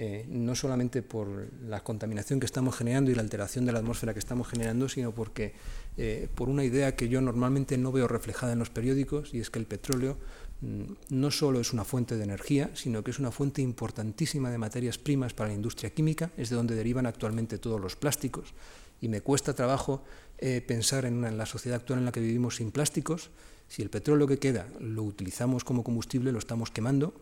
eh, 0.00 0.24
no 0.28 0.54
solamente 0.54 1.02
por 1.02 1.48
la 1.66 1.82
contaminación 1.82 2.38
que 2.38 2.46
estamos 2.46 2.76
generando 2.76 3.10
y 3.10 3.16
la 3.16 3.22
alteración 3.22 3.66
de 3.66 3.72
la 3.72 3.80
atmósfera 3.80 4.12
que 4.12 4.20
estamos 4.20 4.46
generando, 4.46 4.88
sino 4.88 5.12
porque 5.12 5.54
eh, 5.96 6.28
por 6.36 6.48
una 6.48 6.62
idea 6.62 6.94
que 6.94 7.08
yo 7.08 7.20
normalmente 7.20 7.76
no 7.78 7.90
veo 7.90 8.06
reflejada 8.06 8.52
en 8.52 8.60
los 8.60 8.70
periódicos, 8.70 9.34
y 9.34 9.40
es 9.40 9.50
que 9.50 9.58
el 9.58 9.66
petróleo 9.66 10.16
mm, 10.60 10.82
no 11.10 11.32
solo 11.32 11.58
es 11.58 11.72
una 11.72 11.82
fuente 11.82 12.16
de 12.16 12.22
energía, 12.22 12.70
sino 12.74 13.02
que 13.02 13.10
es 13.10 13.18
una 13.18 13.32
fuente 13.32 13.60
importantísima 13.60 14.52
de 14.52 14.58
materias 14.58 14.98
primas 14.98 15.34
para 15.34 15.48
la 15.48 15.56
industria 15.56 15.90
química, 15.90 16.30
es 16.36 16.50
de 16.50 16.54
donde 16.54 16.76
derivan 16.76 17.06
actualmente 17.06 17.58
todos 17.58 17.80
los 17.80 17.96
plásticos, 17.96 18.54
y 19.00 19.08
me 19.08 19.20
cuesta 19.20 19.54
trabajo 19.54 20.02
eh, 20.38 20.62
pensar 20.66 21.04
en, 21.04 21.36
la 21.36 21.46
sociedad 21.46 21.80
actual 21.80 22.00
en 22.00 22.04
la 22.04 22.12
que 22.12 22.20
vivimos 22.20 22.56
sin 22.56 22.70
plásticos. 22.70 23.30
Si 23.68 23.82
el 23.82 23.90
petróleo 23.90 24.26
que 24.26 24.38
queda 24.38 24.66
lo 24.80 25.02
utilizamos 25.02 25.64
como 25.64 25.84
combustible, 25.84 26.32
lo 26.32 26.38
estamos 26.38 26.70
quemando, 26.70 27.14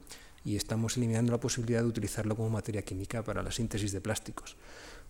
y 0.45 0.57
estamos 0.57 0.97
eliminando 0.97 1.33
la 1.33 1.41
posibilidad 1.41 1.81
de 1.81 1.89
utilizarlo 1.89 2.37
como 2.37 2.51
materia 2.51 2.83
química 2.83 3.25
para 3.25 3.43
la 3.43 3.51
síntesis 3.51 3.91
de 3.91 4.01
plásticos. 4.01 4.57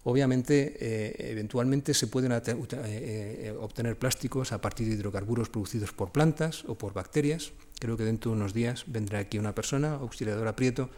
Obviamente, 0.05 0.77
eh, 0.81 1.31
eventualmente 1.33 1.93
se 1.93 2.07
pueden 2.07 2.33
eh, 2.33 3.55
obtener 3.61 3.99
plásticos 3.99 4.53
a 4.53 4.61
partir 4.61 4.89
de 4.89 4.95
hidrocarburos 4.95 5.51
producidos 5.51 5.93
por 5.93 6.11
plantas 6.11 6.65
o 6.67 6.77
por 6.77 6.95
bacterias. 6.95 7.53
Creo 7.81 7.97
que 7.97 8.05
dentro 8.05 8.31
de 8.31 8.37
unos 8.39 8.55
días 8.55 8.85
vendrá 8.87 9.19
aquí 9.19 9.39
una 9.39 9.55
persona, 9.55 9.95
auxiliadora 9.95 10.57
Prieto, 10.57 10.89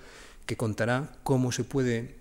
que 0.47 0.57
contará 0.57 1.17
cómo 1.25 1.53
se 1.53 1.65
puede 1.65 2.17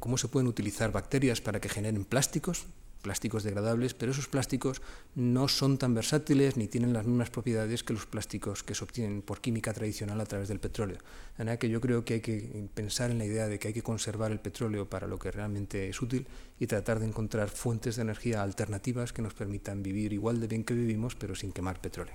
cómo 0.00 0.18
se 0.18 0.28
pueden 0.28 0.48
utilizar 0.48 0.92
bacterias 0.92 1.40
para 1.40 1.60
que 1.60 1.68
generen 1.68 2.04
plásticos, 2.04 2.66
plásticos 3.02 3.42
degradables, 3.42 3.94
pero 3.94 4.12
esos 4.12 4.28
plásticos 4.28 4.80
no 5.14 5.48
son 5.48 5.76
tan 5.76 5.92
versátiles 5.92 6.56
ni 6.56 6.68
tienen 6.68 6.92
las 6.92 7.04
mismas 7.04 7.30
propiedades 7.30 7.82
que 7.82 7.92
los 7.92 8.06
plásticos 8.06 8.62
que 8.62 8.74
se 8.74 8.84
obtienen 8.84 9.22
por 9.22 9.40
química 9.40 9.72
tradicional 9.74 10.20
a 10.20 10.26
través 10.26 10.48
del 10.48 10.60
petróleo. 10.60 10.98
De 11.36 11.44
manera 11.44 11.58
que 11.58 11.68
yo 11.68 11.80
creo 11.80 12.04
que 12.04 12.14
hay 12.14 12.20
que 12.20 12.68
pensar 12.74 13.10
en 13.10 13.18
la 13.18 13.24
idea 13.24 13.48
de 13.48 13.58
que 13.58 13.68
hay 13.68 13.74
que 13.74 13.82
conservar 13.82 14.30
el 14.30 14.40
petróleo 14.40 14.88
para 14.88 15.06
lo 15.06 15.18
que 15.18 15.30
realmente 15.30 15.88
es 15.88 16.00
útil 16.00 16.26
y 16.58 16.66
tratar 16.66 17.00
de 17.00 17.06
encontrar 17.06 17.50
fuentes 17.50 17.96
de 17.96 18.02
energía 18.02 18.42
alternativas 18.42 19.12
que 19.12 19.22
nos 19.22 19.34
permitan 19.34 19.82
vivir 19.82 20.12
igual 20.12 20.40
de 20.40 20.46
bien 20.46 20.64
que 20.64 20.74
vivimos, 20.74 21.16
pero 21.16 21.34
sin 21.34 21.52
quemar 21.52 21.80
petróleo. 21.80 22.14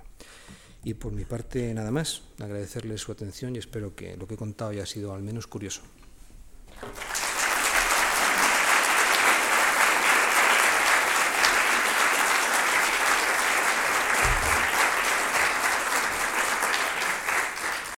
Y 0.83 0.93
por 0.93 1.11
mi 1.11 1.25
parte, 1.25 1.73
nada 1.73 1.91
más, 1.91 2.21
agradecerles 2.39 3.01
su 3.01 3.11
atención 3.11 3.55
y 3.55 3.59
espero 3.59 3.93
que 3.93 4.15
lo 4.15 4.25
que 4.25 4.35
he 4.35 4.37
contado 4.37 4.71
haya 4.71 4.85
sido 4.85 5.13
al 5.13 5.21
menos 5.21 5.47
curioso. 5.47 5.81
you. 6.83 7.26